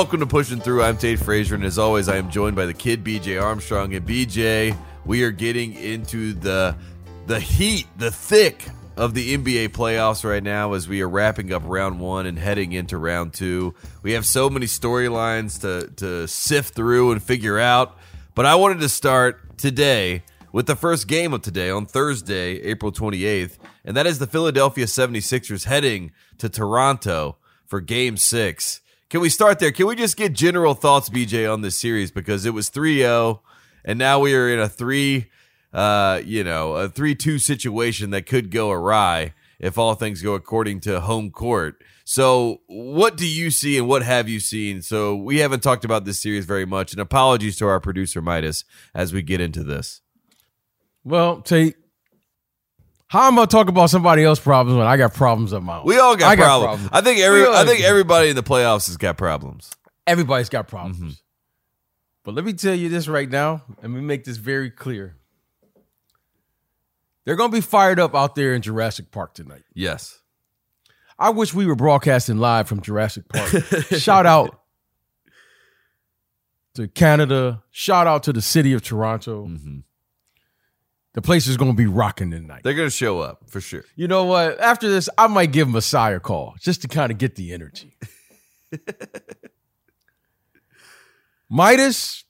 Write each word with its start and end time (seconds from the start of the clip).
Welcome 0.00 0.20
to 0.20 0.26
Pushing 0.26 0.60
Through. 0.60 0.82
I'm 0.82 0.96
Tate 0.96 1.18
Frazier, 1.18 1.56
and 1.56 1.62
as 1.62 1.76
always, 1.76 2.08
I 2.08 2.16
am 2.16 2.30
joined 2.30 2.56
by 2.56 2.64
the 2.64 2.72
kid 2.72 3.04
BJ 3.04 3.38
Armstrong. 3.40 3.92
And 3.92 4.08
BJ, 4.08 4.74
we 5.04 5.22
are 5.24 5.30
getting 5.30 5.74
into 5.74 6.32
the 6.32 6.74
the 7.26 7.38
heat, 7.38 7.86
the 7.98 8.10
thick 8.10 8.64
of 8.96 9.12
the 9.12 9.36
NBA 9.36 9.68
playoffs 9.68 10.24
right 10.24 10.42
now 10.42 10.72
as 10.72 10.88
we 10.88 11.02
are 11.02 11.08
wrapping 11.08 11.52
up 11.52 11.62
round 11.66 12.00
one 12.00 12.24
and 12.24 12.38
heading 12.38 12.72
into 12.72 12.96
round 12.96 13.34
two. 13.34 13.74
We 14.02 14.12
have 14.12 14.24
so 14.24 14.48
many 14.48 14.64
storylines 14.64 15.60
to 15.60 15.90
to 15.96 16.26
sift 16.26 16.74
through 16.74 17.12
and 17.12 17.22
figure 17.22 17.58
out. 17.58 17.98
But 18.34 18.46
I 18.46 18.54
wanted 18.54 18.80
to 18.80 18.88
start 18.88 19.58
today 19.58 20.22
with 20.50 20.66
the 20.66 20.76
first 20.76 21.08
game 21.08 21.34
of 21.34 21.42
today 21.42 21.68
on 21.68 21.84
Thursday, 21.84 22.52
April 22.62 22.90
28th, 22.90 23.58
and 23.84 23.94
that 23.98 24.06
is 24.06 24.18
the 24.18 24.26
Philadelphia 24.26 24.86
76ers 24.86 25.64
heading 25.66 26.12
to 26.38 26.48
Toronto 26.48 27.36
for 27.66 27.82
game 27.82 28.16
six. 28.16 28.79
Can 29.10 29.20
we 29.20 29.28
start 29.28 29.58
there? 29.58 29.72
Can 29.72 29.86
we 29.86 29.96
just 29.96 30.16
get 30.16 30.32
general 30.32 30.74
thoughts, 30.74 31.10
BJ, 31.10 31.52
on 31.52 31.60
this 31.60 31.76
series? 31.76 32.10
Because 32.10 32.46
it 32.46 32.54
was 32.54 32.68
3 32.68 32.98
0, 32.98 33.42
and 33.84 33.98
now 33.98 34.20
we 34.20 34.34
are 34.34 34.48
in 34.48 34.58
a 34.58 34.68
3 34.68 35.26
uh, 35.72 36.20
you 36.24 36.42
know, 36.42 36.74
a 36.74 36.88
3 36.88 37.14
2 37.14 37.38
situation 37.38 38.10
that 38.10 38.26
could 38.26 38.50
go 38.50 38.70
awry 38.70 39.34
if 39.58 39.78
all 39.78 39.94
things 39.94 40.22
go 40.22 40.34
according 40.34 40.80
to 40.80 41.00
home 41.00 41.30
court. 41.30 41.82
So, 42.04 42.60
what 42.66 43.16
do 43.16 43.26
you 43.26 43.50
see 43.50 43.78
and 43.78 43.86
what 43.86 44.02
have 44.02 44.28
you 44.28 44.40
seen? 44.40 44.82
So, 44.82 45.14
we 45.14 45.38
haven't 45.38 45.62
talked 45.62 45.84
about 45.84 46.04
this 46.04 46.20
series 46.20 46.44
very 46.44 46.66
much, 46.66 46.92
and 46.92 47.00
apologies 47.00 47.56
to 47.58 47.66
our 47.66 47.78
producer, 47.78 48.20
Midas, 48.20 48.64
as 48.94 49.12
we 49.12 49.22
get 49.22 49.40
into 49.40 49.62
this. 49.62 50.00
Well, 51.04 51.40
Tate, 51.40 51.76
how 53.10 53.26
am 53.26 53.40
I 53.40 53.44
talk 53.44 53.68
about 53.68 53.90
somebody 53.90 54.22
else's 54.22 54.44
problems 54.44 54.78
when 54.78 54.86
I 54.86 54.96
got 54.96 55.12
problems 55.14 55.50
of 55.50 55.64
my 55.64 55.78
own? 55.78 55.84
We 55.84 55.98
all 55.98 56.14
got, 56.14 56.28
I 56.30 56.36
got 56.36 56.44
problems. 56.60 56.88
problems. 56.88 56.90
I 56.92 57.00
think 57.04 57.18
every 57.18 57.44
I 57.44 57.64
think 57.64 57.82
everybody 57.82 58.28
in 58.28 58.36
the 58.36 58.42
playoffs 58.44 58.86
has 58.86 58.96
got 58.96 59.16
problems. 59.18 59.68
Everybody's 60.06 60.48
got 60.48 60.68
problems. 60.68 60.96
Mm-hmm. 60.98 61.10
But 62.22 62.34
let 62.34 62.44
me 62.44 62.52
tell 62.52 62.74
you 62.76 62.88
this 62.88 63.08
right 63.08 63.28
now, 63.28 63.64
and 63.82 63.94
we 63.94 64.00
make 64.00 64.22
this 64.22 64.36
very 64.36 64.70
clear. 64.70 65.16
They're 67.24 67.34
going 67.34 67.50
to 67.50 67.56
be 67.56 67.60
fired 67.60 67.98
up 67.98 68.14
out 68.14 68.36
there 68.36 68.54
in 68.54 68.62
Jurassic 68.62 69.10
Park 69.10 69.34
tonight. 69.34 69.64
Yes. 69.74 70.20
I 71.18 71.30
wish 71.30 71.52
we 71.52 71.66
were 71.66 71.74
broadcasting 71.74 72.38
live 72.38 72.68
from 72.68 72.80
Jurassic 72.80 73.24
Park. 73.28 73.48
Shout 73.88 74.24
out 74.24 74.60
to 76.74 76.86
Canada. 76.86 77.64
Shout 77.72 78.06
out 78.06 78.22
to 78.22 78.32
the 78.32 78.40
city 78.40 78.72
of 78.72 78.82
Toronto. 78.82 79.46
Mhm. 79.48 79.82
The 81.12 81.22
place 81.22 81.48
is 81.48 81.56
going 81.56 81.72
to 81.72 81.76
be 81.76 81.86
rocking 81.86 82.30
tonight. 82.30 82.62
They're 82.62 82.74
going 82.74 82.88
to 82.88 82.94
show 82.94 83.20
up 83.20 83.50
for 83.50 83.60
sure. 83.60 83.84
You 83.96 84.06
know 84.06 84.24
what? 84.24 84.60
After 84.60 84.88
this, 84.88 85.08
I 85.18 85.26
might 85.26 85.50
give 85.50 85.68
Masai 85.68 85.78
a 85.78 85.82
sire 85.82 86.20
call 86.20 86.54
just 86.60 86.82
to 86.82 86.88
kind 86.88 87.10
of 87.10 87.18
get 87.18 87.34
the 87.34 87.52
energy. 87.52 87.96
Midas, 91.48 92.24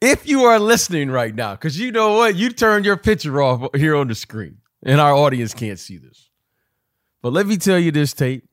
if 0.00 0.28
you 0.28 0.44
are 0.44 0.60
listening 0.60 1.10
right 1.10 1.34
now, 1.34 1.52
because 1.52 1.78
you 1.78 1.90
know 1.90 2.16
what? 2.16 2.36
You 2.36 2.50
turned 2.50 2.84
your 2.84 2.96
picture 2.96 3.42
off 3.42 3.74
here 3.74 3.96
on 3.96 4.06
the 4.06 4.14
screen, 4.14 4.58
and 4.84 5.00
our 5.00 5.12
audience 5.12 5.52
can't 5.52 5.78
see 5.78 5.98
this. 5.98 6.30
But 7.22 7.32
let 7.32 7.46
me 7.46 7.56
tell 7.56 7.78
you 7.78 7.90
this, 7.90 8.12
Tate. 8.12 8.44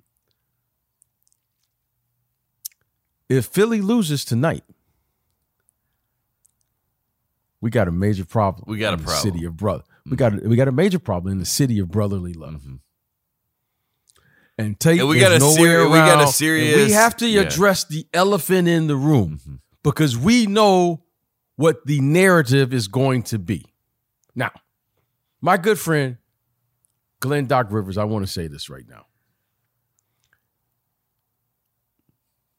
If 3.29 3.45
Philly 3.45 3.81
loses 3.81 4.25
tonight, 4.25 4.63
we 7.67 7.71
got 7.71 7.89
a 7.89 7.91
major 7.91 8.23
problem. 8.23 8.63
We 8.65 8.77
got 8.77 8.93
a 8.93 8.97
problem. 8.97 9.17
Mm-hmm. 9.17 9.27
city 9.35 9.45
of 9.45 9.57
brother. 9.57 9.83
We 10.09 10.15
got 10.15 10.33
a, 10.41 10.47
we 10.47 10.55
got 10.55 10.69
a 10.69 10.71
major 10.71 10.99
problem 10.99 11.33
in 11.33 11.39
the 11.39 11.45
city 11.45 11.79
of 11.79 11.91
brotherly 11.91 12.31
love. 12.31 12.65
And 14.57 14.79
Tate 14.79 15.01
And 15.01 15.09
we 15.09 15.19
got 15.19 15.33
a 15.33 15.39
nowhere 15.39 15.55
seri- 15.81 15.85
we 15.89 15.97
got 15.97 16.23
a 16.23 16.27
serious- 16.31 16.75
we 16.77 16.91
have 16.93 17.17
to 17.17 17.27
yeah. 17.27 17.41
address 17.41 17.83
the 17.83 18.07
elephant 18.13 18.69
in 18.69 18.87
the 18.87 18.95
room 18.95 19.41
Mm-hmm. 19.41 19.55
because 19.83 20.17
we 20.17 20.45
know 20.45 21.03
what 21.57 21.85
the 21.85 21.99
narrative 21.99 22.73
is 22.73 22.87
going 22.87 23.23
to 23.23 23.37
be. 23.37 23.65
Now, 24.33 24.51
my 25.41 25.57
good 25.57 25.77
friend 25.77 26.15
Glenn 27.19 27.47
Doc 27.47 27.67
Rivers, 27.69 27.97
I 27.97 28.05
want 28.05 28.25
to 28.25 28.31
say 28.31 28.47
this 28.47 28.69
right 28.69 28.87
now. 28.87 29.07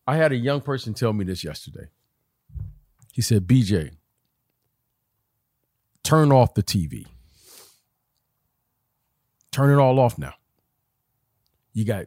I 0.07 0.17
had 0.17 0.33
a 0.33 0.37
young 0.37 0.61
person 0.61 0.93
tell 0.93 1.15
me 1.15 1.25
this 1.25 1.43
yesterday. 1.45 1.89
He 3.15 3.23
said, 3.23 3.47
BJ, 3.47 3.93
turn 6.09 6.33
off 6.33 6.55
the 6.55 6.63
TV. 6.63 7.05
Turn 9.53 9.71
it 9.71 9.79
all 9.81 9.99
off 9.99 10.17
now. 10.17 10.33
You 11.75 11.85
got 11.85 12.07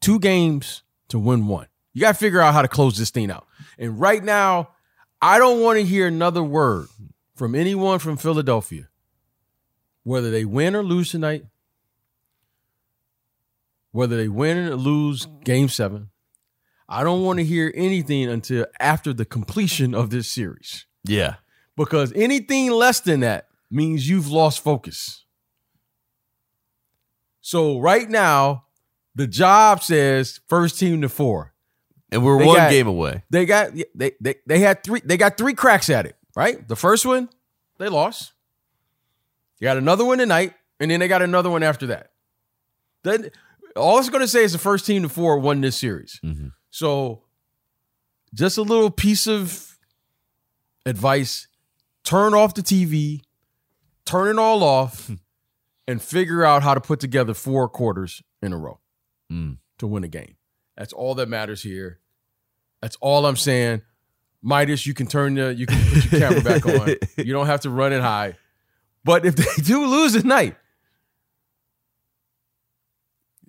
two 0.00 0.20
games 0.20 0.84
to 1.08 1.18
win 1.18 1.48
one. 1.48 1.66
You 1.92 2.02
got 2.02 2.12
to 2.12 2.18
figure 2.18 2.40
out 2.40 2.54
how 2.54 2.62
to 2.62 2.68
close 2.68 2.96
this 2.96 3.10
thing 3.10 3.28
out. 3.28 3.48
And 3.76 3.98
right 3.98 4.22
now, 4.22 4.70
I 5.20 5.38
don't 5.38 5.60
want 5.62 5.80
to 5.80 5.84
hear 5.84 6.06
another 6.06 6.44
word 6.44 6.86
from 7.34 7.56
anyone 7.56 7.98
from 7.98 8.16
Philadelphia, 8.16 8.88
whether 10.04 10.30
they 10.30 10.44
win 10.44 10.76
or 10.76 10.84
lose 10.84 11.10
tonight, 11.10 11.44
whether 13.90 14.16
they 14.16 14.28
win 14.28 14.58
or 14.58 14.76
lose 14.76 15.26
game 15.42 15.68
seven. 15.68 16.10
I 16.88 17.02
don't 17.02 17.24
want 17.24 17.40
to 17.40 17.44
hear 17.44 17.72
anything 17.74 18.28
until 18.28 18.66
after 18.78 19.12
the 19.12 19.24
completion 19.24 19.92
of 19.92 20.10
this 20.10 20.30
series 20.30 20.86
Yeah. 21.04 21.36
Because 21.76 22.12
anything 22.14 22.70
less 22.70 23.00
than 23.00 23.20
that 23.20 23.48
means 23.70 24.08
you've 24.08 24.28
lost 24.30 24.62
focus. 24.62 25.24
So 27.40 27.78
right 27.80 28.08
now, 28.08 28.64
the 29.14 29.26
job 29.26 29.82
says 29.82 30.40
first 30.48 30.78
team 30.78 31.00
to 31.02 31.08
four. 31.08 31.54
And 32.12 32.24
we're 32.24 32.38
They 32.40 32.46
one 32.46 32.56
got- 32.56 32.70
game 32.70 32.88
away. 32.88 33.22
They 33.30 33.46
got 33.46 33.70
they 33.94 34.12
they 34.20 34.34
they 34.46 34.58
had 34.58 34.82
three 34.82 35.00
they 35.04 35.16
got 35.16 35.38
three 35.38 35.54
cracks 35.54 35.88
at 35.88 36.06
it, 36.06 36.16
right? 36.34 36.66
The 36.66 36.74
first 36.74 37.06
one, 37.06 37.28
they 37.78 37.88
lost. 37.88 38.32
You 39.60 39.64
got 39.66 39.76
another 39.76 40.04
one 40.04 40.18
tonight, 40.18 40.54
and 40.80 40.90
then 40.90 40.98
they 40.98 41.06
got 41.06 41.22
another 41.22 41.50
one 41.50 41.62
after 41.62 41.86
that. 41.86 42.10
Then 43.04 43.30
all 43.76 44.00
it's 44.00 44.08
gonna 44.10 44.26
say 44.26 44.42
is 44.42 44.50
the 44.52 44.58
first 44.58 44.86
team 44.86 45.02
to 45.04 45.08
four 45.08 45.38
won 45.38 45.60
this 45.60 45.76
series. 45.76 46.18
Mhm. 46.24 46.50
So 46.70 47.22
just 48.34 48.58
a 48.58 48.62
little 48.62 48.90
piece 48.90 49.28
of 49.28 49.78
advice: 50.84 51.46
turn 52.04 52.34
off 52.34 52.54
the 52.54 52.62
TV, 52.62 53.22
turn 54.04 54.28
it 54.28 54.38
all 54.40 54.62
off, 54.62 55.10
and 55.86 56.00
figure 56.02 56.44
out 56.44 56.62
how 56.62 56.74
to 56.74 56.80
put 56.80 57.00
together 57.00 57.34
four 57.34 57.68
quarters 57.68 58.22
in 58.42 58.52
a 58.52 58.58
row 58.58 58.78
Mm. 59.30 59.58
to 59.78 59.86
win 59.86 60.02
a 60.04 60.08
game. 60.08 60.36
That's 60.76 60.92
all 60.92 61.14
that 61.16 61.28
matters 61.28 61.62
here. 61.62 62.00
That's 62.82 62.96
all 63.00 63.26
I'm 63.26 63.36
saying. 63.36 63.82
Midas, 64.42 64.86
you 64.86 64.94
can 64.94 65.06
turn 65.06 65.34
the 65.34 65.54
you 65.54 65.66
can 65.66 65.78
put 65.92 66.10
your 66.10 66.20
camera 66.20 66.40
back 66.40 66.66
on. 66.66 66.96
You 67.18 67.32
don't 67.34 67.46
have 67.46 67.60
to 67.60 67.70
run 67.70 67.92
it 67.92 68.00
high. 68.00 68.36
But 69.04 69.24
if 69.26 69.36
they 69.36 69.62
do 69.62 69.84
lose 69.86 70.12
tonight, 70.14 70.56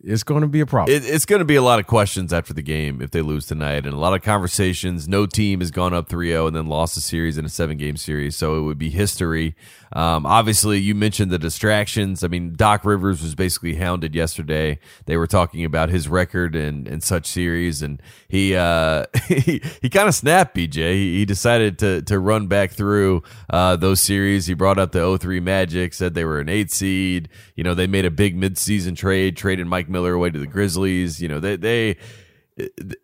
it's 0.04 0.24
going 0.24 0.42
to 0.42 0.48
be 0.48 0.60
a 0.62 0.66
problem. 0.66 0.96
It, 0.96 1.06
it's 1.06 1.26
going 1.26 1.40
to 1.40 1.46
be 1.46 1.56
a 1.56 1.62
lot 1.62 1.80
of 1.80 1.88
questions 1.88 2.34
after 2.34 2.54
the 2.54 2.62
game 2.62 3.02
if 3.02 3.12
they 3.12 3.22
lose 3.22 3.46
tonight, 3.46 3.86
and 3.86 3.94
a 3.94 3.98
lot 3.98 4.14
of 4.14 4.22
conversations. 4.22 5.08
No 5.08 5.26
team 5.26 5.60
has 5.60 5.72
gone 5.72 5.94
up 5.94 6.10
3 6.10 6.30
0 6.30 6.48
and 6.48 6.56
then 6.56 6.68
lost 6.68 6.98
a 6.98 7.02
series 7.02 7.38
in 7.38 7.46
a 7.46 7.50
seven 7.50 7.78
game 7.78 7.98
series, 7.98 8.36
so 8.36 8.58
it 8.58 8.62
would 8.62 8.78
be 8.78 8.90
history. 8.90 9.56
Um, 9.94 10.26
obviously, 10.26 10.80
you 10.80 10.96
mentioned 10.96 11.32
the 11.32 11.40
distractions. 11.40 12.24
I 12.24 12.28
mean, 12.28 12.54
Doc 12.54 12.86
Rivers 12.86 13.22
was 13.22 13.36
basically 13.36 13.76
hounded 13.76 14.16
yesterday. 14.16 14.80
They 15.06 15.18
were 15.18 15.28
talking 15.28 15.66
about 15.66 15.90
his 15.90 16.08
record 16.08 16.56
and, 16.56 16.88
and 16.88 17.04
such 17.04 17.26
series, 17.26 17.82
and 17.82 18.02
he 18.28 18.56
uh, 18.56 19.06
he, 19.28 19.62
he 19.82 19.90
kind 19.90 20.08
of 20.08 20.16
snapped, 20.16 20.56
BJ. 20.56 20.94
He, 20.94 21.18
he 21.20 21.26
decided 21.26 21.78
to, 21.80 22.02
to 22.04 22.20
run 22.20 22.48
back 22.48 22.72
through 22.72 23.24
uh, 23.50 23.76
those 23.76 24.00
series. 24.00 24.48
He 24.48 24.54
brought 24.54 24.80
up 24.80 24.94
the 24.94 25.18
03 25.18 25.40
Magic, 25.42 25.94
said 25.94 26.14
they 26.14 26.26
were 26.26 26.40
an 26.40 26.50
eight 26.50 26.72
seed. 26.72 27.30
You 27.56 27.64
know, 27.64 27.74
they 27.74 27.88
made 27.88 28.06
a 28.06 28.12
big 28.12 28.40
midseason 28.40 28.96
trade, 28.96 29.36
traded 29.36 29.68
Mike 29.68 29.90
Miller 29.92 30.14
away 30.14 30.30
to 30.32 30.40
the 30.40 30.48
Grizzlies. 30.48 31.22
You 31.22 31.28
know, 31.28 31.40
they 31.40 31.56
they 31.58 31.98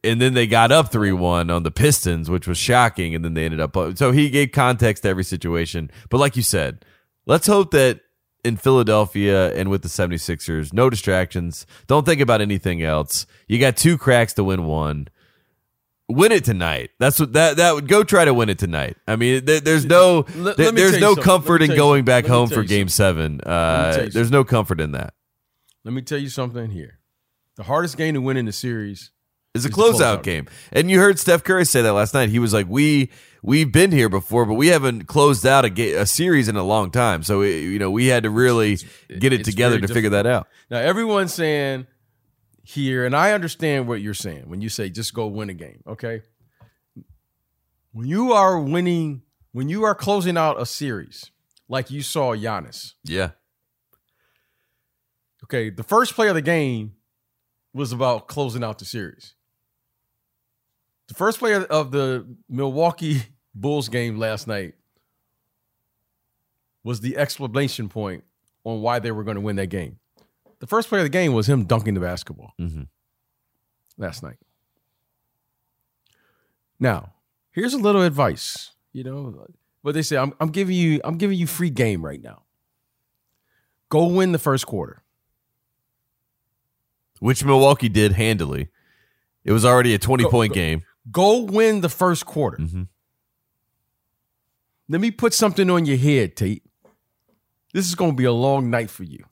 and 0.03 0.21
then 0.21 0.33
they 0.33 0.45
got 0.45 0.71
up 0.71 0.91
3-1 0.91 1.53
on 1.55 1.63
the 1.63 1.71
Pistons, 1.71 2.29
which 2.29 2.47
was 2.47 2.57
shocking 2.57 3.15
and 3.15 3.23
then 3.25 3.33
they 3.33 3.45
ended 3.45 3.59
up 3.59 3.75
so 3.97 4.11
he 4.11 4.29
gave 4.29 4.51
context 4.51 5.03
to 5.03 5.09
every 5.09 5.23
situation. 5.23 5.89
But 6.09 6.17
like 6.19 6.35
you 6.35 6.43
said, 6.43 6.83
let's 7.25 7.47
hope 7.47 7.71
that 7.71 8.01
in 8.43 8.55
Philadelphia 8.57 9.53
and 9.55 9.69
with 9.69 9.81
the 9.81 9.87
76ers, 9.89 10.71
no 10.73 10.89
distractions. 10.89 11.65
Don't 11.87 12.05
think 12.05 12.21
about 12.21 12.39
anything 12.41 12.83
else. 12.83 13.25
You 13.47 13.57
got 13.59 13.75
two 13.77 13.97
cracks 13.97 14.33
to 14.33 14.43
win 14.43 14.65
one. 14.65 15.07
Win 16.09 16.31
it 16.31 16.45
tonight. 16.45 16.91
That's 16.99 17.19
what 17.19 17.33
that 17.33 17.57
that 17.57 17.75
would 17.75 17.89
go 17.89 18.03
try 18.05 18.23
to 18.23 18.33
win 18.33 18.47
it 18.47 18.57
tonight. 18.57 18.95
I 19.09 19.17
mean, 19.17 19.43
there, 19.43 19.59
there's 19.59 19.85
no 19.85 20.25
Let- 20.35 20.55
there- 20.55 20.71
me 20.71 20.79
there's 20.81 20.99
no 21.01 21.07
something. 21.15 21.23
comfort 21.23 21.61
in 21.61 21.67
going 21.75 21.99
something. 21.99 22.05
back 22.05 22.23
Let 22.25 22.31
home 22.31 22.49
for 22.49 22.61
you 22.61 22.67
game 22.67 22.87
7. 22.87 23.41
Uh, 23.41 24.07
there's 24.13 24.31
no 24.31 24.45
comfort 24.45 24.79
in 24.79 24.93
that. 24.93 25.13
Let 25.87 25.93
me 25.93 26.01
tell 26.01 26.17
you 26.17 26.27
something 26.27 26.69
here. 26.69 26.99
The 27.55 27.63
hardest 27.63 27.95
game 27.95 28.15
to 28.15 28.19
win 28.19 28.35
in 28.35 28.43
the 28.45 28.51
series 28.51 29.11
is 29.55 29.63
a 29.63 29.69
closeout 29.69 30.17
closeout 30.17 30.23
game. 30.23 30.47
And 30.73 30.91
you 30.91 30.99
heard 30.99 31.17
Steph 31.17 31.45
Curry 31.45 31.63
say 31.63 31.81
that 31.81 31.93
last 31.93 32.13
night. 32.13 32.27
He 32.27 32.39
was 32.39 32.53
like, 32.53 32.67
"We 32.67 33.09
we've 33.41 33.71
been 33.71 33.93
here 33.93 34.09
before, 34.09 34.45
but 34.45 34.55
we 34.55 34.67
haven't 34.67 35.05
closed 35.07 35.45
out 35.45 35.63
a, 35.63 35.69
ga- 35.69 35.93
a 35.93 36.05
series 36.05 36.49
in 36.49 36.57
a 36.57 36.63
long 36.63 36.91
time. 36.91 37.23
So 37.23 37.39
it, 37.41 37.61
you 37.61 37.79
know, 37.79 37.89
we 37.89 38.07
had 38.07 38.23
to 38.23 38.29
really 38.29 38.79
get 39.17 39.31
it 39.31 39.45
together 39.45 39.79
to 39.79 39.87
figure 39.87 40.09
that 40.09 40.25
out." 40.25 40.49
Now 40.69 40.79
everyone's 40.79 41.33
saying 41.33 41.87
here, 42.63 43.05
and 43.05 43.15
I 43.15 43.31
understand 43.31 43.87
what 43.87 44.01
you're 44.01 44.13
saying 44.13 44.49
when 44.49 44.59
you 44.59 44.67
say 44.67 44.89
just 44.89 45.13
go 45.13 45.27
win 45.27 45.49
a 45.49 45.53
game. 45.53 45.83
Okay, 45.87 46.21
when 47.93 48.09
you 48.09 48.33
are 48.33 48.59
winning, 48.59 49.21
when 49.53 49.69
you 49.69 49.85
are 49.85 49.95
closing 49.95 50.35
out 50.35 50.61
a 50.61 50.65
series, 50.65 51.31
like 51.69 51.89
you 51.89 52.01
saw 52.01 52.35
Giannis. 52.35 52.95
Yeah. 53.05 53.29
Okay, 55.43 55.69
the 55.69 55.83
first 55.83 56.13
play 56.15 56.27
of 56.29 56.35
the 56.35 56.41
game 56.41 56.93
was 57.73 57.91
about 57.91 58.27
closing 58.27 58.63
out 58.63 58.79
the 58.79 58.85
series. 58.85 59.35
The 61.07 61.13
first 61.13 61.39
play 61.39 61.53
of 61.53 61.91
the 61.91 62.25
Milwaukee 62.49 63.21
Bulls 63.55 63.89
game 63.89 64.17
last 64.17 64.47
night 64.47 64.75
was 66.83 66.99
the 67.01 67.17
explanation 67.17 67.89
point 67.89 68.23
on 68.63 68.81
why 68.81 68.99
they 68.99 69.11
were 69.11 69.23
going 69.23 69.35
to 69.35 69.41
win 69.41 69.55
that 69.57 69.67
game. 69.67 69.99
The 70.59 70.67
first 70.67 70.89
play 70.89 70.99
of 70.99 71.05
the 71.05 71.09
game 71.09 71.33
was 71.33 71.47
him 71.47 71.65
dunking 71.65 71.93
the 71.93 71.99
basketball 71.99 72.53
hmm 72.57 72.83
last 73.97 74.21
night. 74.21 74.37
Now, 76.79 77.13
here's 77.51 77.73
a 77.73 77.79
little 77.79 78.03
advice. 78.03 78.71
You 78.93 79.03
know, 79.03 79.47
but 79.83 79.93
they 79.93 80.01
say, 80.01 80.17
I'm, 80.17 80.33
I'm 80.39 80.49
giving 80.49 80.75
you, 80.75 81.01
I'm 81.03 81.17
giving 81.17 81.37
you 81.37 81.47
free 81.47 81.69
game 81.69 82.03
right 82.05 82.21
now. 82.21 82.43
Go 83.89 84.07
win 84.07 84.31
the 84.31 84.39
first 84.39 84.67
quarter. 84.67 85.03
Which 87.19 87.43
Milwaukee 87.43 87.89
did 87.89 88.13
handily. 88.13 88.69
It 89.43 89.51
was 89.51 89.65
already 89.65 89.93
a 89.93 89.97
20 89.99 90.23
Go- 90.25 90.29
point 90.29 90.51
go- 90.51 90.55
game. 90.55 90.83
Go 91.11 91.43
win 91.43 91.81
the 91.81 91.89
first 91.89 92.25
quarter. 92.25 92.57
hmm 92.57 92.83
Let 94.89 95.01
me 95.01 95.11
put 95.11 95.33
something 95.33 95.69
on 95.69 95.85
your 95.85 95.97
head, 95.97 96.35
Tate. 96.35 96.63
This 97.73 97.87
is 97.87 97.95
going 97.95 98.11
to 98.11 98.15
be 98.17 98.25
a 98.25 98.31
long 98.31 98.69
night 98.69 98.89
for 98.89 99.03
you. 99.03 99.25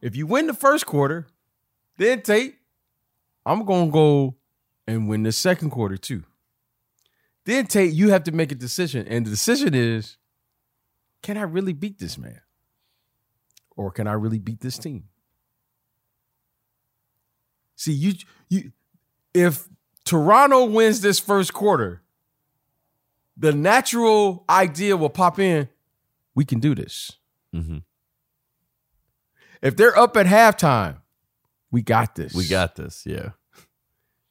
If 0.00 0.16
you 0.16 0.26
win 0.26 0.46
the 0.46 0.54
first 0.54 0.86
quarter, 0.86 1.26
then 1.96 2.22
Tate, 2.22 2.56
I'm 3.46 3.64
going 3.64 3.86
to 3.86 3.92
go 3.92 4.36
and 4.86 5.08
win 5.08 5.22
the 5.22 5.32
second 5.32 5.70
quarter 5.70 5.96
too. 5.96 6.24
Then 7.44 7.66
Tate, 7.66 7.92
you 7.92 8.10
have 8.10 8.24
to 8.24 8.32
make 8.32 8.50
a 8.52 8.54
decision. 8.56 9.06
And 9.08 9.26
the 9.26 9.30
decision 9.30 9.74
is 9.74 10.16
can 11.22 11.36
I 11.36 11.42
really 11.42 11.72
beat 11.72 11.98
this 11.98 12.18
man? 12.18 12.40
Or 13.76 13.90
can 13.90 14.06
I 14.06 14.12
really 14.12 14.38
beat 14.38 14.60
this 14.60 14.76
team? 14.78 15.04
See, 17.82 17.92
you 17.92 18.12
you 18.48 18.70
if 19.34 19.66
Toronto 20.04 20.66
wins 20.66 21.00
this 21.00 21.18
first 21.18 21.52
quarter, 21.52 22.00
the 23.36 23.52
natural 23.52 24.44
idea 24.48 24.96
will 24.96 25.10
pop 25.10 25.40
in. 25.40 25.68
We 26.36 26.44
can 26.44 26.60
do 26.60 26.76
this. 26.76 27.10
hmm 27.52 27.78
If 29.60 29.76
they're 29.76 29.98
up 29.98 30.16
at 30.16 30.26
halftime, 30.26 30.98
we 31.72 31.82
got 31.82 32.14
this. 32.14 32.34
We 32.34 32.46
got 32.46 32.76
this. 32.76 33.02
Yeah. 33.04 33.30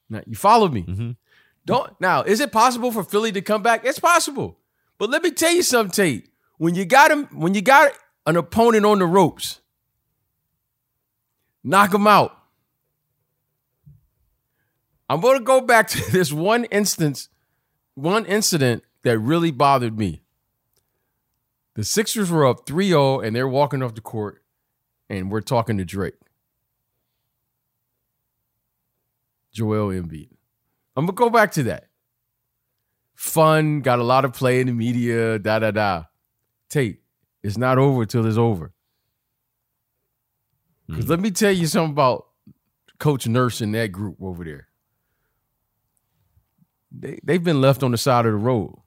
Now, 0.10 0.22
you 0.26 0.36
follow 0.36 0.70
me. 0.70 0.84
Mhm. 0.84 1.18
Don't 1.66 2.00
now. 2.00 2.22
Is 2.24 2.40
it 2.40 2.54
possible 2.54 2.94
for 2.94 3.04
Philly 3.04 3.34
to 3.34 3.42
come 3.42 3.62
back? 3.62 3.84
It's 3.84 4.00
possible. 4.00 4.60
But 4.98 5.10
let 5.10 5.24
me 5.24 5.32
tell 5.32 5.52
you 5.52 5.64
something, 5.64 5.92
Tate. 5.92 6.30
When 6.58 6.74
you 6.76 6.86
got 6.86 7.12
him, 7.12 7.26
when 7.34 7.54
you 7.54 7.62
got 7.62 7.92
an 8.26 8.38
opponent 8.38 8.86
on 8.86 9.00
the 9.00 9.06
ropes, 9.06 9.60
knock 11.66 11.94
him 11.94 12.08
out. 12.08 12.38
I'm 15.12 15.20
going 15.20 15.38
to 15.38 15.44
go 15.44 15.60
back 15.60 15.90
to 15.90 16.12
this 16.12 16.32
one 16.32 16.64
instance, 16.66 17.28
one 17.96 18.26
incident 18.26 18.86
that 19.04 19.20
really 19.20 19.52
bothered 19.52 20.00
me. 20.00 20.22
The 21.76 21.84
Sixers 21.84 22.32
were 22.32 22.48
up 22.48 22.66
3-0 22.66 23.26
and 23.26 23.36
they're 23.36 23.48
walking 23.48 23.84
off 23.84 23.94
the 23.94 24.02
court 24.02 24.42
and 25.10 25.30
we're 25.30 25.42
talking 25.42 25.78
to 25.80 25.86
Drake. 25.86 26.14
Joel 29.52 29.90
Embiid. 29.90 30.30
I'm 30.96 31.06
gonna 31.06 31.16
go 31.16 31.30
back 31.30 31.52
to 31.54 31.64
that. 31.64 31.88
Fun, 33.14 33.82
got 33.82 34.00
a 34.00 34.04
lot 34.04 34.24
of 34.24 34.32
play 34.32 34.62
in 34.62 34.68
the 34.68 34.74
media, 34.74 35.40
da 35.40 35.60
da 35.60 35.72
da. 35.72 36.04
Tate, 36.70 37.02
it's 37.44 37.58
not 37.58 37.78
over 37.78 38.06
till 38.06 38.26
it's 38.26 38.38
over. 38.38 38.72
Because 40.88 41.10
let 41.10 41.20
me 41.20 41.32
tell 41.32 41.52
you 41.52 41.68
something 41.68 41.92
about 41.92 42.28
Coach 42.98 43.28
Nurse 43.28 43.60
and 43.60 43.76
that 43.76 43.92
group 43.92 44.16
over 44.22 44.46
there. 44.46 44.68
They 46.92 47.20
they've 47.24 47.44
been 47.44 47.62
left 47.62 47.84
on 47.84 47.92
the 47.92 47.98
side 47.98 48.26
of 48.26 48.32
the 48.34 48.38
road, 48.38 48.78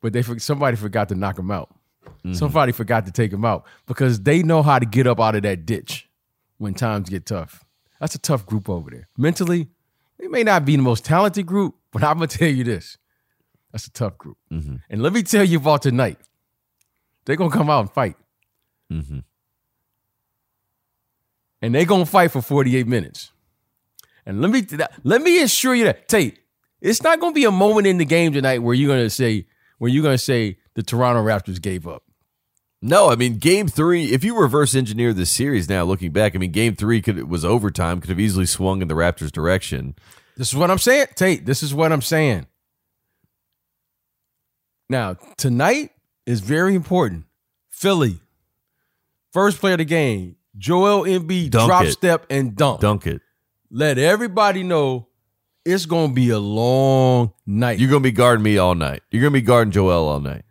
but 0.00 0.12
they 0.12 0.22
for- 0.22 0.38
somebody 0.38 0.76
forgot 0.76 1.08
to 1.08 1.14
knock 1.14 1.36
them 1.36 1.50
out. 1.50 1.72
Somebody 2.32 2.72
forgot 2.72 3.06
to 3.06 3.12
take 3.12 3.30
them 3.30 3.44
out 3.44 3.64
because 3.86 4.20
they 4.22 4.42
know 4.42 4.62
how 4.62 4.78
to 4.80 4.86
get 4.86 5.06
up 5.06 5.20
out 5.20 5.36
of 5.36 5.42
that 5.42 5.64
ditch 5.64 6.08
when 6.58 6.74
times 6.74 7.08
get 7.08 7.24
tough. 7.26 7.64
That's 8.00 8.14
a 8.16 8.18
tough 8.18 8.44
group 8.46 8.68
over 8.68 8.90
there. 8.90 9.08
Mentally, 9.16 9.68
they 10.18 10.26
may 10.26 10.42
not 10.42 10.64
be 10.64 10.74
the 10.76 10.82
most 10.82 11.04
talented 11.04 11.46
group, 11.46 11.76
but 11.92 12.02
I'm 12.02 12.16
gonna 12.16 12.26
tell 12.26 12.48
you 12.48 12.64
this: 12.64 12.98
that's 13.72 13.86
a 13.86 13.90
tough 13.92 14.18
group. 14.18 14.38
Mhm. 14.52 14.82
And 14.90 15.02
let 15.02 15.12
me 15.12 15.22
tell 15.22 15.44
you 15.44 15.58
about 15.58 15.82
tonight. 15.82 16.18
They're 17.24 17.36
gonna 17.36 17.50
come 17.50 17.70
out 17.70 17.80
and 17.80 17.90
fight, 17.92 18.16
hmm 18.90 19.20
and 21.62 21.74
they're 21.74 21.84
gonna 21.86 22.06
fight 22.06 22.30
for 22.32 22.42
48 22.42 22.86
minutes. 22.86 23.32
And 24.26 24.40
let 24.42 24.50
me 24.50 24.66
let 25.04 25.22
me 25.22 25.40
assure 25.40 25.74
you 25.74 25.84
that 25.84 26.08
Tate, 26.08 26.38
it's 26.80 27.02
not 27.02 27.20
gonna 27.20 27.32
be 27.32 27.44
a 27.44 27.50
moment 27.52 27.86
in 27.86 27.98
the 27.98 28.04
game 28.04 28.32
tonight 28.32 28.58
where 28.58 28.74
you're 28.74 28.88
gonna 28.94 29.08
say 29.08 29.46
where 29.78 29.90
you're 29.90 30.02
gonna 30.02 30.18
say 30.18 30.58
the 30.74 30.82
Toronto 30.82 31.22
Raptors 31.22 31.62
gave 31.62 31.86
up. 31.86 32.02
No, 32.82 33.08
I 33.10 33.16
mean 33.16 33.38
game 33.38 33.68
three. 33.68 34.06
If 34.12 34.24
you 34.24 34.38
reverse 34.38 34.74
engineer 34.74 35.12
this 35.12 35.30
series 35.30 35.68
now, 35.68 35.84
looking 35.84 36.12
back, 36.12 36.34
I 36.34 36.38
mean 36.38 36.50
game 36.50 36.74
three 36.74 37.00
could 37.00 37.30
was 37.30 37.44
overtime, 37.44 38.00
could 38.00 38.10
have 38.10 38.20
easily 38.20 38.46
swung 38.46 38.82
in 38.82 38.88
the 38.88 38.94
Raptors' 38.94 39.32
direction. 39.32 39.94
This 40.36 40.48
is 40.48 40.56
what 40.56 40.70
I'm 40.70 40.78
saying, 40.78 41.06
Tate. 41.14 41.46
This 41.46 41.62
is 41.62 41.72
what 41.72 41.92
I'm 41.92 42.02
saying. 42.02 42.46
Now, 44.88 45.16
tonight 45.36 45.90
is 46.26 46.40
very 46.40 46.74
important. 46.74 47.24
Philly, 47.70 48.20
first 49.32 49.58
play 49.58 49.72
of 49.72 49.78
the 49.78 49.84
game, 49.84 50.36
Joel 50.56 51.04
Embiid 51.04 51.50
Dunk 51.50 51.68
drop 51.68 51.84
it. 51.84 51.92
step 51.92 52.26
and 52.30 52.54
dunk. 52.54 52.80
Dunk 52.80 53.06
it. 53.06 53.22
Let 53.76 53.98
everybody 53.98 54.62
know 54.62 55.08
it's 55.62 55.84
gonna 55.84 56.10
be 56.10 56.30
a 56.30 56.38
long 56.38 57.34
night. 57.44 57.78
You're 57.78 57.90
gonna 57.90 58.00
be 58.00 58.10
guarding 58.10 58.42
me 58.42 58.56
all 58.56 58.74
night. 58.74 59.02
You're 59.10 59.20
gonna 59.20 59.32
be 59.32 59.42
guarding 59.42 59.70
Joel 59.70 60.08
all 60.08 60.20
night. 60.20 60.46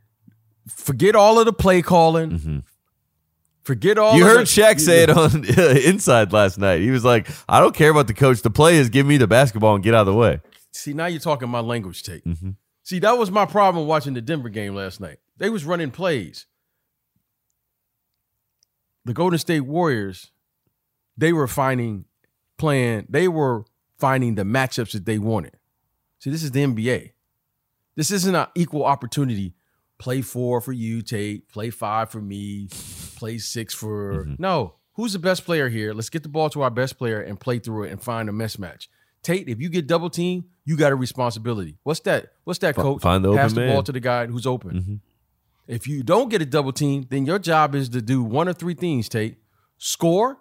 Forget 0.67 1.15
all 1.15 1.39
of 1.39 1.45
the 1.47 1.53
play 1.53 1.81
calling. 1.81 2.29
Mhm. 2.37 2.63
Forget 3.63 3.97
all. 3.97 4.15
You 4.15 4.25
heard 4.25 4.41
the- 4.41 4.43
Shaq 4.43 4.79
say 4.79 5.01
it 5.01 5.09
on 5.09 5.43
Inside 5.83 6.33
last 6.33 6.59
night. 6.59 6.81
He 6.81 6.91
was 6.91 7.03
like, 7.03 7.27
"I 7.49 7.59
don't 7.59 7.73
care 7.73 7.89
about 7.89 8.05
the 8.05 8.13
coach. 8.13 8.43
The 8.43 8.51
play 8.51 8.75
is 8.75 8.89
give 8.89 9.07
me 9.07 9.17
the 9.17 9.25
basketball 9.25 9.73
and 9.73 9.83
get 9.83 9.95
out 9.95 10.01
of 10.01 10.13
the 10.13 10.13
way." 10.13 10.39
See, 10.71 10.93
now 10.93 11.07
you're 11.07 11.19
talking 11.19 11.49
my 11.49 11.61
language, 11.61 12.03
Tate. 12.03 12.23
Mhm. 12.25 12.57
See, 12.83 12.99
that 12.99 13.17
was 13.17 13.31
my 13.31 13.47
problem 13.47 13.87
watching 13.87 14.13
the 14.13 14.21
Denver 14.21 14.49
game 14.49 14.75
last 14.75 14.99
night. 15.01 15.17
They 15.37 15.49
was 15.49 15.65
running 15.65 15.89
plays. 15.89 16.45
The 19.05 19.13
Golden 19.13 19.39
State 19.39 19.61
Warriors, 19.61 20.29
they 21.17 21.33
were 21.33 21.47
finding 21.47 22.05
playing, 22.57 23.05
they 23.09 23.27
were 23.27 23.65
finding 23.97 24.35
the 24.35 24.43
matchups 24.43 24.91
that 24.93 25.05
they 25.05 25.17
wanted. 25.19 25.53
See, 26.19 26.29
this 26.29 26.43
is 26.43 26.51
the 26.51 26.61
NBA. 26.63 27.11
This 27.95 28.11
isn't 28.11 28.35
an 28.35 28.47
equal 28.55 28.83
opportunity. 28.85 29.53
Play 29.97 30.21
four 30.21 30.59
for 30.59 30.73
you, 30.73 31.01
Tate. 31.01 31.47
Play 31.49 31.69
five 31.69 32.09
for 32.09 32.21
me. 32.21 32.67
Play 33.15 33.37
six 33.37 33.73
for 33.73 34.27
no. 34.37 34.75
Who's 34.95 35.13
the 35.13 35.19
best 35.19 35.45
player 35.45 35.69
here? 35.69 35.93
Let's 35.93 36.09
get 36.09 36.23
the 36.23 36.29
ball 36.29 36.49
to 36.51 36.61
our 36.61 36.69
best 36.69 36.97
player 36.97 37.21
and 37.21 37.39
play 37.39 37.59
through 37.59 37.83
it 37.85 37.91
and 37.91 38.01
find 38.01 38.27
a 38.29 38.31
mismatch. 38.31 38.87
Tate, 39.23 39.47
if 39.49 39.59
you 39.59 39.69
get 39.69 39.87
double 39.87 40.09
team, 40.09 40.45
you 40.65 40.77
got 40.77 40.91
a 40.91 40.95
responsibility. 40.95 41.77
What's 41.83 42.01
that? 42.01 42.27
What's 42.43 42.59
that, 42.59 42.75
coach? 42.75 43.01
find 43.01 43.23
the 43.23 43.33
Pass 43.35 43.53
the 43.53 43.61
man. 43.61 43.73
ball 43.73 43.83
to 43.83 43.91
the 43.91 43.99
guy 43.99 44.25
who's 44.27 44.45
open. 44.45 44.71
Mhm. 44.81 44.99
If 45.67 45.87
you 45.87 46.03
don't 46.03 46.29
get 46.29 46.41
a 46.41 46.45
double 46.45 46.71
team, 46.71 47.07
then 47.09 47.25
your 47.25 47.39
job 47.39 47.73
is 47.75 47.89
to 47.89 48.01
do 48.01 48.21
one 48.23 48.47
of 48.47 48.57
three 48.57 48.73
things, 48.75 49.09
Tate. 49.09 49.37
Score, 49.77 50.37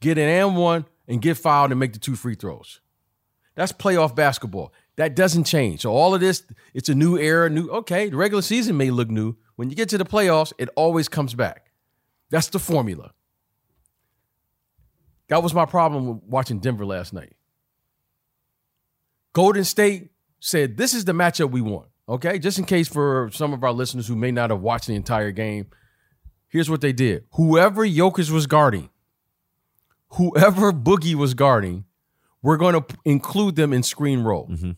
get 0.00 0.18
an 0.18 0.28
and 0.28 0.56
one, 0.56 0.84
and 1.08 1.20
get 1.20 1.36
fouled 1.36 1.70
and 1.70 1.80
make 1.80 1.92
the 1.92 1.98
two 1.98 2.16
free 2.16 2.34
throws. 2.34 2.80
That's 3.54 3.72
playoff 3.72 4.14
basketball. 4.14 4.72
That 4.96 5.14
doesn't 5.14 5.44
change. 5.44 5.82
So 5.82 5.92
all 5.92 6.14
of 6.14 6.20
this, 6.20 6.44
it's 6.74 6.88
a 6.88 6.94
new 6.94 7.18
era, 7.18 7.50
new 7.50 7.68
okay, 7.68 8.08
the 8.08 8.16
regular 8.16 8.42
season 8.42 8.76
may 8.76 8.90
look 8.90 9.10
new. 9.10 9.36
When 9.56 9.70
you 9.70 9.76
get 9.76 9.88
to 9.90 9.98
the 9.98 10.04
playoffs, 10.04 10.52
it 10.58 10.68
always 10.76 11.08
comes 11.08 11.34
back. 11.34 11.70
That's 12.30 12.48
the 12.48 12.58
formula. 12.58 13.12
That 15.28 15.42
was 15.42 15.54
my 15.54 15.66
problem 15.66 16.06
with 16.06 16.22
watching 16.24 16.58
Denver 16.58 16.84
last 16.84 17.12
night. 17.12 17.34
Golden 19.32 19.64
State 19.64 20.10
said, 20.40 20.76
This 20.76 20.94
is 20.94 21.04
the 21.04 21.12
matchup 21.12 21.50
we 21.50 21.60
want. 21.60 21.88
Okay. 22.08 22.38
Just 22.38 22.58
in 22.58 22.64
case 22.64 22.88
for 22.88 23.30
some 23.32 23.52
of 23.52 23.64
our 23.64 23.72
listeners 23.72 24.06
who 24.06 24.16
may 24.16 24.30
not 24.30 24.50
have 24.50 24.60
watched 24.60 24.86
the 24.86 24.94
entire 24.94 25.30
game, 25.30 25.68
here's 26.48 26.68
what 26.68 26.80
they 26.80 26.92
did. 26.92 27.24
Whoever 27.32 27.86
Jokic 27.86 28.30
was 28.30 28.46
guarding, 28.46 28.90
whoever 30.14 30.72
Boogie 30.72 31.14
was 31.14 31.34
guarding, 31.34 31.84
we're 32.42 32.56
going 32.56 32.74
to 32.74 32.84
include 33.04 33.56
them 33.56 33.72
in 33.72 33.82
screen 33.82 34.20
roll 34.22 34.48
mm-hmm. 34.48 34.72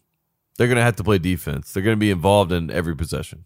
They're 0.57 0.69
gonna 0.69 0.83
have 0.83 0.95
to 0.97 1.05
play 1.05 1.19
defense. 1.19 1.73
They're 1.73 1.83
gonna 1.83 1.97
be 1.97 2.13
involved 2.13 2.53
in 2.53 2.71
every 2.71 2.95
possession, 2.95 3.45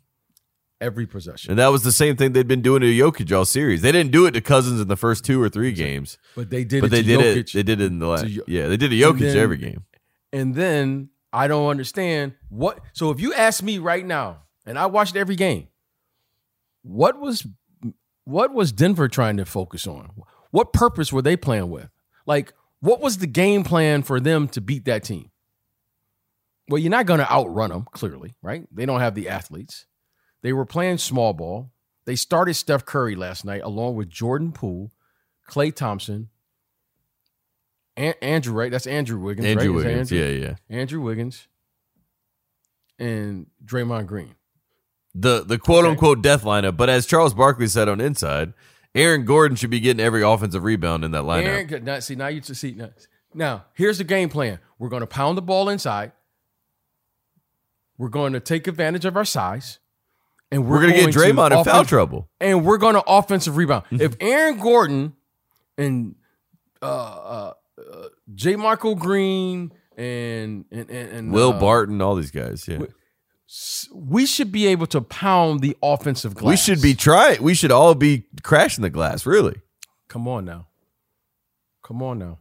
every 0.79 1.07
possession. 1.07 1.51
and 1.53 1.59
that 1.59 1.69
was 1.69 1.83
the 1.83 1.91
same 1.93 2.17
thing 2.17 2.33
they'd 2.35 2.47
been 2.47 2.61
doing 2.61 2.83
to 2.83 2.87
Jokic 2.87 3.35
all 3.35 3.47
series. 3.47 3.81
They 3.81 3.93
didn't 3.93 4.13
do 4.13 4.27
it 4.27 4.33
to 4.33 4.43
Cousins 4.43 4.79
in 4.79 4.89
the 4.89 4.97
first 4.97 5.25
two 5.25 5.41
or 5.41 5.49
three 5.49 5.73
games, 5.73 6.19
But 6.37 6.51
they 6.51 6.65
did 6.65 6.83
but 6.83 6.89
it 6.89 6.91
they 6.91 7.03
to 7.03 7.09
did 7.09 7.21
Jokic. 7.21 7.39
it. 7.49 7.53
They 7.55 7.63
did 7.63 7.81
it 7.81 7.87
in 7.87 7.99
the 7.99 8.07
last. 8.07 8.27
Jo- 8.27 8.43
Yeah, 8.47 8.69
they 8.69 8.77
did 8.77 8.93
a 8.93 8.95
Jokic 8.95 9.21
then- 9.21 9.37
every 9.39 9.57
game. 9.57 9.85
And 10.35 10.55
then 10.55 11.09
I 11.33 11.49
don't 11.49 11.69
understand 11.71 12.35
what. 12.51 12.81
So 12.93 13.11
if 13.11 13.21
you 13.21 13.33
ask 13.33 13.63
me 13.63 13.79
right 13.79 14.05
now, 14.05 14.43
and 14.67 14.79
I 14.79 14.85
watched 14.85 15.17
every 15.17 15.37
game, 15.37 15.69
what 16.83 17.19
was 17.19 17.47
what 18.25 18.53
was 18.53 18.73
Denver 18.73 19.09
trying 19.09 19.39
to 19.39 19.47
focus 19.47 19.87
on? 19.87 20.11
What 20.51 20.73
purpose 20.73 21.13
were 21.13 21.23
they 21.23 21.37
playing 21.37 21.71
with? 21.71 21.91
Like, 22.27 22.53
what 22.81 23.01
was 23.01 23.19
the 23.19 23.27
game 23.27 23.65
plan 23.65 24.03
for 24.03 24.21
them 24.21 24.49
to 24.49 24.61
beat 24.61 24.85
that 24.87 25.05
team? 25.05 25.31
Well, 26.69 26.79
you're 26.79 26.91
not 26.91 27.07
going 27.07 27.21
to 27.21 27.31
outrun 27.31 27.71
them, 27.71 27.87
clearly, 27.93 28.35
right? 28.43 28.67
They 28.71 28.87
don't 28.87 29.01
have 29.01 29.15
the 29.15 29.29
athletes. 29.29 29.87
They 30.43 30.53
were 30.53 30.67
playing 30.67 30.99
small 30.99 31.33
ball. 31.33 31.71
They 32.05 32.15
started 32.17 32.55
Steph 32.55 32.85
Curry 32.85 33.15
last 33.17 33.45
night 33.45 33.63
along 33.63 33.97
with 33.97 34.09
Jordan 34.09 34.53
Poole, 34.53 34.91
Klay 35.49 35.75
Thompson, 35.75 36.29
An- 37.97 38.15
Andrew, 38.23 38.55
right? 38.55 38.71
That's 38.71 38.87
Andrew 38.87 39.19
Wiggins. 39.19 39.47
Andrew 39.47 39.73
right? 39.77 39.87
Wiggins. 39.87 40.13
Andrew? 40.13 40.27
Yeah, 40.27 40.47
yeah. 40.49 40.55
Andrew 40.71 41.01
Wiggins, 41.01 41.49
and 42.99 43.47
Draymond 43.65 44.07
Green. 44.07 44.35
The 45.15 45.45
the 45.45 45.59
quote 45.59 45.85
Okay. 45.85 45.91
unquote 45.93 46.23
death 46.23 46.45
lineup. 46.45 46.77
But 46.77 46.89
as 46.91 47.07
Charles 47.07 47.35
Barkley 47.35 47.67
said 47.67 47.89
on 47.89 48.01
Inside, 48.01 48.53
Aaron 48.99 49.25
Gordon 49.25 49.57
should 49.57 49.71
be 49.71 49.81
getting 49.81 50.05
every 50.05 50.23
offensive 50.23 50.65
rebound 50.65 51.05
in 51.05 51.13
that 51.13 51.23
lineup. 51.23 51.45
Aaron. 51.45 51.85
Now, 51.85 51.99
see, 52.01 52.15
now 52.15 52.29
you 52.29 52.43
see. 52.43 52.73
Now, 52.73 52.91
now, 53.35 53.65
here's 53.75 53.99
the 53.99 54.05
game 54.05 54.29
plan. 54.29 54.59
We're 54.79 54.89
going 54.89 55.01
to 55.01 55.07
pound 55.07 55.37
the 55.39 55.43
ball 55.43 55.69
inside. 55.69 56.13
We're 57.97 58.09
going 58.09 58.33
to 58.33 58.41
take 58.41 58.67
advantage 58.67 59.05
of 59.05 59.17
our 59.17 59.25
size, 59.25 59.81
and 60.53 60.65
we're, 60.67 60.77
We're 60.77 60.81
gonna 60.83 60.95
get 60.95 61.15
Draymond 61.15 61.57
in 61.59 61.65
foul 61.65 61.85
trouble. 61.85 62.29
and 62.41 62.65
we're 62.65 62.79
going 62.79 62.95
to 62.95 63.03
offensive 63.07 63.57
rebound. 63.57 63.85
if 63.91 64.17
Aaron 64.21 64.59
Gordon 64.59 65.15
and 65.77 66.15
uh, 66.81 66.85
uh, 66.87 67.53
uh, 67.79 68.09
JaMychal 68.35 68.99
Green 68.99 69.73
and 69.97 70.65
and 70.71 70.89
and, 70.91 71.11
and 71.11 71.33
Will 71.33 71.53
uh, 71.53 71.61
Barton, 71.61 72.01
all 72.01 72.15
these 72.15 72.31
guys. 72.31 72.67
Yeah. 72.69 72.79
We 73.95 74.27
should 74.27 74.53
be 74.53 74.67
able 74.67 74.87
to 74.89 75.01
pound 75.01 75.61
the 75.61 75.77
offensive 75.83 76.35
glass. 76.35 76.51
We 76.51 76.57
should 76.57 76.83
be 76.83 76.95
trying. 76.95 77.43
We 77.43 77.55
should 77.55 77.73
all 77.73 77.95
be 77.95 78.25
crashing 78.43 78.83
the 78.83 78.91
glass, 78.91 79.25
really. 79.25 79.57
Come 80.09 80.29
on 80.29 80.45
now. 80.45 80.67
Come 81.83 82.03
on 82.03 82.19
now. 82.19 82.39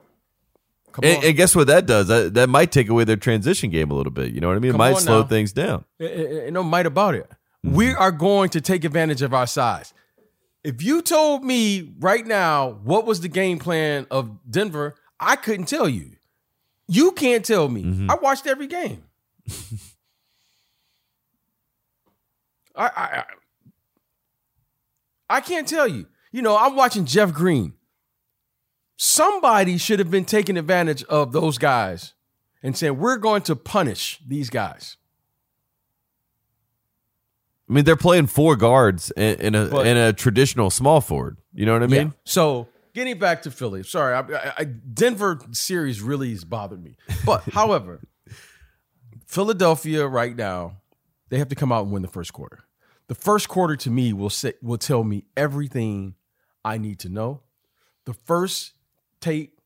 Come 0.92 1.06
And, 1.06 1.18
on. 1.20 1.24
and 1.26 1.38
guess 1.38 1.56
what 1.56 1.68
that 1.68 1.86
does? 1.86 2.08
That, 2.08 2.34
that 2.34 2.50
might 2.50 2.72
take 2.72 2.90
away 2.90 3.04
their 3.06 3.16
transition 3.16 3.70
game 3.70 3.92
a 3.92 3.94
little 3.94 4.12
bit. 4.12 4.34
You 4.34 4.42
know 4.42 4.48
what 4.50 4.58
I 4.58 4.60
mean? 4.60 4.74
It 4.74 4.78
might 4.78 4.98
slow 4.98 5.22
now. 5.22 5.28
things 5.28 5.54
down. 5.54 5.86
Eh, 6.00 6.06
eh, 6.06 6.46
eh, 6.48 6.50
no 6.50 6.64
might 6.64 6.86
about 6.86 7.16
it. 7.16 7.30
We 7.64 7.94
are 7.94 8.12
going 8.12 8.50
to 8.52 8.62
take 8.62 8.84
advantage 8.86 9.22
of 9.22 9.34
our 9.34 9.48
size. 9.48 9.94
If 10.64 10.82
you 10.82 11.02
told 11.02 11.44
me 11.44 11.94
right 12.00 12.26
now 12.26 12.80
what 12.84 13.06
was 13.06 13.22
the 13.22 13.28
game 13.30 13.60
plan 13.60 14.08
of 14.12 14.30
Denver, 14.50 14.96
I 15.20 15.36
couldn't 15.38 15.68
tell 15.68 15.88
you. 15.88 16.12
You 16.88 17.12
can't 17.14 17.44
tell 17.46 17.68
me. 17.70 18.08
I 18.10 18.16
watched 18.16 18.48
every 18.48 18.68
game. 18.68 19.04
I, 22.78 22.86
I 22.96 23.24
I 25.30 25.42
can't 25.42 25.68
tell 25.68 25.88
you. 25.88 26.06
You 26.32 26.42
know, 26.42 26.58
I'm 26.58 26.76
watching 26.76 27.06
Jeff 27.06 27.34
Green. 27.34 27.74
Somebody 28.96 29.78
should 29.78 30.00
have 30.00 30.10
been 30.10 30.26
taking 30.26 30.58
advantage 30.58 31.04
of 31.06 31.32
those 31.32 31.58
guys 31.58 32.14
and 32.64 32.76
saying, 32.78 32.98
we're 32.98 33.18
going 33.18 33.42
to 33.44 33.56
punish 33.56 34.20
these 34.26 34.50
guys. 34.50 34.98
I 37.70 37.74
mean, 37.74 37.84
they're 37.86 37.96
playing 37.98 38.28
four 38.28 38.56
guards 38.56 39.12
in, 39.18 39.40
in 39.42 39.56
a 39.56 39.66
But- 39.68 39.88
in 39.88 39.98
a 39.98 40.14
traditional 40.14 40.70
small 40.70 41.02
forward. 41.02 41.38
You 41.54 41.66
know 41.66 41.74
what 41.74 41.84
I 41.84 41.88
mean? 41.88 42.08
Yeah. 42.08 42.14
So 42.24 42.68
getting 42.94 43.20
back 43.20 43.42
to 43.44 43.52
Philly, 43.52 43.84
sorry, 43.84 44.16
I, 44.16 44.20
I, 44.22 44.54
I, 44.60 44.64
Denver 44.64 45.40
series 45.52 46.02
really 46.02 46.30
has 46.32 46.44
bothered 46.46 46.82
me. 46.84 46.96
But 47.26 47.44
however, 47.54 48.02
Philadelphia 49.26 50.08
right 50.08 50.36
now, 50.36 50.78
they 51.30 51.38
have 51.40 51.50
to 51.50 51.56
come 51.56 51.72
out 51.72 51.84
and 51.84 51.92
win 51.92 52.02
the 52.04 52.08
first 52.08 52.32
quarter. 52.32 52.60
The 53.08 53.16
first 53.16 53.48
quarter 53.48 53.76
to 53.78 53.90
me 53.90 54.14
will 54.14 54.30
say, 54.30 54.54
will 54.62 54.78
tell 54.78 55.04
me 55.04 55.26
everything 55.36 56.16
I 56.64 56.78
need 56.78 57.00
to 57.00 57.10
know. 57.10 57.42
The 58.06 58.14
first 58.14 58.74
tape, 59.22 59.60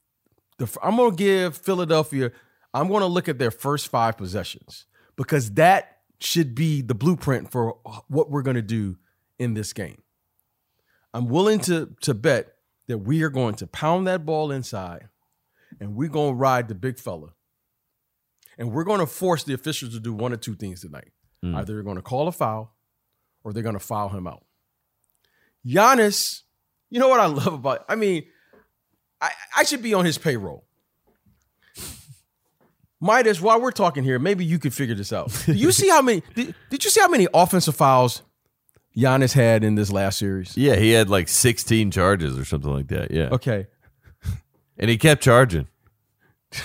the 0.58 0.68
I'm 0.82 0.96
going 0.96 1.12
to 1.12 1.18
give 1.18 1.58
Philadelphia. 1.58 2.32
I'm 2.74 2.88
going 2.88 3.02
to 3.02 3.08
look 3.08 3.28
at 3.28 3.40
their 3.40 3.52
first 3.52 3.90
five 3.90 4.18
possessions 4.18 4.86
because 5.16 5.52
that 5.52 5.98
should 6.20 6.54
be 6.54 6.82
the 6.82 6.94
blueprint 6.94 7.52
for 7.52 7.78
what 8.08 8.30
we're 8.30 8.44
going 8.44 8.56
to 8.56 8.62
do 8.62 8.98
in 9.40 9.56
this 9.56 9.74
game. 9.74 10.02
I'm 11.14 11.28
willing 11.28 11.60
to 11.62 11.96
to 12.02 12.14
bet 12.14 12.54
that 12.88 13.00
we 13.00 13.24
are 13.24 13.30
going 13.30 13.56
to 13.56 13.68
pound 13.68 14.08
that 14.08 14.26
ball 14.26 14.52
inside 14.52 15.10
and 15.80 15.96
we're 15.96 16.10
going 16.10 16.34
to 16.34 16.36
ride 16.36 16.68
the 16.68 16.76
big 16.76 17.00
fella. 17.00 17.30
And 18.58 18.72
we're 18.72 18.84
going 18.84 19.00
to 19.00 19.08
force 19.08 19.44
the 19.44 19.54
officials 19.54 19.94
to 19.94 20.00
do 20.00 20.14
one 20.14 20.32
or 20.32 20.38
two 20.38 20.56
things 20.56 20.82
tonight. 20.82 21.12
Hmm. 21.42 21.56
Either 21.56 21.74
they're 21.74 21.84
going 21.84 21.96
to 21.96 22.04
call 22.04 22.28
a 22.28 22.32
foul 22.32 22.76
or 23.44 23.54
they're 23.54 23.64
going 23.64 23.76
to 23.76 23.80
foul 23.80 24.10
him 24.10 24.28
out. 24.28 24.44
Giannis, 25.66 26.42
you 26.90 27.00
know 27.00 27.08
what 27.08 27.20
I 27.20 27.28
love 27.28 27.54
about 27.54 27.86
I 27.88 27.96
mean, 27.96 28.24
I, 29.20 29.32
I 29.58 29.64
should 29.64 29.82
be 29.82 29.94
on 29.94 30.06
his 30.06 30.18
payroll. 30.18 30.66
Midas, 33.00 33.42
while 33.42 33.60
we're 33.60 33.72
talking 33.72 34.04
here, 34.04 34.20
maybe 34.20 34.46
you 34.46 34.60
could 34.60 34.74
figure 34.74 34.94
this 34.94 35.12
out. 35.12 35.32
Do 35.46 35.54
you 35.54 35.72
see 35.72 35.90
how 35.90 36.04
many 36.04 36.22
did, 36.36 36.54
did 36.70 36.84
you 36.84 36.92
see 36.92 37.02
how 37.02 37.08
many 37.08 37.28
offensive 37.34 37.76
fouls 37.76 38.22
Giannis 38.96 39.34
had 39.34 39.64
in 39.64 39.74
this 39.76 39.92
last 39.92 40.20
series? 40.20 40.56
Yeah, 40.56 40.76
he 40.76 40.92
had 40.92 41.10
like 41.10 41.28
16 41.28 41.90
charges 41.92 42.38
or 42.38 42.46
something 42.46 42.72
like 42.72 42.88
that. 42.90 43.10
Yeah. 43.12 43.30
Okay. 43.32 43.68
And 44.78 44.90
he 44.90 44.98
kept 44.98 45.24
charging. 45.24 45.68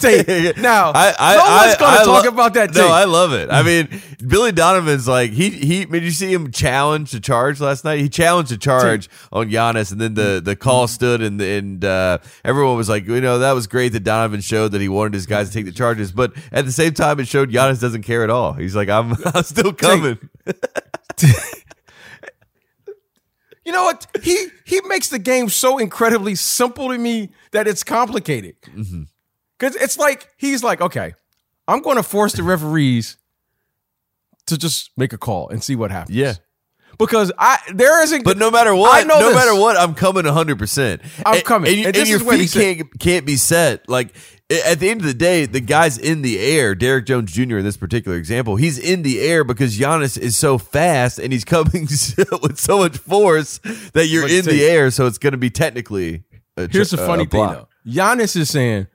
Take 0.00 0.56
now. 0.58 0.92
I, 0.94 1.14
I, 1.18 1.36
no 1.36 1.66
one's 1.66 1.76
going 1.76 1.98
to 1.98 2.04
talk 2.04 2.24
lo- 2.24 2.30
about 2.30 2.54
that. 2.54 2.74
No. 2.74 2.88
I 2.88 3.04
love 3.04 3.32
it. 3.32 3.50
I 3.50 3.62
mean, 3.62 3.88
Billy 4.26 4.52
Donovan's 4.52 5.08
like 5.08 5.32
he 5.32 5.50
he. 5.50 5.84
Did 5.84 6.02
you 6.04 6.10
see 6.10 6.32
him 6.32 6.50
challenge 6.52 7.10
the 7.10 7.20
charge 7.20 7.60
last 7.60 7.84
night? 7.84 7.98
He 7.98 8.08
challenged 8.08 8.52
the 8.52 8.58
charge 8.58 9.08
on 9.32 9.50
Giannis, 9.50 9.90
and 9.90 10.00
then 10.00 10.14
the 10.14 10.40
the 10.44 10.54
call 10.54 10.86
stood, 10.86 11.20
and 11.20 11.40
and 11.40 11.84
uh, 11.84 12.18
everyone 12.44 12.76
was 12.76 12.88
like, 12.88 13.06
you 13.06 13.20
know, 13.20 13.40
that 13.40 13.52
was 13.52 13.66
great 13.66 13.92
that 13.92 14.04
Donovan 14.04 14.40
showed 14.40 14.72
that 14.72 14.80
he 14.80 14.88
wanted 14.88 15.14
his 15.14 15.26
guys 15.26 15.48
to 15.48 15.54
take 15.54 15.64
the 15.64 15.72
charges, 15.72 16.12
but 16.12 16.32
at 16.52 16.64
the 16.64 16.72
same 16.72 16.94
time, 16.94 17.18
it 17.18 17.26
showed 17.26 17.50
Giannis 17.50 17.80
doesn't 17.80 18.02
care 18.02 18.22
at 18.22 18.30
all. 18.30 18.52
He's 18.52 18.76
like, 18.76 18.88
I'm 18.88 19.14
I'm 19.34 19.42
still 19.42 19.72
coming. 19.72 20.18
You 23.64 23.72
know 23.74 23.84
what? 23.84 24.06
He 24.22 24.46
he 24.64 24.80
makes 24.86 25.10
the 25.10 25.18
game 25.18 25.50
so 25.50 25.76
incredibly 25.76 26.34
simple 26.36 26.88
to 26.88 26.96
me 26.96 27.28
that 27.50 27.68
it's 27.68 27.84
complicated. 27.84 28.56
Mm-hmm. 28.62 29.02
Because 29.58 29.76
it's 29.76 29.98
like 29.98 30.28
he's 30.36 30.62
like, 30.62 30.80
okay, 30.80 31.14
I'm 31.66 31.80
going 31.82 31.96
to 31.96 32.02
force 32.02 32.32
the 32.34 32.42
referees 32.42 33.16
to 34.46 34.56
just 34.56 34.90
make 34.96 35.12
a 35.12 35.18
call 35.18 35.48
and 35.48 35.62
see 35.62 35.76
what 35.76 35.90
happens. 35.90 36.16
Yeah. 36.16 36.34
Because 36.98 37.30
I 37.38 37.58
there 37.74 38.02
isn't. 38.02 38.24
But 38.24 38.38
no 38.38 38.50
matter 38.50 38.74
what, 38.74 38.92
I 39.04 39.06
know 39.06 39.20
no 39.20 39.26
this. 39.28 39.36
matter 39.36 39.54
what, 39.54 39.76
I'm 39.76 39.94
coming 39.94 40.24
100. 40.24 40.58
percent 40.58 41.02
I'm 41.24 41.42
coming. 41.42 41.68
and, 41.70 41.78
you- 41.78 41.86
And 41.86 41.96
and 41.96 42.08
your 42.08 42.16
is 42.18 42.24
what 42.24 42.40
he 42.40 42.46
feet 42.46 42.76
can't 42.78 42.98
can't 42.98 43.26
be 43.26 43.36
set. 43.36 43.88
Like 43.88 44.14
at 44.50 44.80
the 44.80 44.88
end 44.88 45.00
of 45.02 45.06
the 45.06 45.14
day, 45.14 45.44
the 45.46 45.60
guy's 45.60 45.96
in 45.98 46.22
the 46.22 46.38
air. 46.40 46.74
Derrick 46.74 47.06
Jones 47.06 47.30
Jr. 47.30 47.58
in 47.58 47.64
this 47.64 47.76
particular 47.76 48.16
example, 48.16 48.56
he's 48.56 48.78
in 48.78 49.02
the 49.02 49.20
air 49.20 49.44
because 49.44 49.78
Giannis 49.78 50.18
is 50.18 50.36
so 50.36 50.58
fast 50.58 51.18
and 51.20 51.32
he's 51.32 51.44
coming 51.56 51.82
with 52.42 52.58
so 52.58 52.78
much 52.78 52.96
force 52.98 53.58
that 53.92 54.06
you're 54.08 54.26
in 54.28 54.44
the 54.44 54.64
air. 54.64 54.90
So 54.90 55.06
it's 55.06 55.18
going 55.18 55.32
to 55.32 55.38
be 55.38 55.50
technically. 55.50 56.24
A, 56.56 56.66
Here's 56.68 56.90
the 56.90 56.96
funny 56.96 57.26
uh, 57.26 57.26
thing 57.26 57.40
block. 57.44 57.52
though. 57.84 57.90
Giannis 57.92 58.34
is 58.34 58.50
saying 58.50 58.88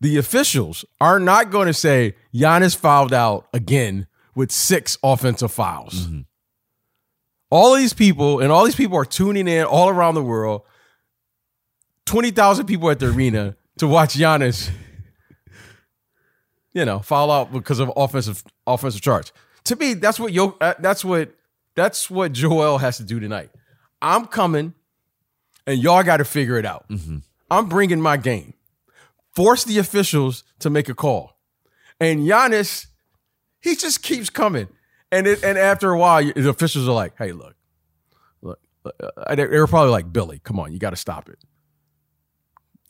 the 0.00 0.16
officials 0.16 0.84
are 1.00 1.20
not 1.20 1.50
going 1.50 1.66
to 1.66 1.74
say 1.74 2.14
Giannis 2.34 2.76
fouled 2.76 3.12
out 3.12 3.48
again 3.52 4.06
with 4.34 4.50
six 4.50 4.98
offensive 5.02 5.52
fouls. 5.52 6.06
Mm-hmm. 6.06 6.20
All 7.50 7.74
these 7.74 7.92
people 7.92 8.40
and 8.40 8.52
all 8.52 8.64
these 8.64 8.76
people 8.76 8.96
are 8.96 9.04
tuning 9.04 9.48
in 9.48 9.64
all 9.64 9.88
around 9.88 10.14
the 10.14 10.22
world. 10.22 10.62
20,000 12.06 12.66
people 12.66 12.90
at 12.90 12.98
the 12.98 13.08
arena 13.08 13.56
to 13.78 13.86
watch 13.86 14.14
Giannis 14.14 14.70
you 16.72 16.84
know, 16.84 17.00
foul 17.00 17.30
out 17.30 17.52
because 17.52 17.80
of 17.80 17.92
offensive 17.96 18.44
offensive 18.66 19.00
charge. 19.00 19.32
To 19.64 19.76
me, 19.76 19.94
that's 19.94 20.20
what 20.20 20.32
yo 20.32 20.56
uh, 20.60 20.74
that's 20.78 21.04
what 21.04 21.34
that's 21.74 22.10
what 22.10 22.32
Joel 22.32 22.78
has 22.78 22.96
to 22.98 23.04
do 23.04 23.20
tonight. 23.20 23.50
I'm 24.00 24.26
coming 24.26 24.74
and 25.66 25.82
y'all 25.82 26.02
got 26.02 26.18
to 26.18 26.24
figure 26.24 26.58
it 26.58 26.64
out. 26.64 26.86
I'm 27.50 27.68
bringing 27.68 28.00
my 28.00 28.16
game. 28.16 28.54
Force 29.34 29.64
the 29.64 29.78
officials 29.78 30.44
to 30.58 30.70
make 30.70 30.88
a 30.88 30.94
call. 30.94 31.38
And 32.00 32.20
Giannis, 32.20 32.86
he 33.60 33.76
just 33.76 34.02
keeps 34.02 34.30
coming. 34.30 34.68
And 35.12 35.26
it, 35.26 35.42
and 35.44 35.58
after 35.58 35.90
a 35.90 35.98
while, 35.98 36.22
the 36.22 36.48
officials 36.48 36.88
are 36.88 36.92
like, 36.94 37.14
"Hey, 37.18 37.32
look, 37.32 37.54
look." 38.42 38.58
uh, 38.84 39.34
They 39.34 39.46
were 39.46 39.66
probably 39.66 39.90
like, 39.90 40.12
"Billy, 40.12 40.40
come 40.42 40.58
on, 40.60 40.72
you 40.72 40.78
got 40.78 40.90
to 40.90 40.96
stop 40.96 41.28
it. 41.28 41.38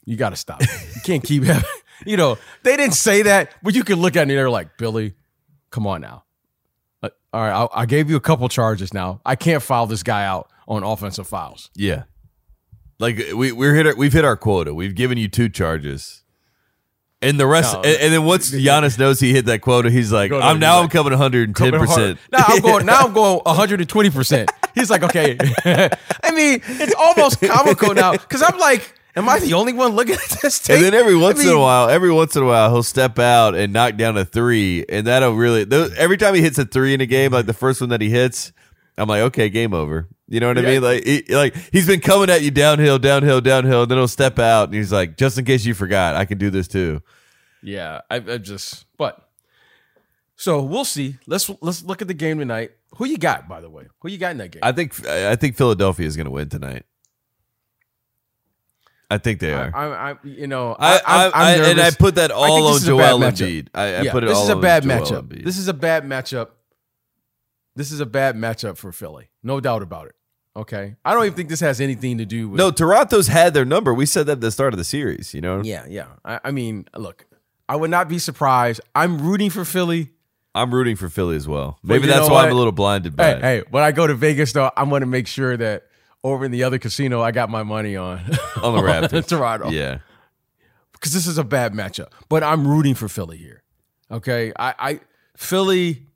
You 0.05 0.17
got 0.17 0.31
to 0.31 0.37
stop 0.37 0.63
it. 0.63 0.69
You 0.95 1.01
can't 1.03 1.23
keep 1.25 1.45
having." 1.45 1.65
You 2.07 2.17
know, 2.17 2.39
they 2.63 2.79
didn't 2.79 2.95
say 2.95 3.21
that, 3.25 3.53
but 3.63 3.75
you 3.75 3.85
could 3.85 3.99
look 3.99 4.17
at 4.17 4.27
me. 4.27 4.35
They're 4.35 4.49
like, 4.49 4.79
"Billy, 4.79 5.13
come 5.71 5.87
on 5.87 6.01
now. 6.01 6.25
Uh, 7.03 7.11
all 7.31 7.43
right, 7.43 7.53
I, 7.75 7.83
I 7.83 7.85
gave 7.85 8.09
you 8.09 8.17
a 8.17 8.21
couple 8.21 8.49
charges 8.49 8.95
now. 8.95 9.21
I 9.27 9.37
can't 9.37 9.63
file 9.63 9.87
this 9.87 10.03
guy 10.03 10.25
out 10.25 10.51
on 10.67 10.83
offensive 10.83 11.27
fouls." 11.27 11.69
Yeah. 11.75 12.05
Like 12.99 13.19
we 13.37 13.53
we're 13.53 13.75
hit 13.75 13.87
our, 13.87 13.95
we've 13.97 14.15
hit 14.15 14.25
our 14.25 14.39
quota. 14.39 14.73
We've 14.73 14.95
given 14.95 15.19
you 15.19 15.29
two 15.29 15.51
charges. 15.51 16.20
And 17.23 17.39
the 17.39 17.47
rest, 17.47 17.75
No. 17.75 17.83
and, 17.83 18.01
and 18.01 18.13
then 18.15 18.25
once 18.25 18.51
Giannis 18.51 18.99
knows 18.99 19.21
he 19.21 19.33
hit 19.33 19.45
that 19.47 19.61
quota, 19.61 19.91
he's 19.91 20.11
like, 20.11 20.33
"I'm 20.33 20.59
now 20.59 20.81
I'm 20.81 20.89
coming 20.89 21.13
110 21.13 21.73
percent." 21.73 22.19
Now 22.33 22.45
I'm 22.49 22.61
going. 22.63 22.87
Now 22.87 23.01
I'm 23.01 23.13
going 23.13 23.41
120. 23.45 24.11
percent 24.11 24.51
He's 24.75 24.89
like, 24.91 25.03
okay. 25.03 25.37
I 25.65 26.31
mean, 26.33 26.63
it's 26.65 26.95
almost 26.99 27.41
comical 27.41 27.93
now 27.93 28.13
because 28.13 28.41
I'm 28.43 28.57
like, 28.59 28.95
am 29.17 29.29
I 29.29 29.39
the 29.41 29.53
only 29.55 29.73
one 29.73 29.93
looking 29.97 30.15
at 30.15 30.39
this 30.43 30.61
tape? 30.61 30.77
And 30.77 30.85
then 30.85 30.95
every 30.95 31.17
once 31.17 31.41
I 31.41 31.43
in 31.43 31.49
a 31.49 31.59
while, 31.59 31.89
every 31.91 32.13
once 32.13 32.37
in 32.37 32.43
a 32.43 32.47
while, 32.47 32.71
he'll 32.71 32.83
step 32.85 33.19
out 33.19 33.55
and 33.55 33.73
knock 33.73 33.97
down 33.97 34.17
a 34.17 34.25
three, 34.25 34.85
and 34.89 35.07
that'll 35.07 35.35
really. 35.35 35.65
Those, 35.65 35.93
every 35.97 36.17
time 36.17 36.35
he 36.35 36.41
hits 36.41 36.57
a 36.59 36.65
three 36.65 36.95
in 36.95 37.01
a 37.01 37.07
game, 37.07 37.33
like 37.33 37.47
the 37.47 37.53
first 37.53 37.81
one 37.81 37.91
that 37.91 38.01
he 38.01 38.09
hits, 38.11 38.53
I'm 38.97 39.09
like, 39.09 39.23
okay, 39.23 39.51
game 39.51 39.75
over. 39.75 40.09
You 40.31 40.39
know 40.39 40.47
what 40.47 40.59
I 40.59 40.63
mean? 40.63 40.81
Like, 40.81 41.05
he, 41.05 41.25
like 41.29 41.57
he's 41.73 41.89
been 41.89 42.01
coming 42.01 42.31
at 42.31 42.41
you 42.41 42.53
downhill, 42.53 43.01
downhill, 43.01 43.41
downhill. 43.41 43.83
And 43.83 43.91
then 43.91 43.99
he'll 43.99 44.07
step 44.07 44.39
out, 44.39 44.69
and 44.69 44.75
he's 44.75 44.93
like, 44.93 45.17
just 45.17 45.37
in 45.37 45.45
case 45.45 45.65
you 45.65 45.75
forgot, 45.75 46.15
I 46.15 46.25
can 46.25 46.39
do 46.39 46.51
this 46.51 46.69
too. 46.69 47.03
Yeah, 47.63 48.03
I, 48.09 48.17
I 48.17 48.39
just 48.39 48.87
but 48.97 49.29
so 50.37 50.63
we'll 50.63 50.85
see. 50.85 51.17
Let's 51.27 51.51
let's 51.61 51.83
look 51.83 52.01
at 52.01 52.07
the 52.07 52.15
game 52.15 52.39
tonight. 52.39 52.71
Who 52.97 53.07
you 53.07 53.19
got, 53.19 53.49
by 53.49 53.61
the 53.61 53.69
way? 53.69 53.89
Who 53.99 54.09
you 54.09 54.19
got 54.19 54.31
in 54.31 54.39
that 54.39 54.53
game? 54.53 54.61
I 54.63 54.71
think 54.71 55.05
I 55.05 55.35
think 55.35 55.57
Philadelphia 55.57 56.07
is 56.07 56.17
going 56.17 56.27
to 56.27 56.31
win 56.31 56.49
tonight. 56.49 56.87
I 59.11 59.19
think 59.19 59.41
they 59.41 59.53
are. 59.53 59.73
I, 59.75 60.13
I, 60.13 60.17
you 60.23 60.47
know, 60.47 60.77
I, 60.79 61.01
I, 61.05 61.27
I'm, 61.27 61.33
I, 61.35 61.71
and 61.71 61.81
I 61.81 61.91
put 61.91 62.15
that 62.15 62.31
all 62.31 62.69
on 62.69 62.75
this 62.75 62.83
is 62.83 62.89
a 62.89 62.97
bad 62.97 63.11
Joel. 63.11 63.49
Embiid. 63.49 63.69
I, 63.75 63.83
I 63.83 64.03
yeah, 64.03 64.13
put 64.13 64.23
it 64.23 64.29
this 64.29 64.37
all 64.37 64.45
is 64.45 64.49
a 64.51 64.57
bad 64.57 64.85
matchup. 64.85 65.27
Embiid. 65.27 65.45
This 65.45 65.59
is 65.59 65.67
a 65.67 65.75
bad 65.75 66.05
matchup. 66.05 66.51
This 67.75 67.91
is 67.91 67.99
a 67.99 68.07
bad 68.07 68.37
matchup 68.37 68.77
for 68.77 68.93
Philly, 68.93 69.31
no 69.43 69.59
doubt 69.59 69.83
about 69.83 70.07
it. 70.07 70.15
Okay, 70.61 70.97
I 71.05 71.15
don't 71.15 71.25
even 71.25 71.37
think 71.37 71.49
this 71.49 71.61
has 71.61 71.81
anything 71.81 72.19
to 72.19 72.27
do 72.27 72.49
with. 72.51 72.59
no, 72.59 72.71
Toronto's 72.71 73.29
had 73.29 73.55
their 73.55 73.65
number. 73.65 73.95
We 73.95 74.05
said 74.07 74.27
that 74.27 74.33
at 74.33 74.41
the 74.41 74.51
start 74.51 74.75
of 74.75 74.79
the 74.79 74.85
series. 74.85 75.33
You 75.35 75.41
know, 75.41 75.63
yeah, 75.63 75.87
yeah. 75.89 76.07
I, 76.25 76.41
I 76.45 76.51
mean, 76.51 76.87
look, 76.97 77.27
I 77.69 77.77
would 77.77 77.91
not 77.91 78.09
be 78.09 78.19
surprised. 78.19 78.81
I'm 78.95 79.21
rooting 79.23 79.51
for 79.51 79.65
Philly. 79.65 80.11
I'm 80.55 80.75
rooting 80.75 80.97
for 80.97 81.09
Philly 81.09 81.37
as 81.37 81.47
well. 81.47 81.79
Maybe 81.83 82.07
that's 82.09 82.29
why 82.29 82.35
what? 82.35 82.47
I'm 82.47 82.53
a 82.53 82.55
little 82.57 82.73
blinded 82.73 83.15
by 83.17 83.25
Hey, 83.25 83.33
it. 83.37 83.41
hey, 83.43 83.63
when 83.71 83.85
I 83.85 83.93
go 83.93 84.07
to 84.07 84.15
Vegas, 84.15 84.53
though, 84.53 84.71
I'm 84.77 84.89
going 84.91 85.01
to 85.03 85.07
make 85.07 85.29
sure 85.29 85.57
that 85.57 85.85
over 86.25 86.45
in 86.45 86.51
the 86.51 86.65
other 86.65 86.79
casino, 86.79 87.23
I 87.23 87.31
got 87.31 87.49
my 87.49 87.63
money 87.63 87.97
on 87.97 88.19
On 88.63 88.75
the 88.75 88.83
Raptors. 88.83 89.29
Toronto. 89.29 89.71
Yeah, 89.71 89.99
because 90.93 91.13
this 91.15 91.27
is 91.27 91.39
a 91.39 91.45
bad 91.45 91.73
matchup. 91.73 92.09
But 92.29 92.43
I'm 92.43 92.67
rooting 92.67 92.95
for 92.95 93.09
Philly 93.09 93.37
here. 93.39 93.63
Okay, 94.11 94.53
I, 94.59 94.75
I 94.79 95.01
Philly. 95.37 96.07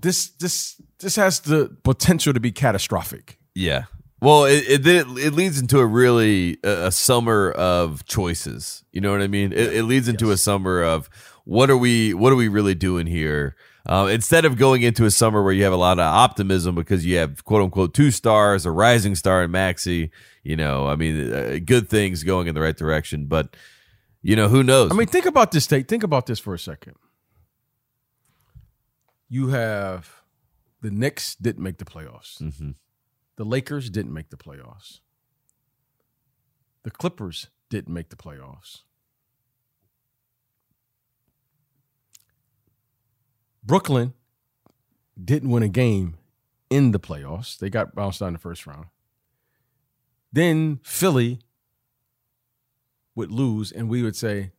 This 0.00 0.28
this 0.30 0.80
this 0.98 1.16
has 1.16 1.40
the 1.40 1.76
potential 1.82 2.32
to 2.32 2.40
be 2.40 2.52
catastrophic. 2.52 3.38
yeah. 3.54 3.84
Well, 4.22 4.44
it 4.44 4.64
it, 4.68 4.86
it 4.86 5.06
it 5.18 5.32
leads 5.32 5.58
into 5.58 5.78
a 5.78 5.86
really 5.86 6.58
a, 6.62 6.88
a 6.88 6.92
summer 6.92 7.52
of 7.52 8.04
choices. 8.04 8.84
You 8.92 9.00
know 9.00 9.12
what 9.12 9.22
I 9.22 9.28
mean? 9.28 9.52
It, 9.52 9.72
it 9.72 9.84
leads 9.84 10.08
into 10.08 10.30
a 10.30 10.36
summer 10.36 10.82
of 10.82 11.08
what 11.44 11.70
are 11.70 11.76
we 11.76 12.12
what 12.12 12.30
are 12.30 12.36
we 12.36 12.48
really 12.48 12.74
doing 12.74 13.06
here? 13.06 13.56
Um, 13.86 14.10
instead 14.10 14.44
of 14.44 14.58
going 14.58 14.82
into 14.82 15.06
a 15.06 15.10
summer 15.10 15.42
where 15.42 15.54
you 15.54 15.64
have 15.64 15.72
a 15.72 15.76
lot 15.76 15.98
of 15.98 16.04
optimism 16.04 16.74
because 16.74 17.06
you 17.06 17.16
have 17.16 17.44
quote 17.44 17.62
unquote 17.62 17.94
two 17.94 18.10
stars, 18.10 18.66
a 18.66 18.70
rising 18.70 19.14
star 19.14 19.42
in 19.42 19.50
Maxey, 19.50 20.10
you 20.42 20.54
know, 20.54 20.86
I 20.86 20.96
mean, 20.96 21.32
uh, 21.32 21.58
good 21.64 21.88
things 21.88 22.22
going 22.22 22.46
in 22.46 22.54
the 22.54 22.60
right 22.60 22.76
direction. 22.76 23.24
But 23.24 23.56
you 24.22 24.36
know, 24.36 24.48
who 24.48 24.62
knows? 24.62 24.90
I 24.90 24.94
mean, 24.94 25.06
think 25.06 25.24
about 25.24 25.50
this. 25.50 25.66
Tate. 25.66 25.88
Think 25.88 26.02
about 26.02 26.26
this 26.26 26.38
for 26.38 26.52
a 26.52 26.58
second. 26.58 26.96
You 29.32 29.48
have 29.48 30.22
the 30.82 30.90
Knicks 30.90 31.36
didn't 31.36 31.62
make 31.62 31.78
the 31.78 31.84
playoffs. 31.84 32.38
Mhm. 32.42 32.74
The 33.36 33.44
Lakers 33.44 33.88
didn't 33.88 34.12
make 34.12 34.30
the 34.30 34.36
playoffs. 34.36 35.00
The 36.82 36.90
Clippers 36.90 37.46
didn't 37.68 37.94
make 37.94 38.08
the 38.08 38.16
playoffs. 38.16 38.82
Brooklyn 43.62 44.14
didn't 45.22 45.50
win 45.50 45.62
a 45.62 45.68
game 45.68 46.16
in 46.68 46.90
the 46.90 46.98
playoffs. 46.98 47.56
They 47.56 47.70
got 47.70 47.94
bounced 47.94 48.20
out 48.20 48.28
in 48.28 48.32
the 48.32 48.38
first 48.40 48.66
round. 48.66 48.86
Then 50.32 50.80
Philly 50.82 51.40
would 53.14 53.30
lose, 53.30 53.70
and 53.70 53.88
we 53.88 54.02
would 54.02 54.16
say 54.16 54.52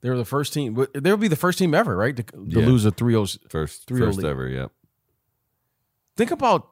they 0.00 0.10
were 0.10 0.16
the 0.16 0.24
first 0.24 0.52
team. 0.54 0.86
They 0.94 1.10
would 1.10 1.20
be 1.20 1.28
the 1.28 1.36
first 1.36 1.58
team 1.58 1.74
ever, 1.74 1.96
right, 1.96 2.16
to, 2.16 2.22
to 2.22 2.44
Yeah. 2.46 2.66
lose 2.66 2.84
a 2.86 2.90
3-0 2.90 3.38
first 3.50 3.86
Three 3.86 4.02
oh 4.02 4.06
first 4.06 4.24
ever. 4.24 4.48
Yep. 4.48 4.72
Think 6.16 6.30
about 6.30 6.68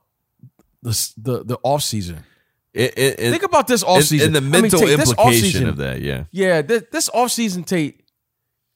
the 0.82 1.12
the 1.16 1.44
the 1.44 1.58
off 1.62 1.82
season. 1.82 2.24
It, 2.74 2.94
it, 2.98 3.18
it- 3.20 3.30
Think 3.30 3.42
about 3.42 3.66
this 3.66 3.82
off 3.82 3.96
and- 3.98 4.04
season 4.04 4.26
and 4.28 4.36
the 4.36 4.40
mental 4.40 4.80
Tate, 4.80 4.98
implication 4.98 5.68
of 5.68 5.78
that. 5.78 6.00
Yeah. 6.00 6.24
Yeah, 6.30 6.62
this, 6.62 6.84
this 6.92 7.08
off 7.14 7.30
season 7.30 7.64
Tate 7.64 8.02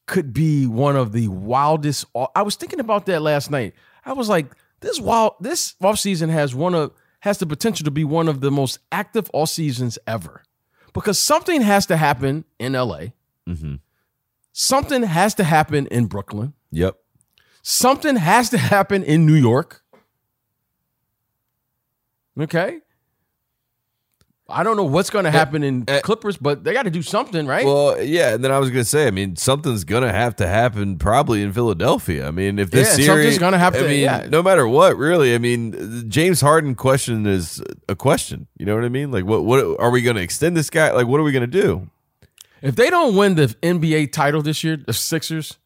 could 0.07 0.33
be 0.33 0.67
one 0.67 0.97
of 0.97 1.13
the 1.13 1.29
wildest. 1.29 2.07
I 2.35 2.43
was 2.43 2.57
thinking 2.57 2.81
about 2.81 3.07
that 3.07 3.21
last 3.23 3.51
night. 3.51 3.75
I 4.05 4.15
was 4.15 4.29
like, 4.29 4.47
this 4.81 4.99
wild. 4.99 5.35
This 5.41 5.75
off 5.81 5.99
season 5.99 6.29
has 6.31 6.55
one 6.55 6.75
of 6.75 6.93
has 7.21 7.39
the 7.39 7.47
potential 7.47 7.85
to 7.85 7.91
be 7.91 8.03
one 8.05 8.29
of 8.29 8.41
the 8.41 8.51
most 8.51 8.81
active 8.91 9.31
off 9.33 9.49
seasons 9.51 9.97
ever, 10.09 10.43
because 10.93 11.19
something 11.21 11.61
has 11.63 11.87
to 11.87 11.97
happen 11.97 12.45
in 12.59 12.75
L.A. 12.75 13.13
hmm 13.47 13.75
Something 14.53 15.03
has 15.03 15.35
to 15.35 15.45
happen 15.45 15.87
in 15.87 16.07
Brooklyn. 16.07 16.53
Yep. 16.71 16.97
Something 17.63 18.17
has 18.17 18.51
to 18.51 18.59
happen 18.59 19.03
in 19.03 19.25
New 19.27 19.35
York. 19.35 19.83
Okay. 22.39 22.79
I 24.49 24.63
don't 24.65 24.77
know 24.77 24.85
what's 24.85 25.09
going 25.09 25.25
to 25.25 25.31
happen 25.31 25.63
in 25.63 25.85
uh, 25.89 26.01
Clippers, 26.03 26.37
but 26.37 26.63
they 26.65 26.75
got 26.75 26.83
to 26.83 26.91
do 26.91 27.01
something, 27.01 27.47
right? 27.47 27.65
Well, 27.65 28.03
yeah, 28.03 28.35
and 28.35 28.45
then 28.45 28.51
I 28.53 28.59
was 28.59 28.69
gonna 28.69 28.85
say, 28.85 29.07
I 29.07 29.11
mean, 29.11 29.37
something's 29.37 29.85
gonna 29.85 30.13
have 30.13 30.37
to 30.37 30.47
happen 30.47 30.99
probably 30.99 31.43
in 31.43 31.53
Philadelphia. 31.55 32.27
I 32.27 32.33
mean, 32.33 32.59
if 32.59 32.71
this 32.71 32.89
Yeah, 32.89 32.95
series, 32.95 33.07
something's 33.07 33.39
gonna 33.39 33.59
have 33.59 33.75
I 33.77 33.79
to- 33.79 33.89
mean, 33.89 34.01
yeah. 34.01 34.27
no 34.31 34.43
matter 34.43 34.69
what, 34.69 34.99
really. 34.99 35.35
I 35.35 35.39
mean, 35.39 35.71
the 35.71 36.03
James 36.07 36.43
Harden 36.43 36.75
question 36.75 37.25
is 37.25 37.63
a 37.89 37.95
question. 37.97 38.47
You 38.59 38.67
know 38.67 38.75
what 38.75 38.85
I 38.85 38.91
mean? 38.91 39.11
Like, 39.11 39.25
what 39.25 39.45
what 39.45 39.81
are 39.81 39.91
we 39.91 40.03
gonna 40.03 40.21
extend 40.21 40.55
this 40.55 40.69
guy? 40.69 40.91
Like, 40.93 41.07
what 41.07 41.19
are 41.19 41.23
we 41.25 41.33
gonna 41.33 41.47
do? 41.47 41.89
If 42.63 42.77
they 42.77 42.89
don't 42.91 43.17
win 43.17 43.35
the 43.35 43.47
NBA 43.63 44.13
title 44.13 44.41
this 44.43 44.63
year, 44.65 44.77
the 44.77 44.93
Sixers, 44.93 45.59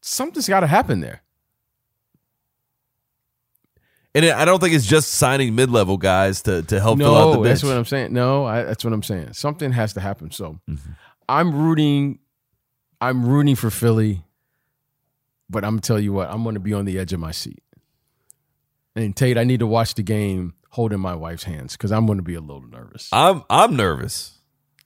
something's 0.00 0.48
got 0.48 0.60
to 0.60 0.66
happen 0.66 1.00
there. 1.00 1.22
And 4.14 4.24
I 4.24 4.44
don't 4.44 4.58
think 4.58 4.74
it's 4.74 4.86
just 4.86 5.10
signing 5.12 5.54
mid 5.54 5.70
level 5.70 5.96
guys 5.96 6.42
to 6.42 6.62
to 6.62 6.80
help 6.80 6.98
fill 6.98 7.14
out 7.14 7.30
the 7.30 7.36
No, 7.36 7.42
bench. 7.42 7.60
that's 7.60 7.62
what 7.62 7.76
I'm 7.76 7.84
saying. 7.84 8.12
No, 8.12 8.46
I, 8.46 8.62
that's 8.64 8.82
what 8.82 8.92
I'm 8.92 9.02
saying. 9.02 9.34
Something 9.34 9.70
has 9.72 9.92
to 9.94 10.00
happen. 10.00 10.30
So 10.30 10.58
Mm-hmm. 10.68 10.90
I'm 11.28 11.54
rooting. 11.54 12.20
I'm 13.02 13.26
rooting 13.26 13.54
for 13.54 13.68
Philly, 13.70 14.24
but 15.50 15.62
I'm 15.62 15.78
tell 15.78 16.00
you 16.00 16.12
what. 16.14 16.30
I'm 16.30 16.42
going 16.42 16.54
to 16.54 16.60
be 16.60 16.72
on 16.72 16.86
the 16.86 16.98
edge 16.98 17.12
of 17.12 17.20
my 17.20 17.32
seat. 17.32 17.62
And 18.96 19.14
Tate, 19.14 19.36
I 19.36 19.44
need 19.44 19.60
to 19.60 19.66
watch 19.66 19.94
the 19.94 20.02
game 20.02 20.54
holding 20.70 20.98
my 21.00 21.14
wife's 21.14 21.44
hands 21.44 21.76
because 21.76 21.92
I'm 21.92 22.06
going 22.06 22.18
to 22.18 22.24
be 22.24 22.34
a 22.34 22.40
little 22.40 22.62
nervous. 22.66 23.10
I'm 23.12 23.44
I'm 23.50 23.76
nervous. 23.76 24.37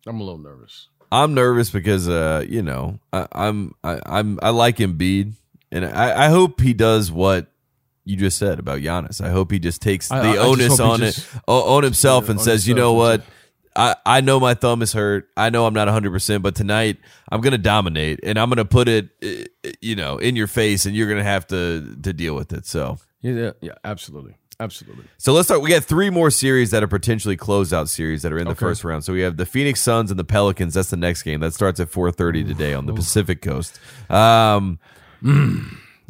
I'm 0.07 0.21
a 0.21 0.25
little 0.25 0.39
nervous. 0.41 0.89
I'm 1.11 1.35
nervous 1.35 1.71
because 1.71 2.09
uh, 2.09 2.45
you 2.49 2.63
know, 2.63 2.99
I, 3.13 3.27
I'm 3.33 3.75
I, 3.85 4.01
I'm 4.07 4.39
I 4.43 4.51
like 4.51 4.79
Embiid, 4.79 5.35
and 5.71 5.85
I, 5.85 6.27
I 6.27 6.29
hope 6.29 6.61
he 6.61 6.73
does 6.75 7.11
what 7.13 7.49
you 8.05 8.17
just 8.17 8.39
said 8.39 8.59
about 8.59 8.81
Giannis. 8.81 9.21
I 9.21 9.29
hope 9.31 9.53
he 9.53 9.59
just 9.59 9.81
takes 9.83 10.09
the 10.09 10.15
I- 10.17 10.35
I 10.35 10.39
onus 10.39 10.81
on 10.81 10.99
just- 11.01 11.19
it 11.35 11.41
on 11.47 11.83
himself 11.85 12.29
and 12.29 12.39
on 12.39 12.45
says, 12.45 12.67
you 12.67 12.75
know 12.75 12.95
what. 12.95 13.23
I, 13.75 13.97
I 14.05 14.21
know 14.21 14.39
my 14.39 14.53
thumb 14.53 14.83
is 14.83 14.93
hurt. 14.93 15.31
I 15.35 15.49
know 15.49 15.65
I'm 15.65 15.73
not 15.73 15.89
100%, 15.89 16.43
but 16.43 16.55
tonight 16.55 16.99
I'm 17.31 17.41
going 17.41 17.53
to 17.53 17.57
dominate 17.59 18.21
and 18.23 18.39
I'm 18.39 18.51
going 18.51 18.59
to 18.59 18.67
put 18.67 18.87
it, 18.87 19.09
you 19.81 19.97
know, 19.97 20.19
in 20.19 20.37
your 20.37 20.47
face 20.47 20.85
and 20.85 20.95
you're 20.95 21.07
going 21.07 21.17
to 21.21 21.25
have 21.25 21.47
to 21.47 21.97
to 22.03 22.13
deal 22.13 22.35
with 22.35 22.53
it. 22.53 22.67
So, 22.67 22.99
Yeah, 23.23 23.53
yeah, 23.63 23.73
absolutely, 23.83 24.37
absolutely. 24.63 25.05
so 25.19 25.33
let's 25.33 25.49
start. 25.49 25.61
We 25.63 25.71
got 25.71 25.85
three 25.85 26.11
more 26.11 26.31
series 26.31 26.71
that 26.71 26.83
are 26.83 26.89
potentially 26.89 27.37
closeout 27.37 27.89
series 27.89 28.23
that 28.23 28.33
are 28.33 28.39
in 28.39 28.45
the 28.47 28.53
Okay. 28.53 28.61
first 28.61 28.85
round. 28.85 29.05
So 29.05 29.13
we 29.13 29.21
have 29.21 29.37
the 29.37 29.47
Phoenix 29.47 29.81
Suns 29.81 30.11
and 30.11 30.19
the 30.19 30.25
Pelicans. 30.25 30.75
That's 30.75 30.91
the 30.91 30.97
next 30.97 31.23
game. 31.23 31.41
That 31.41 31.55
starts 31.55 31.81
at 31.81 31.89
4:30 31.91 32.45
today 32.47 32.75
on 32.75 32.87
the 32.87 32.93
Pacific 32.93 33.43
Coast. 33.43 33.79
Um, 34.11 34.79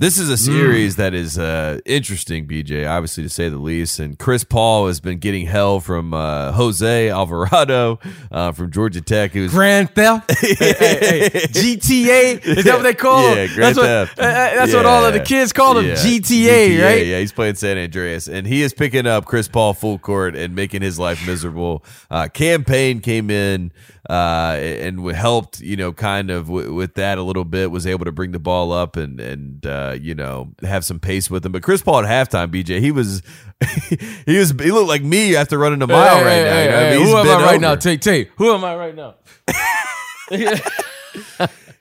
this 0.02 0.18
is 0.18 0.28
a 0.28 0.36
series 0.36 0.96
that 0.96 1.14
is 1.14 1.38
uh, 1.38 1.78
interesting, 1.86 2.44
BJ, 2.48 2.90
obviously 2.90 3.22
to 3.22 3.28
say 3.28 3.48
the 3.48 3.56
least. 3.56 4.00
And 4.00 4.18
Chris 4.18 4.42
Paul 4.42 4.88
has 4.88 4.98
been 4.98 5.18
getting 5.18 5.46
hell 5.46 5.78
from 5.78 6.12
uh, 6.12 6.50
Jose 6.50 7.08
Alvarado 7.08 8.00
uh, 8.32 8.50
from 8.50 8.72
Georgia 8.72 9.00
Tech, 9.00 9.30
who's 9.30 9.52
Grand 9.52 9.94
Theft, 9.94 10.28
Hey, 10.40 10.54
hey, 10.56 10.98
hey, 10.98 11.28
GTA. 11.46 12.44
Is 12.44 12.64
that 12.64 12.74
what 12.74 12.82
they 12.82 12.94
call 12.94 13.22
Yeah, 13.22 13.42
it? 13.42 13.48
Grand 13.54 13.76
that's 13.76 13.78
what, 13.78 13.84
Theft. 13.84 14.18
uh, 14.18 14.22
uh, 14.22 14.54
that's 14.56 14.74
what 14.74 14.86
all 14.86 15.04
of 15.04 15.14
the 15.14 15.20
kids 15.20 15.52
call 15.52 15.74
them. 15.74 15.86
Yeah. 15.86 15.94
GTA, 15.94 16.82
right? 16.84 17.06
Yeah, 17.06 17.20
he's 17.20 17.32
playing 17.32 17.54
San 17.54 17.78
Andreas, 17.78 18.26
and 18.26 18.44
he 18.44 18.62
is 18.62 18.74
picking 18.74 19.06
up 19.06 19.26
Chris 19.26 19.46
Paul 19.46 19.72
full 19.72 20.00
court 20.00 20.34
and 20.34 20.52
making 20.56 20.82
his 20.82 20.98
life 20.98 21.24
miserable. 21.24 21.84
Uh, 22.10 22.26
Cam 22.26 22.64
Payne 22.64 22.98
came 23.00 23.30
in 23.30 23.70
uh, 24.10 24.56
and 24.60 25.08
helped, 25.12 25.60
you 25.60 25.76
know, 25.76 25.92
kind 25.92 26.30
of 26.30 26.46
w- 26.46 26.74
with 26.74 26.94
that 26.94 27.18
a 27.18 27.22
little 27.22 27.44
bit. 27.44 27.70
Was 27.70 27.86
able 27.86 28.04
to 28.04 28.12
bring 28.12 28.32
the 28.32 28.38
ball 28.40 28.72
up 28.72 28.96
and 28.96 29.20
and 29.20 29.64
uh, 29.64 29.96
you 30.00 30.14
know 30.14 30.52
have 30.62 30.84
some 30.84 30.98
pace 30.98 31.30
with 31.30 31.46
him. 31.46 31.52
But 31.52 31.62
Chris 31.62 31.82
Paul 31.82 32.04
at 32.04 32.30
halftime, 32.30 32.48
BJ, 32.50 32.80
he 32.80 32.90
was 32.90 33.22
he 34.26 34.38
was 34.38 34.50
he 34.50 34.72
looked 34.72 34.88
like 34.88 35.02
me 35.02 35.36
after 35.36 35.56
running 35.58 35.82
a 35.82 35.86
mile 35.86 36.16
Hey, 36.16 36.24
right 36.24 36.32
hey, 36.32 36.44
now. 36.44 36.50
hey, 36.50 36.64
you 36.64 36.70
know 36.70 36.76
I 36.78 36.90
mean? 36.96 37.06
who 37.06 37.16
am 37.16 37.26
I 37.40 37.44
right 37.44 37.60
now? 37.60 37.70
over. 37.72 37.80
Tate, 37.80 38.02
Tate. 38.02 38.30
Who 38.36 38.52
am 38.52 38.64
I 38.64 38.74
right 38.76 38.94
now? 38.96 39.14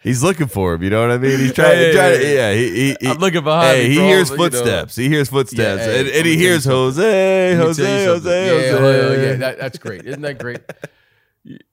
He's 0.04 0.24
looking 0.24 0.48
for 0.48 0.74
him. 0.74 0.82
You 0.82 0.90
know 0.90 1.02
what 1.02 1.12
I 1.12 1.18
mean? 1.20 1.38
He's 1.40 1.54
trying. 1.54 1.76
Hey, 1.78 1.94
trying 1.94 2.20
hey, 2.20 2.36
yeah, 2.36 2.54
he, 2.54 2.70
he, 2.70 2.98
he- 3.02 3.08
I'm 3.08 3.18
looking 3.20 3.44
behind 3.44 3.78
Hey, 3.78 3.88
me, 3.90 3.94
he 3.96 4.00
hears 4.02 4.30
but, 4.30 4.36
you 4.36 4.40
know. 4.40 4.50
footsteps. 4.50 4.96
He 4.96 5.10
hears 5.10 5.30
footsteps, 5.30 5.80
Yeah, 5.82 5.86
hey, 5.92 6.00
and, 6.00 6.08
and 6.10 6.16
he 6.16 6.22
me 6.24 6.24
tell 6.24 6.32
you 6.32 6.38
hears. 6.40 6.66
Jose, 6.66 7.56
Jose, 7.56 7.84
Jose. 7.84 8.06
Jose. 8.06 8.48
Yeah, 8.72 8.78
oh, 8.80 9.12
yeah, 9.14 9.34
that, 9.36 9.60
that's 9.60 9.78
great. 9.78 10.06
Isn't 10.06 10.22
that 10.22 10.40
great? 10.40 10.60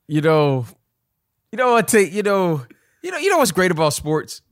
You- 0.09 0.21
know, 0.23 0.67
you 1.53 1.57
know 1.59 1.73
what? 1.73 1.87
Tate, 1.89 2.13
you 2.13 2.23
know, 2.23 2.65
you 3.03 3.11
know, 3.11 3.19
you 3.19 3.31
know 3.31 3.39
what's 3.39 3.53
great 3.53 3.71
about 3.71 3.93
sports 3.93 4.43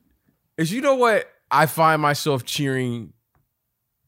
is 0.59 0.71
you 0.71 0.81
know 0.81 0.95
what 0.95 1.29
I 1.51 1.67
find 1.67 2.01
myself 2.01 2.45
cheering 2.45 3.13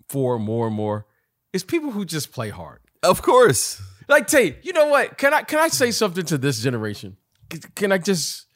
for 0.09 0.39
more 0.39 0.67
and 0.67 0.77
more 0.77 1.07
is 1.53 1.65
people 1.65 1.91
who 1.91 2.05
just 2.05 2.33
play 2.33 2.51
hard. 2.51 2.81
Of 3.03 3.23
course. 3.23 3.81
Like 4.09 4.27
Tate, 4.27 4.59
you 4.65 4.73
know 4.73 4.87
what? 4.89 5.19
Can 5.19 5.35
I 5.35 5.43
can 5.43 5.59
I 5.59 5.69
say 5.69 5.91
something 5.91 6.25
to 6.27 6.39
this 6.39 6.61
generation? 6.61 7.17
Can- 7.51 7.61
Can 7.75 7.93
I 7.93 7.99
just 7.99 8.47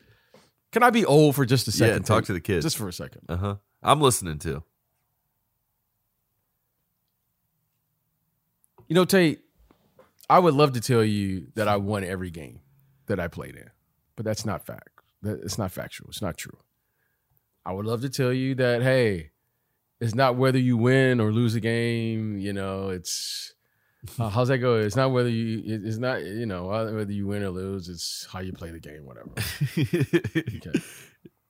can 0.71 0.83
I 0.83 0.91
be 0.91 1.05
old 1.05 1.35
for 1.35 1.45
just 1.45 1.69
a 1.69 1.73
second? 1.73 1.95
Yeah, 2.03 2.07
talk 2.07 2.23
Tate? 2.23 2.27
to 2.29 2.33
the 2.35 2.41
kids. 2.41 2.65
just 2.65 2.79
for 2.79 2.89
a 2.89 2.93
second. 2.93 3.23
Uh 3.29 3.37
huh. 3.37 3.57
I'm 3.83 4.01
listening 4.01 4.39
too. 4.39 4.63
You 8.89 8.95
know, 8.95 9.05
Tate, 9.05 9.41
I 10.29 10.39
would 10.39 10.55
love 10.55 10.73
to 10.73 10.81
tell 10.81 11.05
you 11.05 11.49
that 11.55 11.69
I 11.69 11.77
won 11.77 12.05
every 12.05 12.31
game 12.31 12.61
that 13.07 13.19
I 13.21 13.29
played 13.29 13.57
in, 13.57 13.71
but 14.17 14.25
that's 14.25 14.45
not 14.47 14.65
fact. 14.67 14.89
That- 15.23 15.41
It's 15.43 15.59
not 15.59 15.73
factual. 15.73 16.09
It's 16.09 16.23
not 16.23 16.37
true. 16.37 16.59
I 17.65 17.73
would 17.73 17.87
love 17.87 18.01
to 18.03 18.09
tell 18.11 18.33
you 18.33 18.55
that, 18.57 18.83
hey, 18.83 19.31
it's 20.01 20.15
not 20.17 20.37
whether 20.37 20.59
you 20.59 20.77
win 20.77 21.21
or 21.21 21.31
lose 21.33 21.55
a 21.55 21.61
game. 21.61 22.37
You 22.39 22.53
know, 22.53 22.89
it's 22.89 23.55
uh, 24.19 24.29
how's 24.31 24.49
that 24.49 24.59
go? 24.59 24.77
It's 24.81 24.97
not 24.97 25.13
whether 25.13 25.29
you. 25.29 25.59
it- 25.65 25.87
It's 25.87 25.99
not 25.99 26.25
you 26.25 26.45
know 26.47 26.67
whether 26.67 27.13
you 27.13 27.27
win 27.29 27.43
or 27.45 27.51
lose. 27.51 27.89
It's 27.89 28.27
how 28.33 28.41
you 28.41 28.53
play 28.53 28.71
the 28.73 28.81
game, 28.81 29.05
whatever. 29.07 29.31
Okay. 29.79 30.81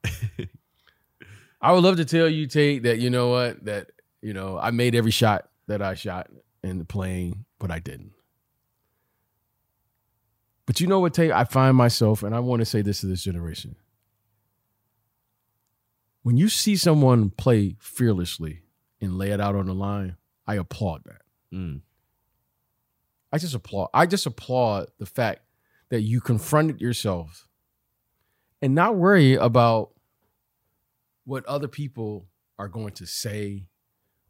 I 1.60 1.72
would 1.72 1.84
love 1.84 1.96
to 1.96 2.04
tell 2.04 2.28
you, 2.28 2.46
Tate, 2.46 2.82
that 2.82 2.98
you 2.98 3.08
know 3.08 3.28
what, 3.30 3.64
that 3.64 3.90
you 4.20 4.34
know, 4.34 4.58
I 4.58 4.70
made 4.72 4.94
every 4.94 5.12
shot 5.12 5.48
that 5.68 5.80
I 5.80 5.94
shot 5.94 6.28
in 6.62 6.78
the 6.78 6.84
playing, 6.84 7.44
but 7.58 7.70
I 7.70 7.78
didn't. 7.78 8.12
But 10.72 10.80
you 10.80 10.86
know 10.86 11.00
what, 11.00 11.12
Tate? 11.12 11.30
I 11.30 11.44
find 11.44 11.76
myself, 11.76 12.22
and 12.22 12.34
I 12.34 12.40
want 12.40 12.60
to 12.60 12.64
say 12.64 12.80
this 12.80 13.00
to 13.00 13.06
this 13.06 13.22
generation. 13.22 13.76
When 16.22 16.38
you 16.38 16.48
see 16.48 16.76
someone 16.76 17.28
play 17.28 17.76
fearlessly 17.78 18.62
and 18.98 19.18
lay 19.18 19.32
it 19.32 19.38
out 19.38 19.54
on 19.54 19.66
the 19.66 19.74
line, 19.74 20.16
I 20.46 20.54
applaud 20.54 21.02
that. 21.04 21.20
Mm. 21.52 21.82
I 23.30 23.36
just 23.36 23.54
applaud. 23.54 23.90
I 23.92 24.06
just 24.06 24.24
applaud 24.24 24.86
the 24.98 25.04
fact 25.04 25.42
that 25.90 26.00
you 26.00 26.22
confronted 26.22 26.80
yourself 26.80 27.46
and 28.62 28.74
not 28.74 28.96
worry 28.96 29.34
about 29.34 29.90
what 31.26 31.44
other 31.44 31.68
people 31.68 32.28
are 32.58 32.68
going 32.68 32.94
to 32.94 33.06
say 33.06 33.66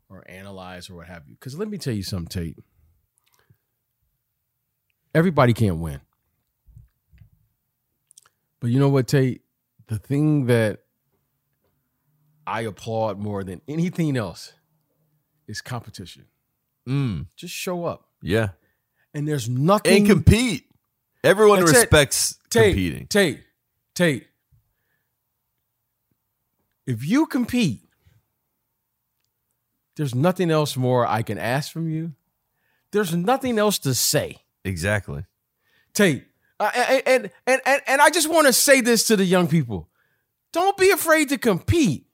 or 0.09 0.24
analyze 0.28 0.90
or 0.90 0.96
what 0.96 1.07
have 1.07 1.28
you. 1.28 1.37
Because 1.37 1.57
let 1.57 1.68
me 1.68 1.78
tell 1.78 1.94
you 1.94 2.02
something, 2.02 2.26
Tate. 2.26 2.59
Everybody 5.14 5.52
can't 5.52 5.78
win. 5.78 6.00
But 8.62 8.70
you 8.70 8.79
know 8.79 8.88
what, 8.88 9.09
Tate? 9.09 9.42
The 9.88 9.98
thing 9.98 10.46
that 10.46 10.79
I 12.46 12.61
applaud 12.61 13.18
more 13.18 13.42
than 13.42 13.61
anything 13.66 14.16
else 14.16 14.53
is 15.48 15.61
competition. 15.61 16.27
Mm. 16.88 17.27
Just 17.35 17.53
show 17.53 17.85
up. 17.85 18.05
Yeah. 18.22 18.51
And 19.12 19.27
there's 19.27 19.48
nothing 19.48 19.96
And 19.96 20.07
compete. 20.07 20.66
Everyone 21.25 21.59
That's 21.59 21.72
it. 21.72 21.77
respects 21.77 22.38
Tate, 22.51 22.75
competing. 22.75 23.07
Tate, 23.09 23.40
Tate. 23.96 24.29
If 26.87 27.05
you 27.05 27.27
compete, 27.27 27.81
there's 29.96 30.14
nothing 30.14 30.53
else 30.53 30.77
more 30.77 31.05
I 31.05 31.22
can 31.22 31.37
ask 31.37 31.72
from 31.72 31.90
you. 31.90 32.12
There's 32.92 33.12
nothing 33.12 33.59
else 33.59 33.81
to 33.81 33.92
say. 33.92 34.38
Exactly. 34.64 35.25
Tate, 35.94 36.25
and, 36.61 37.03
and, 37.07 37.31
and, 37.47 37.61
and, 37.67 37.83
and 37.87 38.01
I 38.01 38.11
just 38.11 38.29
want 38.31 38.47
to 38.47 38.53
say 38.53 38.81
this 38.81 39.07
to 39.09 39.17
the 39.17 39.25
young 39.25 39.49
people. 39.49 39.88
Don't 40.53 40.77
be 40.77 40.91
afraid 40.91 41.29
to 41.31 41.38
compete. 41.38 42.07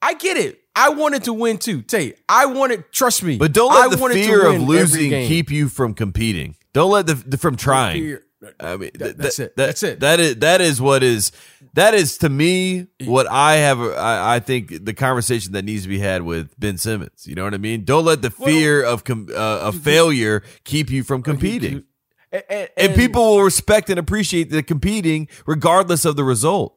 I 0.00 0.14
get 0.14 0.36
it. 0.36 0.60
I 0.76 0.90
wanted 0.90 1.24
to 1.24 1.32
win 1.32 1.58
too. 1.58 1.82
Tate, 1.82 2.18
I 2.28 2.46
wanted, 2.46 2.92
trust 2.92 3.22
me. 3.22 3.36
But 3.36 3.52
don't 3.52 3.72
I 3.72 3.86
let 3.86 3.98
the 3.98 4.08
fear 4.14 4.46
of 4.46 4.62
losing 4.62 5.10
keep 5.10 5.50
you 5.50 5.68
from 5.68 5.92
competing. 5.94 6.54
Don't 6.72 6.90
let 6.92 7.06
the, 7.06 7.14
the 7.14 7.36
from 7.38 7.56
trying. 7.56 8.00
Fear- 8.02 8.22
I 8.60 8.76
mean, 8.76 8.90
That- 8.94 9.04
th- 9.04 9.16
that's 9.16 9.36
that- 9.38 9.44
it. 9.46 9.56
that- 9.56 9.66
That's 9.66 9.82
it. 9.82 10.00
That 10.00 10.20
is 10.20 10.36
that 10.36 10.60
is 10.60 10.80
what 10.80 11.02
is 11.02 11.32
that 11.74 11.94
is 11.94 12.18
to 12.18 12.28
me 12.28 12.86
what 13.04 13.26
I 13.28 13.54
have. 13.56 13.80
I, 13.80 14.36
I 14.36 14.38
think 14.38 14.84
the 14.84 14.94
conversation 14.94 15.52
that 15.54 15.64
needs 15.64 15.82
to 15.82 15.88
be 15.88 15.98
had 15.98 16.22
with 16.22 16.54
Ben 16.60 16.78
Simmons. 16.78 17.26
You 17.26 17.34
know 17.34 17.42
what 17.42 17.54
I 17.54 17.58
mean? 17.58 17.84
Don't 17.84 18.04
let 18.04 18.22
the 18.22 18.30
fear 18.30 18.84
of 18.84 19.02
com, 19.02 19.26
uh, 19.30 19.34
of 19.34 19.80
failure 19.80 20.44
keep 20.62 20.88
you 20.88 21.02
from 21.02 21.24
competing. 21.24 21.82
And, 22.32 22.44
and- 22.50 22.68
And 22.76 22.94
people 22.94 23.22
will 23.36 23.42
respect 23.42 23.88
and 23.90 23.98
appreciate 23.98 24.50
the 24.50 24.62
competing 24.62 25.28
regardless 25.46 26.04
of 26.04 26.16
the 26.16 26.24
result. 26.24 26.76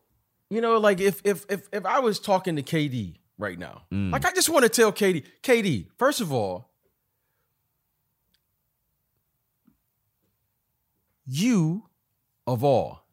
you 0.50 0.60
know, 0.62 0.78
like 0.78 1.00
if 1.00 1.22
if 1.24 1.46
if 1.50 1.68
if 1.72 1.86
I 1.86 2.00
was 2.00 2.20
talking 2.20 2.56
to 2.58 2.62
KD 2.64 3.16
right 3.38 3.58
now, 3.58 3.84
Mm. 3.92 4.12
like 4.12 4.26
I 4.26 4.32
just 4.34 4.50
want 4.50 4.64
to 4.64 4.70
tell 4.70 4.92
KD, 4.92 5.24
KD, 5.44 5.88
first 5.98 6.20
of 6.22 6.32
all, 6.32 6.70
you 11.26 11.84
of 12.48 12.64
all, 12.64 13.04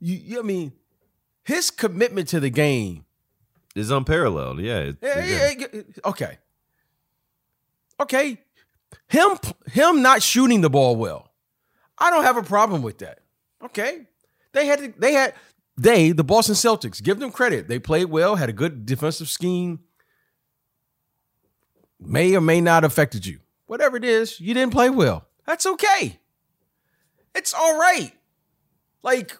you, 0.00 0.14
you 0.16 0.38
I 0.40 0.42
mean, 0.42 0.72
his 1.44 1.70
commitment 1.70 2.28
to 2.28 2.40
the 2.40 2.50
game. 2.50 3.04
is 3.74 3.90
unparalleled. 3.90 4.60
Yeah. 4.60 4.78
it- 4.78 4.96
Yeah, 5.02 5.24
yeah. 5.24 5.50
yeah, 5.50 5.66
yeah, 5.74 5.82
okay, 6.06 6.38
okay, 8.00 8.38
him 9.08 9.38
him 9.70 10.02
not 10.02 10.22
shooting 10.22 10.60
the 10.60 10.70
ball 10.70 10.96
well, 10.96 11.30
I 11.98 12.10
don't 12.10 12.24
have 12.24 12.36
a 12.36 12.42
problem 12.42 12.82
with 12.82 12.98
that. 12.98 13.20
Okay, 13.62 14.06
they 14.52 14.66
had 14.66 14.78
to, 14.80 14.94
they 14.98 15.12
had 15.12 15.34
they 15.76 16.12
the 16.12 16.24
Boston 16.24 16.54
Celtics 16.54 17.02
give 17.02 17.18
them 17.18 17.30
credit. 17.30 17.68
They 17.68 17.78
played 17.78 18.06
well, 18.06 18.36
had 18.36 18.48
a 18.48 18.52
good 18.52 18.86
defensive 18.86 19.28
scheme. 19.28 19.80
May 21.98 22.34
or 22.34 22.40
may 22.40 22.60
not 22.60 22.84
affected 22.84 23.26
you. 23.26 23.40
Whatever 23.66 23.96
it 23.96 24.04
is, 24.04 24.38
you 24.38 24.54
didn't 24.54 24.72
play 24.72 24.90
well. 24.90 25.26
That's 25.46 25.66
okay. 25.66 26.18
It's 27.34 27.54
all 27.54 27.78
right. 27.78 28.12
Like 29.02 29.36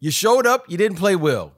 you 0.00 0.10
showed 0.10 0.46
up, 0.46 0.64
you 0.68 0.76
didn't 0.76 0.98
play 0.98 1.16
well. 1.16 1.52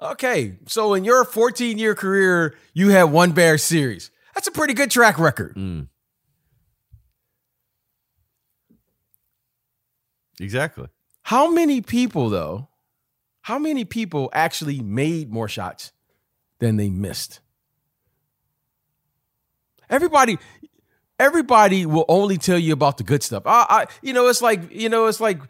Okay, 0.00 0.58
so 0.66 0.92
in 0.92 1.04
your 1.04 1.24
14 1.24 1.78
year 1.78 1.94
career, 1.94 2.54
you 2.74 2.90
had 2.90 3.04
one 3.04 3.32
Bear 3.32 3.56
series. 3.56 4.10
That's 4.36 4.48
a 4.48 4.52
pretty 4.52 4.74
good 4.74 4.90
track 4.90 5.18
record. 5.18 5.56
Mm. 5.56 5.88
Exactly. 10.38 10.88
How 11.22 11.50
many 11.50 11.80
people, 11.80 12.28
though, 12.28 12.68
how 13.40 13.58
many 13.58 13.86
people 13.86 14.28
actually 14.34 14.80
made 14.80 15.32
more 15.32 15.48
shots 15.48 15.90
than 16.58 16.76
they 16.76 16.90
missed? 16.90 17.40
Everybody, 19.88 20.36
everybody 21.18 21.86
will 21.86 22.04
only 22.06 22.36
tell 22.36 22.58
you 22.58 22.74
about 22.74 22.98
the 22.98 23.04
good 23.04 23.22
stuff. 23.22 23.44
I, 23.46 23.66
I 23.70 23.86
you 24.02 24.12
know, 24.12 24.28
it's 24.28 24.42
like, 24.42 24.70
you 24.70 24.90
know, 24.90 25.06
it's 25.06 25.20
like 25.20 25.40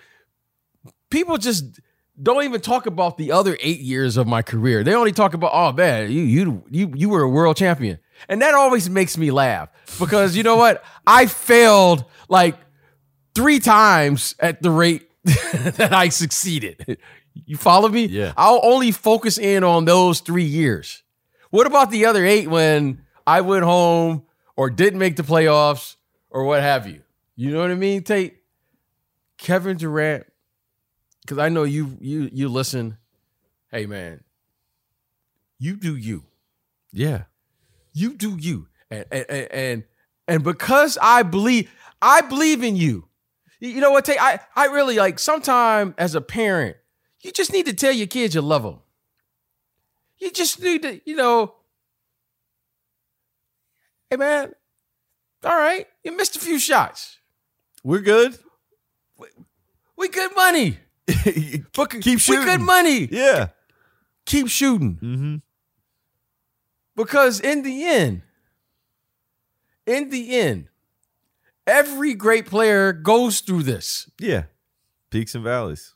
people 1.10 1.38
just 1.38 1.80
don't 2.22 2.44
even 2.44 2.60
talk 2.60 2.86
about 2.86 3.18
the 3.18 3.32
other 3.32 3.58
eight 3.60 3.80
years 3.80 4.16
of 4.16 4.28
my 4.28 4.42
career. 4.42 4.84
They 4.84 4.94
only 4.94 5.12
talk 5.12 5.34
about, 5.34 5.50
oh 5.52 5.72
man, 5.72 6.12
you 6.12 6.22
you 6.22 6.64
you 6.70 6.92
you 6.94 7.08
were 7.08 7.22
a 7.22 7.28
world 7.28 7.56
champion. 7.56 7.98
And 8.28 8.42
that 8.42 8.54
always 8.54 8.88
makes 8.90 9.16
me 9.16 9.30
laugh 9.30 9.68
because 9.98 10.36
you 10.36 10.42
know 10.42 10.56
what? 10.56 10.84
I 11.06 11.26
failed 11.26 12.04
like 12.28 12.56
three 13.34 13.58
times 13.60 14.34
at 14.40 14.62
the 14.62 14.70
rate 14.70 15.08
that 15.24 15.92
I 15.92 16.08
succeeded. 16.08 16.98
You 17.34 17.56
follow 17.56 17.88
me? 17.88 18.06
Yeah. 18.06 18.32
I'll 18.36 18.60
only 18.62 18.92
focus 18.92 19.38
in 19.38 19.62
on 19.62 19.84
those 19.84 20.20
three 20.20 20.44
years. 20.44 21.02
What 21.50 21.66
about 21.66 21.90
the 21.90 22.06
other 22.06 22.24
eight 22.24 22.48
when 22.48 23.04
I 23.26 23.42
went 23.42 23.64
home 23.64 24.24
or 24.56 24.70
didn't 24.70 24.98
make 24.98 25.16
the 25.16 25.22
playoffs 25.22 25.96
or 26.30 26.44
what 26.44 26.62
have 26.62 26.86
you? 26.86 27.02
You 27.36 27.52
know 27.52 27.60
what 27.60 27.70
I 27.70 27.74
mean, 27.74 28.02
Tate? 28.02 28.38
Kevin 29.38 29.76
Durant, 29.76 30.26
because 31.20 31.38
I 31.38 31.50
know 31.50 31.64
you 31.64 31.98
you 32.00 32.30
you 32.32 32.48
listen. 32.48 32.96
Hey 33.70 33.84
man, 33.84 34.24
you 35.58 35.76
do 35.76 35.94
you. 35.94 36.24
Yeah. 36.92 37.24
You 37.96 38.12
do 38.12 38.36
you. 38.38 38.68
And 38.90 39.06
and 39.10 39.30
and 39.30 39.84
and, 40.28 40.44
because 40.44 40.98
I 41.00 41.22
believe 41.22 41.70
I 42.02 42.20
believe 42.20 42.62
in 42.62 42.76
you. 42.76 43.08
You 43.58 43.80
know 43.80 43.90
what? 43.90 44.06
I 44.10 44.38
I 44.54 44.66
really 44.66 44.96
like. 44.96 45.18
Sometime 45.18 45.94
as 45.96 46.14
a 46.14 46.20
parent, 46.20 46.76
you 47.22 47.32
just 47.32 47.52
need 47.54 47.64
to 47.66 47.72
tell 47.72 47.92
your 47.92 48.06
kids 48.06 48.34
you 48.34 48.42
love 48.42 48.64
them. 48.64 48.80
You 50.18 50.30
just 50.30 50.60
need 50.60 50.82
to, 50.82 51.00
you 51.06 51.16
know. 51.16 51.54
Hey 54.10 54.16
man, 54.18 54.52
all 55.42 55.56
right, 55.56 55.86
you 56.04 56.14
missed 56.16 56.36
a 56.36 56.38
few 56.38 56.58
shots. 56.58 57.16
We're 57.82 58.00
good. 58.02 58.38
We 59.96 60.08
good 60.08 60.36
money. 60.36 60.78
Keep 61.08 61.74
We 62.04 62.18
shooting. 62.18 62.44
good 62.44 62.60
money. 62.60 63.08
Yeah. 63.10 63.48
Keep 64.26 64.48
shooting. 64.48 64.98
Mm-hmm. 65.02 65.36
Because 66.96 67.40
in 67.40 67.62
the 67.62 67.84
end, 67.84 68.22
in 69.86 70.10
the 70.10 70.36
end, 70.36 70.68
every 71.66 72.14
great 72.14 72.46
player 72.46 72.92
goes 72.92 73.40
through 73.40 73.64
this. 73.64 74.10
Yeah. 74.18 74.44
Peaks 75.10 75.34
and 75.34 75.44
valleys. 75.44 75.94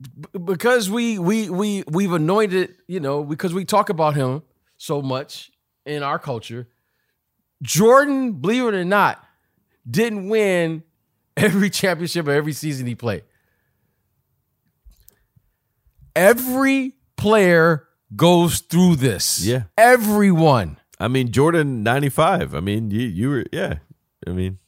B- 0.00 0.38
because 0.44 0.90
we 0.90 1.18
we 1.18 1.48
we 1.48 1.82
we've 1.88 2.12
anointed, 2.12 2.76
you 2.86 3.00
know, 3.00 3.24
because 3.24 3.54
we 3.54 3.64
talk 3.64 3.88
about 3.88 4.14
him 4.14 4.42
so 4.76 5.00
much 5.00 5.50
in 5.86 6.02
our 6.02 6.18
culture. 6.18 6.68
Jordan, 7.62 8.32
believe 8.32 8.64
it 8.64 8.74
or 8.74 8.84
not, 8.84 9.24
didn't 9.90 10.28
win 10.28 10.82
every 11.36 11.70
championship 11.70 12.28
or 12.28 12.32
every 12.32 12.52
season 12.52 12.86
he 12.86 12.94
played. 12.94 13.22
Every 16.14 16.94
player 17.16 17.86
goes 18.14 18.60
through 18.60 18.96
this. 18.96 19.44
Yeah. 19.44 19.64
Everyone. 19.76 20.76
I 21.00 21.08
mean, 21.08 21.30
Jordan 21.32 21.82
95. 21.82 22.54
I 22.54 22.60
mean, 22.60 22.90
you 22.90 23.00
you 23.06 23.28
were 23.30 23.44
yeah. 23.52 23.78
I 24.26 24.30
mean, 24.30 24.58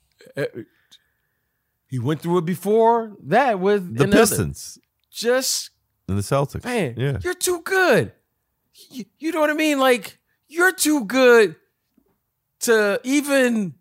He 1.86 1.98
went 1.98 2.20
through 2.20 2.38
it 2.38 2.44
before 2.44 3.16
that 3.24 3.58
with 3.60 3.96
the 3.96 4.04
another. 4.04 4.20
Pistons 4.22 4.78
Just 5.10 5.70
and 6.06 6.18
the 6.18 6.22
Celtics. 6.22 6.64
man, 6.64 6.94
Yeah. 6.98 7.18
you're 7.22 7.34
too 7.34 7.62
good. 7.62 8.12
You, 8.90 9.04
you 9.18 9.32
know 9.32 9.40
what 9.40 9.50
I 9.50 9.54
mean? 9.54 9.78
Like 9.78 10.18
you're 10.48 10.72
too 10.72 11.04
good 11.04 11.56
to 12.60 13.00
even 13.04 13.74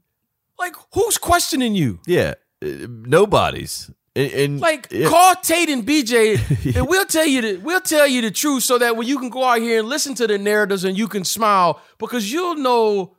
like 0.58 0.76
who's 0.94 1.18
questioning 1.18 1.76
you? 1.76 2.00
Yeah. 2.08 2.36
Uh, 2.64 2.88
nobody's. 2.90 3.92
And, 4.18 4.32
and 4.34 4.60
Like 4.60 4.88
yeah, 4.92 5.08
call 5.10 5.36
Tate 5.36 5.70
and 5.70 5.86
BJ, 5.86 6.76
and 6.78 6.88
we'll 6.88 7.06
tell 7.06 7.26
you 7.26 7.42
the 7.42 7.58
we'll 7.58 7.82
tell 7.82 8.08
you 8.08 8.22
the 8.22 8.32
truth 8.32 8.64
so 8.64 8.78
that 8.80 8.98
when 8.98 9.08
you 9.08 9.20
can 9.20 9.30
go 9.30 9.44
out 9.44 9.60
here 9.60 9.80
and 9.80 9.88
listen 9.88 10.16
to 10.16 10.26
the 10.28 10.38
narratives 10.38 10.84
and 10.84 10.98
you 10.98 11.08
can 11.08 11.24
smile 11.24 11.80
because 12.00 12.32
you'll 12.32 12.56
know 12.56 13.16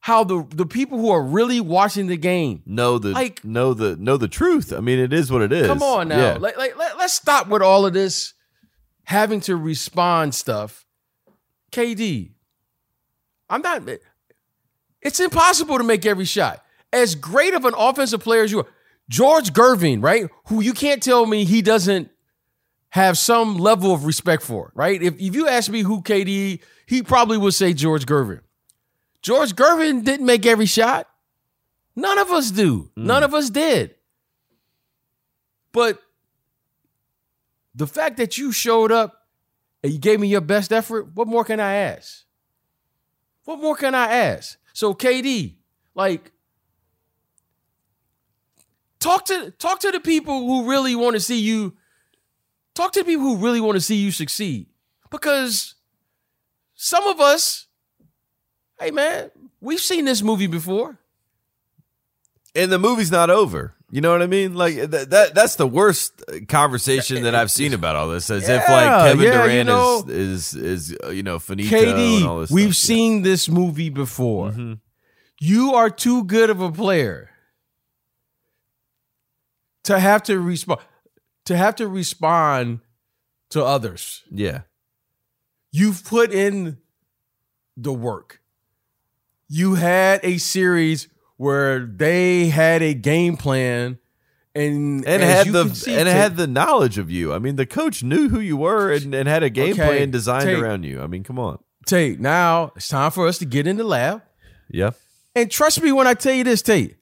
how 0.00 0.24
the 0.24 0.44
the 0.54 0.66
people 0.66 0.98
who 0.98 1.10
are 1.10 1.22
really 1.22 1.60
watching 1.60 2.06
the 2.08 2.16
game. 2.16 2.62
know 2.66 2.98
the 2.98 3.10
like- 3.10 3.44
know 3.44 3.72
the 3.74 3.96
know 3.96 4.16
the 4.16 4.28
truth. 4.28 4.72
I 4.72 4.80
mean, 4.80 4.98
it 4.98 5.12
is 5.12 5.30
what 5.30 5.42
it 5.42 5.52
is. 5.52 5.66
Come 5.66 5.82
on 5.82 6.08
now, 6.08 6.16
Yeah. 6.18 6.32
like, 6.38 6.56
like 6.56 6.76
let, 6.76 6.96
let's 6.98 7.12
stop 7.14 7.48
with 7.48 7.62
all 7.62 7.86
of 7.86 7.92
this 7.92 8.32
having 9.04 9.40
to 9.42 9.56
respond 9.56 10.34
stuff. 10.34 10.86
KD, 11.72 12.32
I'm 13.48 13.62
not. 13.62 13.82
It's 15.02 15.20
impossible 15.20 15.78
to 15.78 15.84
make 15.84 16.04
every 16.04 16.24
shot. 16.24 16.64
As 16.92 17.14
great 17.14 17.54
of 17.54 17.64
an 17.64 17.74
offensive 17.76 18.20
player 18.20 18.42
as 18.42 18.50
you 18.50 18.60
are, 18.60 18.66
George 19.10 19.52
Gervin, 19.52 20.02
right? 20.02 20.30
Who 20.46 20.62
you 20.62 20.72
can't 20.72 21.02
tell 21.02 21.26
me 21.26 21.44
he 21.44 21.62
doesn't 21.62 22.10
have 22.90 23.18
some 23.18 23.58
level 23.58 23.92
of 23.92 24.04
respect 24.04 24.42
for, 24.42 24.72
right? 24.74 25.02
If 25.02 25.20
if 25.20 25.34
you 25.34 25.48
ask 25.48 25.70
me 25.70 25.82
who 25.82 26.00
KD, 26.00 26.60
he 26.86 27.02
probably 27.02 27.36
would 27.36 27.54
say 27.54 27.74
George 27.74 28.06
Gervin. 28.06 28.40
George 29.20 29.54
Gervin 29.54 30.04
didn't 30.04 30.24
make 30.24 30.46
every 30.46 30.66
shot. 30.66 31.08
None 31.96 32.18
of 32.18 32.30
us 32.30 32.52
do. 32.52 32.90
Mm. 32.96 33.04
None 33.04 33.22
of 33.24 33.34
us 33.34 33.50
did. 33.50 33.96
But 35.72 36.00
the 37.74 37.88
fact 37.88 38.16
that 38.18 38.38
you 38.38 38.52
showed 38.52 38.92
up 38.92 39.26
and 39.82 39.92
you 39.92 39.98
gave 39.98 40.20
me 40.20 40.28
your 40.28 40.40
best 40.40 40.72
effort, 40.72 41.08
what 41.14 41.26
more 41.26 41.44
can 41.44 41.58
I 41.58 41.74
ask? 41.74 42.24
What 43.44 43.60
more 43.60 43.76
can 43.76 43.94
I 43.94 44.12
ask? 44.12 44.56
So 44.72 44.94
KD, 44.94 45.56
like 45.94 46.32
talk 49.00 49.24
to 49.26 49.50
talk 49.52 49.80
to 49.80 49.90
the 49.90 50.00
people 50.00 50.46
who 50.46 50.68
really 50.70 50.94
want 50.94 51.14
to 51.14 51.20
see 51.20 51.40
you 51.40 51.74
talk 52.74 52.92
to 52.92 53.00
the 53.00 53.04
people 53.04 53.24
who 53.24 53.36
really 53.36 53.60
want 53.60 53.76
to 53.76 53.80
see 53.80 53.96
you 53.96 54.10
succeed. 54.12 54.66
Because 55.10 55.74
some 56.74 57.06
of 57.08 57.20
us, 57.20 57.66
hey 58.80 58.90
man, 58.90 59.30
we've 59.60 59.80
seen 59.80 60.04
this 60.04 60.22
movie 60.22 60.46
before. 60.46 60.98
and 62.54 62.70
the 62.70 62.78
movie's 62.78 63.10
not 63.10 63.30
over. 63.30 63.74
You 63.92 64.00
know 64.00 64.12
what 64.12 64.22
I 64.22 64.28
mean? 64.28 64.54
Like 64.54 64.76
that, 64.76 65.10
that 65.10 65.34
that's 65.34 65.56
the 65.56 65.66
worst 65.66 66.22
conversation 66.48 67.24
that 67.24 67.34
I've 67.34 67.50
seen 67.50 67.74
about 67.74 67.96
all 67.96 68.08
this. 68.08 68.30
As 68.30 68.48
if 68.48 68.62
like 68.68 68.86
Kevin 69.04 69.24
yeah, 69.26 69.32
you 69.44 69.48
Durant 69.50 69.66
know- 69.66 70.04
is 70.06 70.54
is 70.54 70.90
is 70.92 70.96
you 71.12 71.24
know 71.24 71.40
finito 71.40 71.76
and 71.76 72.24
all 72.24 72.36
KD, 72.38 72.40
this 72.42 72.50
we've 72.52 72.76
stuff. 72.76 72.86
seen 72.86 73.22
this 73.22 73.48
movie 73.48 73.88
before. 73.90 74.50
Mhm. 74.52 74.78
You 75.40 75.74
are 75.74 75.90
too 75.90 76.22
good 76.22 76.50
of 76.50 76.60
a 76.60 76.70
player 76.70 77.30
to 79.90 79.98
have 79.98 80.22
to 80.22 80.38
respond 80.38 80.80
to 81.46 81.56
have 81.56 81.74
to 81.76 81.88
respond 81.88 82.78
to 83.50 83.64
others. 83.64 84.22
Yeah. 84.30 84.60
You've 85.72 86.04
put 86.04 86.32
in 86.32 86.78
the 87.76 87.92
work. 87.92 88.40
You 89.48 89.74
had 89.74 90.20
a 90.22 90.38
series 90.38 91.08
where 91.38 91.80
they 91.80 92.48
had 92.48 92.82
a 92.82 92.94
game 92.94 93.36
plan 93.36 93.98
and 94.54 95.04
And 95.04 95.22
had 95.24 95.48
the 95.48 95.84
and 95.88 96.08
had 96.08 96.36
the 96.36 96.46
knowledge 96.46 96.96
of 96.98 97.10
you. 97.10 97.32
I 97.32 97.40
mean, 97.40 97.56
the 97.56 97.66
coach 97.66 98.04
knew 98.04 98.28
who 98.28 98.38
you 98.38 98.56
were 98.56 98.92
and, 98.92 99.12
and 99.12 99.28
had 99.28 99.42
a 99.42 99.50
game 99.50 99.72
Okay, 99.72 99.86
plan 99.86 100.10
designed 100.12 100.44
Tate. 100.44 100.58
around 100.58 100.84
you. 100.84 101.02
I 101.02 101.08
mean, 101.08 101.24
come 101.24 101.38
on. 101.40 101.58
Tate, 101.84 102.20
now 102.20 102.72
it's 102.76 102.86
time 102.86 103.10
for 103.10 103.26
us 103.26 103.38
to 103.38 103.44
get 103.44 103.66
in 103.66 103.76
the 103.76 103.84
lab. 103.84 104.22
Yeah. 104.68 104.90
And 105.34 105.50
trust 105.50 105.82
me 105.82 105.90
when 105.90 106.06
I 106.06 106.14
tell 106.14 106.34
you 106.34 106.44
this, 106.44 106.62
Tate. 106.62 106.96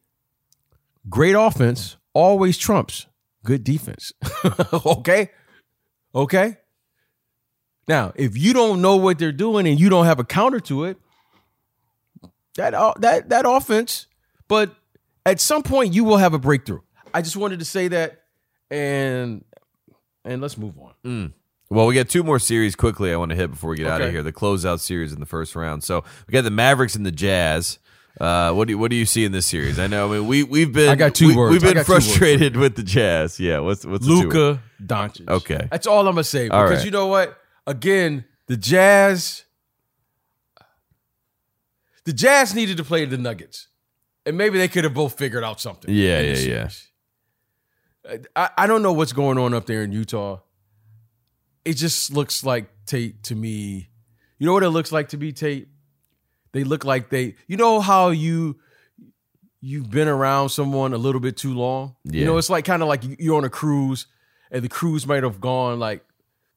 Great 1.11 1.35
offense 1.35 1.98
always 2.19 2.59
trumps 2.59 3.07
good 3.45 3.63
defense. 3.63 4.13
okay? 4.85 5.31
Okay? 6.15 6.57
Now, 7.87 8.13
if 8.17 8.37
you 8.37 8.53
don't 8.53 8.83
know 8.83 8.97
what 8.97 9.19
they're 9.19 9.33
doing 9.33 9.67
and 9.67 9.79
you 9.79 9.89
don't 9.89 10.05
have 10.05 10.19
a 10.19 10.25
counter 10.25 10.61
to 10.61 10.85
it, 10.85 10.99
that 12.57 12.75
uh, 12.75 12.93
that 12.99 13.29
that 13.29 13.45
offense, 13.47 14.07
but 14.49 14.75
at 15.25 15.41
some 15.41 15.63
point 15.63 15.95
you 15.95 16.05
will 16.05 16.17
have 16.17 16.35
a 16.35 16.39
breakthrough. 16.39 16.81
I 17.15 17.23
just 17.23 17.37
wanted 17.37 17.61
to 17.61 17.65
say 17.65 17.89
that 17.89 18.25
and 18.71 19.45
and 20.25 20.43
let's 20.43 20.59
move 20.59 20.75
on. 20.79 20.93
Mm. 21.05 21.33
Well, 21.71 21.87
we 21.87 21.95
got 21.95 22.09
two 22.09 22.25
more 22.25 22.39
series 22.39 22.75
quickly 22.75 23.13
I 23.13 23.17
want 23.17 23.31
to 23.31 23.37
hit 23.37 23.51
before 23.51 23.71
we 23.71 23.77
get 23.77 23.87
out 23.87 24.01
of 24.01 24.11
here. 24.11 24.23
The 24.23 24.33
closeout 24.33 24.81
series 24.81 25.13
in 25.13 25.21
the 25.21 25.27
first 25.27 25.55
round. 25.55 25.85
So 25.85 26.03
we 26.27 26.33
got 26.33 26.43
the 26.43 26.51
Mavericks 26.51 26.97
and 26.97 27.07
the 27.07 27.13
Jazz. 27.13 27.79
Uh, 28.21 28.53
what 28.53 28.67
do 28.67 28.73
you, 28.73 28.79
what 28.79 28.91
do 28.91 28.97
you 28.97 29.07
see 29.07 29.25
in 29.25 29.33
this 29.33 29.47
series? 29.47 29.79
I 29.79 29.87
know. 29.87 30.09
I 30.09 30.19
mean, 30.19 30.27
we 30.27 30.43
we've 30.43 30.73
been 30.73 30.89
I 30.89 30.95
got 30.97 31.15
two 31.15 31.29
we, 31.29 31.37
words. 31.37 31.53
We've 31.53 31.63
been 31.63 31.75
got 31.75 31.87
two 31.87 31.93
words. 31.93 32.07
frustrated 32.07 32.57
with 32.57 32.75
the 32.75 32.83
Jazz. 32.83 33.39
Yeah. 33.39 33.61
What's 33.61 33.85
what's 33.85 34.05
the 34.05 34.11
two 34.13 34.29
words? 34.29 34.35
Luka 34.35 34.63
Doncic. 34.83 35.29
Okay. 35.29 35.69
That's 35.71 35.87
all 35.87 36.01
I'm 36.01 36.15
gonna 36.15 36.25
say. 36.25 36.49
All 36.49 36.65
Because 36.65 36.79
right. 36.79 36.85
you 36.85 36.91
know 36.91 37.07
what? 37.07 37.39
Again, 37.67 38.25
the 38.47 38.57
Jazz, 38.57 39.45
the 42.05 42.13
Jazz 42.13 42.55
needed 42.55 42.77
to 42.79 42.85
play 42.85 43.05
the 43.05 43.19
Nuggets, 43.19 43.69
and 44.27 44.37
maybe 44.37 44.59
they 44.59 44.69
could 44.69 44.85
have 44.85 44.95
both 44.95 45.17
figured 45.17 45.45
out 45.45 45.61
something. 45.61 45.95
Yeah, 45.95 46.21
yeah, 46.21 46.69
yeah. 48.07 48.19
I, 48.35 48.51
I 48.57 48.67
don't 48.67 48.83
know 48.83 48.93
what's 48.93 49.13
going 49.13 49.39
on 49.39 49.55
up 49.55 49.67
there 49.67 49.83
in 49.83 49.93
Utah. 49.93 50.41
It 51.65 51.75
just 51.75 52.11
looks 52.13 52.43
like 52.43 52.71
Tate 52.87 53.23
to 53.25 53.35
me. 53.35 53.91
You 54.39 54.47
know 54.47 54.55
what 54.55 54.63
it 54.63 54.71
looks 54.71 54.91
like 54.91 55.11
to 55.11 55.17
be 55.19 55.33
Tate? 55.33 55.69
They 56.53 56.65
look 56.65 56.85
like 56.85 57.11
they. 57.11 57.35
You 57.47 57.57
know 57.57 57.81
how 57.81 58.09
you 58.11 58.59
you've 59.61 59.91
been 59.91 60.09
around 60.09 60.51
someone 60.51 60.93
a 60.95 60.99
little 60.99 61.21
bit 61.21 61.37
too 61.37 61.55
long. 61.55 61.97
You 62.05 62.25
know, 62.25 62.39
it's 62.39 62.51
like 62.51 62.65
kind 62.65 62.83
of 62.83 62.89
like 62.89 63.03
you're 63.19 63.37
on 63.37 63.45
a 63.45 63.51
cruise, 63.51 64.07
and 64.51 64.63
the 64.63 64.69
cruise 64.69 65.07
might 65.07 65.23
have 65.23 65.41
gone 65.41 65.79
like 65.79 66.05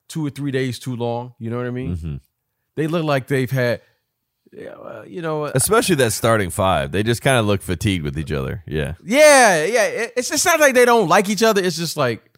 two 0.08 0.25
or 0.25 0.30
three 0.30 0.51
days 0.51 0.80
too 0.80 0.95
long. 0.95 1.34
You 1.39 1.49
know 1.49 1.58
what 1.58 1.65
I 1.65 1.71
mean? 1.71 1.95
Mhm. 1.97 2.19
They 2.75 2.88
look 2.88 3.04
like 3.04 3.27
they've 3.27 3.49
had. 3.51 3.82
Yeah, 4.54 4.73
well, 4.84 5.08
you 5.08 5.21
know, 5.21 5.43
uh, 5.45 5.51
Especially 5.56 5.95
that 5.95 6.12
starting 6.12 6.49
five. 6.49 6.91
They 6.91 7.04
just 7.04 7.21
kind 7.21 7.38
of 7.38 7.45
look 7.45 7.62
fatigued 7.62 8.04
with 8.04 8.19
each 8.19 8.34
other. 8.34 8.63
Yeah. 8.67 8.95
yeah, 9.04 9.63
yeah. 9.63 10.08
It's 10.17 10.30
it's 10.30 10.45
not 10.45 10.60
like 10.60 10.73
they 10.75 10.84
don't 10.84 11.08
like 11.08 11.30
each 11.30 11.41
other. 11.41 11.63
It's 11.63 11.77
just 11.77 11.95
like 11.95 12.31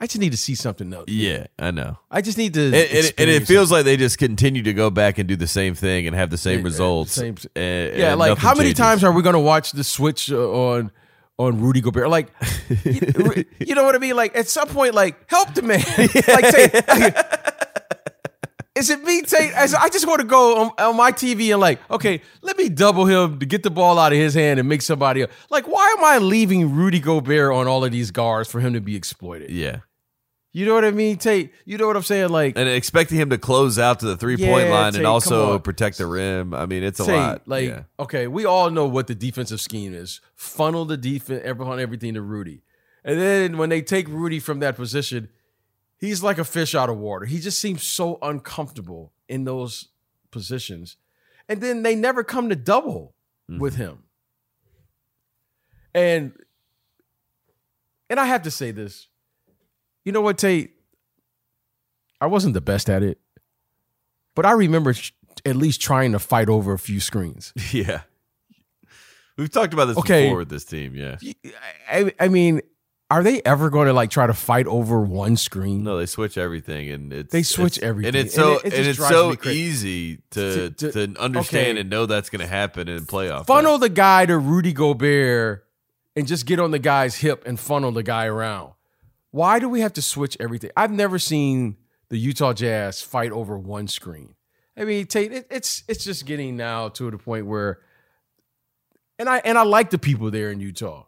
I 0.00 0.06
just 0.06 0.18
need 0.20 0.30
to 0.30 0.38
see 0.38 0.54
something 0.54 0.92
else. 0.94 1.06
Yeah, 1.08 1.48
I 1.58 1.72
know. 1.72 1.98
I 2.10 2.20
just 2.20 2.38
need 2.38 2.54
to. 2.54 2.66
And, 2.66 2.74
and, 2.74 3.12
and 3.18 3.30
it 3.30 3.46
feels 3.48 3.72
like 3.72 3.84
they 3.84 3.96
just 3.96 4.16
continue 4.18 4.62
to 4.62 4.72
go 4.72 4.90
back 4.90 5.18
and 5.18 5.26
do 5.28 5.34
the 5.34 5.48
same 5.48 5.74
thing 5.74 6.06
and 6.06 6.14
have 6.14 6.30
the 6.30 6.38
same 6.38 6.60
Yeah, 6.60 6.64
results. 6.64 7.12
same- 7.12 7.36
and- 7.56 7.96
Yeah, 7.98 8.14
like 8.14 8.38
how 8.38 8.50
many 8.54 8.68
changes. 8.68 8.78
times 8.78 9.04
are 9.04 9.10
we 9.12 9.22
gonna 9.22 9.40
watch 9.40 9.72
the 9.72 9.82
switch 9.82 10.30
uh, 10.30 10.36
on 10.52 10.92
on 11.36 11.60
Rudy 11.60 11.80
Gobert? 11.80 12.08
Like, 12.10 12.28
you, 12.84 13.44
you 13.58 13.74
know 13.74 13.82
what 13.84 13.94
I 13.96 13.98
mean? 13.98 14.14
Like 14.14 14.36
at 14.36 14.48
some 14.48 14.68
point, 14.68 14.94
like 14.94 15.16
help 15.28 15.52
the 15.54 15.62
man. 15.62 15.80
like, 15.98 16.46
say, 16.46 17.12
is 18.76 18.90
it 18.90 19.02
me, 19.02 19.22
Tate? 19.22 19.52
I 19.56 19.88
just 19.88 20.06
want 20.06 20.20
to 20.20 20.26
go 20.26 20.58
on, 20.62 20.70
on 20.78 20.96
my 20.96 21.10
TV 21.10 21.50
and 21.50 21.60
like, 21.60 21.80
okay, 21.90 22.22
let 22.42 22.56
me 22.56 22.68
double 22.68 23.06
him 23.06 23.40
to 23.40 23.46
get 23.46 23.64
the 23.64 23.70
ball 23.70 23.98
out 23.98 24.12
of 24.12 24.18
his 24.18 24.34
hand 24.34 24.60
and 24.60 24.68
make 24.68 24.82
somebody 24.82 25.22
else. 25.22 25.32
Like, 25.50 25.66
why 25.66 25.96
am 25.98 26.04
I 26.04 26.18
leaving 26.18 26.72
Rudy 26.72 27.00
Gobert 27.00 27.52
on 27.52 27.66
all 27.66 27.84
of 27.84 27.90
these 27.90 28.12
guards 28.12 28.48
for 28.48 28.60
him 28.60 28.74
to 28.74 28.80
be 28.80 28.94
exploited? 28.94 29.50
Yeah. 29.50 29.78
You 30.52 30.64
know 30.64 30.74
what 30.74 30.84
I 30.84 30.90
mean, 30.90 31.18
Tate? 31.18 31.52
You 31.66 31.76
know 31.76 31.86
what 31.86 31.96
I'm 31.96 32.02
saying? 32.02 32.30
Like, 32.30 32.54
And 32.56 32.68
expecting 32.68 33.18
him 33.18 33.30
to 33.30 33.38
close 33.38 33.78
out 33.78 34.00
to 34.00 34.06
the 34.06 34.16
three 34.16 34.36
point 34.36 34.66
Yeah, 34.66 34.74
line 34.74 34.92
Tate, 34.92 35.00
and 35.00 35.06
also 35.06 35.58
protect 35.58 35.98
the 35.98 36.06
rim. 36.06 36.54
I 36.54 36.66
mean, 36.66 36.82
it's 36.82 37.00
a 37.00 37.04
Tate, 37.04 37.16
lot. 37.16 37.42
like, 37.46 37.68
yeah. 37.68 37.82
okay, 38.00 38.26
we 38.26 38.46
all 38.46 38.70
know 38.70 38.86
what 38.86 39.06
the 39.08 39.14
defensive 39.14 39.60
scheme 39.60 39.92
is. 39.92 40.20
Funnel 40.34 40.86
the 40.86 40.96
defense, 40.96 41.42
everyone, 41.44 41.80
everything 41.80 42.14
to 42.14 42.22
Rudy. 42.22 42.62
And 43.04 43.20
then 43.20 43.58
when 43.58 43.68
they 43.68 43.82
take 43.82 44.08
Rudy 44.08 44.40
from 44.40 44.60
that 44.60 44.74
position, 44.76 45.28
he's 45.98 46.22
like 46.22 46.38
a 46.38 46.44
fish 46.44 46.74
out 46.74 46.88
of 46.88 46.96
water. 46.96 47.26
He 47.26 47.40
just 47.40 47.58
seems 47.58 47.82
so 47.82 48.18
uncomfortable 48.22 49.12
in 49.28 49.44
those 49.44 49.88
positions. 50.30 50.96
And 51.48 51.60
then 51.60 51.82
they 51.82 51.94
never 51.94 52.24
come 52.24 52.48
to 52.48 52.56
double 52.56 53.14
mm-hmm. 53.50 53.60
with 53.60 53.76
him. 53.76 54.04
And 55.94 56.32
and 58.10 58.18
I 58.18 58.24
have 58.26 58.42
to 58.42 58.50
say 58.50 58.70
this. 58.70 59.08
You 60.08 60.12
know 60.12 60.22
what, 60.22 60.38
Tate? 60.38 60.70
I 62.18 62.28
wasn't 62.28 62.54
the 62.54 62.62
best 62.62 62.88
at 62.88 63.02
it, 63.02 63.18
but 64.34 64.46
I 64.46 64.52
remember 64.52 64.94
sh- 64.94 65.12
at 65.44 65.54
least 65.54 65.82
trying 65.82 66.12
to 66.12 66.18
fight 66.18 66.48
over 66.48 66.72
a 66.72 66.78
few 66.78 66.98
screens. 66.98 67.52
Yeah. 67.74 68.00
We've 69.36 69.50
talked 69.50 69.74
about 69.74 69.84
this 69.84 69.98
Okay. 69.98 70.24
before 70.24 70.38
with 70.38 70.48
this 70.48 70.64
team. 70.64 70.94
Yeah. 70.96 71.16
I, 71.90 72.10
I 72.18 72.28
mean, 72.28 72.62
are 73.10 73.22
they 73.22 73.42
ever 73.44 73.68
going 73.68 73.86
to 73.88 73.92
like 73.92 74.08
try 74.10 74.26
to 74.26 74.32
fight 74.32 74.66
over 74.66 74.98
one 75.02 75.36
screen? 75.36 75.82
No, 75.84 75.98
they 75.98 76.06
switch 76.06 76.38
everything, 76.38 76.88
and 76.88 77.12
it's 77.12 77.30
They 77.30 77.42
switch 77.42 77.76
it's- 77.76 77.86
everything, 77.86 78.08
and 78.08 78.16
it's 78.26 78.34
and 78.34 78.44
so 78.44 78.52
it- 78.54 78.72
it 78.72 78.78
and 78.78 78.86
it's 78.88 78.98
so 79.06 79.34
easy 79.44 80.22
to 80.30 80.70
To- 80.70 80.90
to, 80.90 81.06
to- 81.06 81.20
understand 81.20 81.72
okay. 81.72 81.80
and 81.82 81.90
know 81.90 82.06
that's 82.06 82.30
going 82.30 82.40
to 82.40 82.46
happen 82.48 82.88
in 82.88 83.04
playoff. 83.04 83.46
Funnel 83.46 83.76
the 83.76 83.90
guy 83.90 84.24
to 84.24 84.38
Rudy 84.38 84.72
Gobert 84.72 85.66
and 86.16 86.26
just 86.26 86.46
get 86.46 86.58
on 86.60 86.70
the 86.70 86.78
guy's 86.78 87.16
hip 87.16 87.42
and 87.46 87.60
funnel 87.60 87.92
the 87.92 88.02
guy 88.02 88.24
around. 88.24 88.72
Why 89.38 89.60
do 89.60 89.68
we 89.68 89.82
have 89.82 89.92
to 89.92 90.02
switch 90.02 90.36
everything? 90.40 90.72
I've 90.76 90.90
never 90.90 91.16
seen 91.20 91.76
the 92.08 92.18
Utah 92.18 92.52
Jazz 92.52 93.00
fight 93.02 93.30
over 93.30 93.56
one 93.56 93.86
screen. 93.86 94.34
I 94.76 94.82
mean, 94.82 95.06
Tate, 95.06 95.32
it, 95.32 95.46
it's 95.48 95.84
it's 95.86 96.02
just 96.02 96.26
getting 96.26 96.56
now 96.56 96.88
to 96.88 97.08
the 97.08 97.18
point 97.18 97.46
where, 97.46 97.78
and 99.16 99.28
I 99.28 99.38
and 99.44 99.56
I 99.56 99.62
like 99.62 99.90
the 99.90 99.98
people 99.98 100.32
there 100.32 100.50
in 100.50 100.58
Utah. 100.58 101.06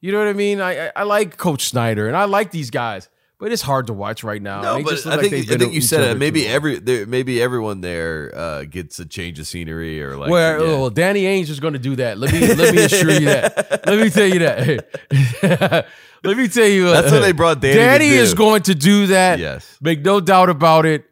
You 0.00 0.12
know 0.12 0.18
what 0.18 0.28
I 0.28 0.32
mean? 0.32 0.60
I 0.60 0.86
I, 0.86 0.92
I 0.94 1.02
like 1.02 1.36
Coach 1.38 1.64
Snyder 1.64 2.06
and 2.06 2.16
I 2.16 2.26
like 2.26 2.52
these 2.52 2.70
guys, 2.70 3.08
but 3.42 3.50
it's 3.50 3.62
hard 3.62 3.88
to 3.88 3.92
watch 3.92 4.22
right 4.22 4.40
now. 4.40 4.62
No, 4.62 4.84
but 4.84 5.04
I 5.04 5.16
like 5.16 5.28
think 5.28 5.50
I 5.50 5.56
think 5.56 5.74
you 5.74 5.80
said 5.80 6.02
it. 6.02 6.16
Maybe 6.16 6.46
every 6.46 6.78
there, 6.78 7.06
maybe 7.06 7.42
everyone 7.42 7.80
there 7.80 8.30
uh, 8.32 8.62
gets 8.62 9.00
a 9.00 9.04
change 9.04 9.40
of 9.40 9.48
scenery 9.48 10.00
or 10.00 10.16
like 10.16 10.30
Where 10.30 10.60
yeah. 10.60 10.66
well, 10.66 10.90
Danny 10.90 11.24
Ainge 11.24 11.50
is 11.50 11.58
going 11.58 11.72
to 11.72 11.80
do 11.80 11.96
that. 11.96 12.18
Let 12.18 12.32
me 12.32 12.54
let 12.54 12.72
me 12.72 12.84
assure 12.84 13.10
you 13.10 13.24
that. 13.26 13.84
Let 13.86 13.98
me 13.98 14.10
tell 14.10 14.28
you 14.28 14.38
that. 14.38 15.86
let 16.22 16.36
me 16.36 16.46
tell 16.46 16.68
you. 16.68 16.84
That's 16.84 17.10
what 17.10 17.18
they 17.18 17.32
brought 17.32 17.60
Danny 17.60 17.74
Danny 17.74 18.08
is 18.10 18.32
going 18.32 18.62
to 18.62 18.76
do 18.76 19.08
that. 19.08 19.40
Yes. 19.40 19.76
Make 19.80 20.02
no 20.02 20.20
doubt 20.20 20.48
about 20.48 20.86
it. 20.86 21.04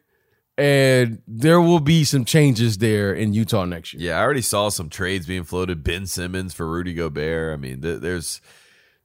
And 0.57 1.21
there 1.27 1.59
will 1.59 1.81
be 1.81 2.05
some 2.05 2.23
changes 2.23 2.77
there 2.77 3.13
in 3.13 3.33
Utah 3.33 3.65
next 3.65 3.93
year. 3.93 4.03
Yeah, 4.11 4.19
I 4.19 4.21
already 4.21 4.41
saw 4.41 4.69
some 4.69 4.89
trades 4.89 5.25
being 5.25 5.43
floated. 5.43 5.83
Ben 5.83 6.07
Simmons 6.07 6.53
for 6.53 6.65
Rudy 6.65 6.93
Gobert. 6.93 7.53
I 7.53 7.57
mean, 7.57 7.81
th- 7.81 7.99
there's 7.99 8.39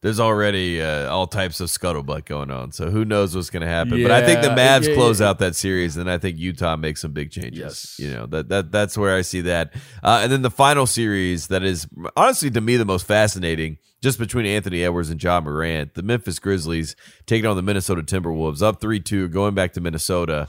there's 0.07 0.21
already 0.21 0.81
uh, 0.81 1.11
all 1.11 1.27
types 1.27 1.59
of 1.59 1.69
scuttlebutt 1.69 2.27
going 2.27 2.49
on. 2.49 2.71
So 2.71 2.91
who 2.91 3.05
knows 3.05 3.35
what's 3.35 3.51
going 3.51 3.63
to 3.63 3.67
happen? 3.67 4.01
but 4.05 4.13
I 4.13 4.25
think 4.25 4.41
the 4.41 4.51
Mavs 4.51 4.87
yeah, 4.87 4.95
close 4.95 5.21
yeah. 5.21 5.29
out 5.29 5.41
that 5.41 5.57
series, 5.57 5.97
and 5.97 6.09
I 6.09 6.17
think 6.17 6.39
Utah 6.39 6.77
makes 6.77 7.01
some 7.01 7.11
big 7.11 7.33
changes. 7.33 7.97
Yes. 7.99 7.99
You 7.99 8.15
know 8.15 8.27
that 8.27 8.49
that 8.49 8.71
that's 8.71 8.97
where 8.97 9.17
I 9.17 9.23
see 9.23 9.41
that. 9.41 9.75
Uh, 10.05 10.21
and 10.23 10.31
then 10.31 10.43
the 10.43 10.51
final 10.51 10.87
series 10.87 11.49
that 11.49 11.65
is 11.65 11.89
honestly 12.17 12.53
to 12.53 12.61
me 12.61 12.77
the 12.77 12.85
most 12.85 13.05
fascinating, 13.05 13.79
just 14.01 14.21
between 14.21 14.47
Anthony 14.47 14.85
Edwards 14.85 15.11
and 15.11 15.21
Ja 15.21 15.41
Morant, 15.41 15.95
the 15.95 16.05
Memphis 16.05 16.39
Grizzlies 16.39 16.95
taking 17.27 17.47
on 17.47 17.57
the 17.57 17.63
Minnesota 17.63 18.05
Timberwolves, 18.05 18.63
up 18.63 18.81
three 18.81 19.01
two, 19.01 19.27
going 19.27 19.57
back 19.57 19.73
to 19.73 19.81
Minnesota. 19.81 20.49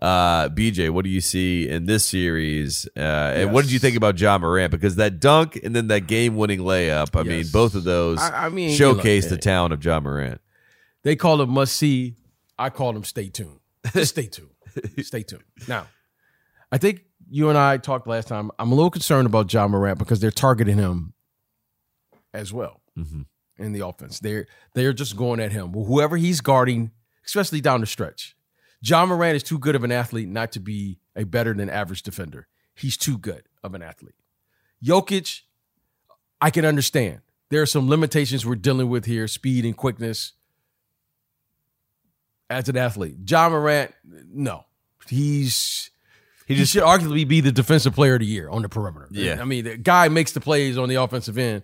Uh, 0.00 0.48
BJ, 0.48 0.90
what 0.90 1.04
do 1.04 1.10
you 1.10 1.20
see 1.20 1.68
in 1.68 1.84
this 1.86 2.04
series? 2.04 2.88
Uh, 2.96 3.00
and 3.00 3.52
what 3.52 3.62
did 3.62 3.72
you 3.72 3.78
think 3.78 3.96
about 3.96 4.18
Ja 4.18 4.38
Morant? 4.38 4.70
Because 4.70 4.96
that 4.96 5.20
dunk 5.20 5.60
and 5.62 5.76
then 5.76 5.88
that 5.88 6.06
game-winning 6.06 6.60
layup. 6.60 7.18
I 7.18 7.22
mean, 7.24 7.44
both 7.52 7.74
of 7.74 7.84
those 7.84 8.18
I- 8.18 8.46
I 8.46 8.48
mean, 8.48 8.74
showcase 8.74 9.28
the 9.28 9.36
talent 9.36 9.74
of 9.74 9.84
Ja 9.84 10.00
Morant. 10.00 10.40
They 11.04 11.14
call 11.16 11.40
it 11.42 11.48
must 11.48 11.76
see. 11.76 12.16
I 12.58 12.70
call 12.70 12.92
them 12.92 13.04
stay 13.04 13.28
tuned. 13.28 13.58
Stay 14.02 14.26
tuned. 14.26 14.48
stay 15.02 15.22
tuned. 15.24 15.42
Now, 15.68 15.86
I 16.70 16.78
think 16.78 17.02
you 17.28 17.48
and 17.50 17.58
I 17.58 17.76
talked 17.76 18.06
last 18.06 18.28
time. 18.28 18.50
I'm 18.58 18.72
a 18.72 18.74
little 18.74 18.90
concerned 18.90 19.26
about 19.26 19.52
Ja 19.52 19.68
Morant 19.68 19.98
because 19.98 20.20
they're 20.20 20.30
targeting 20.30 20.78
him 20.78 21.12
as 22.32 22.52
well 22.52 22.80
Mhm. 22.98 23.26
in 23.58 23.72
the 23.72 23.86
offense. 23.86 24.20
They're 24.20 24.46
they're 24.74 24.92
just 24.94 25.16
going 25.16 25.38
at 25.40 25.52
him. 25.52 25.72
Whoever 25.72 26.16
he's 26.16 26.40
guarding, 26.40 26.92
especially 27.26 27.60
down 27.60 27.80
the 27.80 27.86
stretch. 27.86 28.34
Ja 28.82 29.06
Morant 29.06 29.36
is 29.36 29.42
too 29.42 29.58
good 29.58 29.74
of 29.76 29.84
an 29.84 29.92
athlete 29.92 30.28
not 30.28 30.52
to 30.52 30.60
be 30.60 30.98
a 31.14 31.24
better 31.24 31.54
than 31.54 31.70
average 31.70 32.02
defender. 32.02 32.48
He's 32.74 32.96
too 32.96 33.16
good 33.16 33.44
of 33.62 33.74
an 33.74 33.82
athlete. 33.82 34.16
Jokic, 34.84 35.42
I 36.40 36.50
can 36.50 36.64
understand. 36.64 37.20
There 37.50 37.62
are 37.62 37.66
some 37.66 37.88
limitations 37.88 38.44
we're 38.44 38.56
dealing 38.56 38.88
with 38.88 39.04
here, 39.04 39.28
speed 39.28 39.64
and 39.64 39.76
quickness 39.76 40.32
as 42.50 42.68
an 42.68 42.76
athlete. 42.76 43.16
Ja 43.28 43.48
Morant, 43.48 43.92
no. 44.04 44.64
He's 45.08 45.90
he, 46.46 46.56
just- 46.56 46.72
should 46.72 46.82
arguably 46.82 47.26
be 47.26 47.40
the 47.40 47.52
defensive 47.52 47.94
player 47.94 48.14
of 48.14 48.20
the 48.20 48.26
year 48.26 48.48
on 48.50 48.62
the 48.62 48.68
perimeter. 48.68 49.08
Yeah. 49.10 49.40
I 49.40 49.44
mean, 49.44 49.64
the 49.64 49.76
guy 49.76 50.08
makes 50.08 50.32
the 50.32 50.40
plays 50.40 50.76
on 50.76 50.88
the 50.88 50.96
offensive 50.96 51.38
end. 51.38 51.62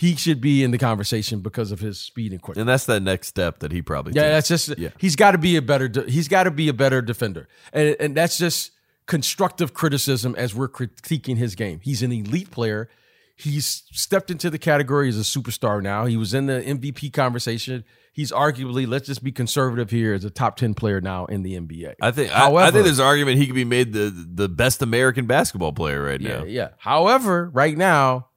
He 0.00 0.16
should 0.16 0.40
be 0.40 0.64
in 0.64 0.70
the 0.70 0.78
conversation 0.78 1.40
because 1.40 1.70
of 1.72 1.80
his 1.80 1.98
speed 2.00 2.32
and 2.32 2.40
quickness. 2.40 2.60
And 2.62 2.68
that's 2.68 2.86
that 2.86 3.02
next 3.02 3.28
step 3.28 3.58
that 3.58 3.70
he 3.70 3.82
probably 3.82 4.14
Yeah, 4.14 4.22
takes. 4.34 4.48
that's 4.48 4.66
just 4.66 4.78
Yeah. 4.78 4.88
he's 4.98 5.14
got 5.14 5.32
to 5.32 5.38
be 5.38 5.56
a 5.56 5.62
better 5.62 5.88
de- 5.88 6.10
he's 6.10 6.26
got 6.26 6.44
to 6.44 6.50
be 6.50 6.68
a 6.68 6.72
better 6.72 7.02
defender, 7.02 7.48
and 7.72 7.96
and 8.00 8.16
that's 8.16 8.38
just 8.38 8.70
constructive 9.06 9.74
criticism 9.74 10.34
as 10.38 10.54
we're 10.54 10.68
critiquing 10.68 11.36
his 11.36 11.54
game. 11.54 11.80
He's 11.82 12.02
an 12.02 12.12
elite 12.12 12.50
player. 12.50 12.88
He's 13.36 13.82
stepped 13.92 14.30
into 14.30 14.48
the 14.50 14.58
category 14.58 15.08
as 15.08 15.16
a 15.18 15.22
superstar 15.22 15.82
now. 15.82 16.04
He 16.06 16.16
was 16.16 16.32
in 16.34 16.46
the 16.46 16.62
MVP 16.62 17.10
conversation. 17.12 17.84
He's 18.12 18.30
arguably, 18.32 18.86
let's 18.88 19.06
just 19.06 19.22
be 19.24 19.32
conservative 19.32 19.90
here, 19.90 20.14
as 20.14 20.24
a 20.24 20.30
top 20.30 20.56
ten 20.56 20.74
player 20.74 21.00
now 21.00 21.26
in 21.26 21.42
the 21.42 21.54
NBA. 21.58 21.94
I 22.02 22.10
think 22.10 22.30
I, 22.34 22.50
I 22.54 22.70
think 22.70 22.84
there's 22.84 22.98
an 22.98 23.06
argument 23.06 23.38
he 23.38 23.46
could 23.46 23.54
be 23.54 23.64
made 23.64 23.92
the 23.92 24.10
the 24.10 24.48
best 24.48 24.80
American 24.82 25.26
basketball 25.26 25.72
player 25.72 26.02
right 26.02 26.20
Yeah, 26.20 26.38
now. 26.38 26.44
yeah. 26.44 26.68
However, 26.78 27.50
right 27.52 27.76
now, 27.76 28.28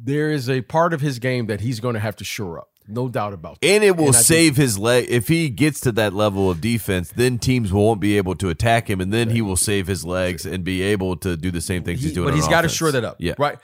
there 0.00 0.30
is 0.30 0.48
a 0.48 0.60
part 0.62 0.92
of 0.92 1.00
his 1.00 1.18
game 1.18 1.46
that 1.46 1.60
he's 1.60 1.80
going 1.80 1.94
to 1.94 2.00
have 2.00 2.16
to 2.16 2.24
shore 2.24 2.58
up. 2.58 2.68
No 2.90 3.08
doubt 3.08 3.34
about 3.34 3.60
that. 3.60 3.66
And 3.68 3.84
it 3.84 3.96
will 3.96 4.06
And 4.06 4.14
I 4.16 4.18
think- 4.18 4.26
save 4.26 4.56
his 4.56 4.78
leg 4.78 5.06
if 5.10 5.28
he 5.28 5.50
gets 5.50 5.80
to 5.80 5.92
that 5.92 6.14
level 6.14 6.50
of 6.50 6.60
defense. 6.60 7.12
Then 7.14 7.38
teams 7.38 7.70
won't 7.72 8.00
be 8.00 8.16
able 8.16 8.34
to 8.36 8.48
attack 8.48 8.88
him, 8.88 9.00
and 9.00 9.12
then 9.12 9.28
he 9.30 9.42
will 9.42 9.56
save 9.56 9.86
his 9.86 10.04
legs 10.06 10.46
and 10.46 10.64
be 10.64 10.80
able 10.82 11.16
to 11.16 11.36
do 11.36 11.50
the 11.50 11.60
same 11.60 11.82
things 11.82 12.00
He- 12.00 12.06
he's 12.06 12.14
doing. 12.14 12.28
but 12.28 12.34
he's 12.34 12.48
got 12.48 12.62
to 12.62 12.68
shore 12.68 12.90
that 12.92 13.04
up. 13.04 13.16
Yeah, 13.18 13.34
Right. 13.38 13.58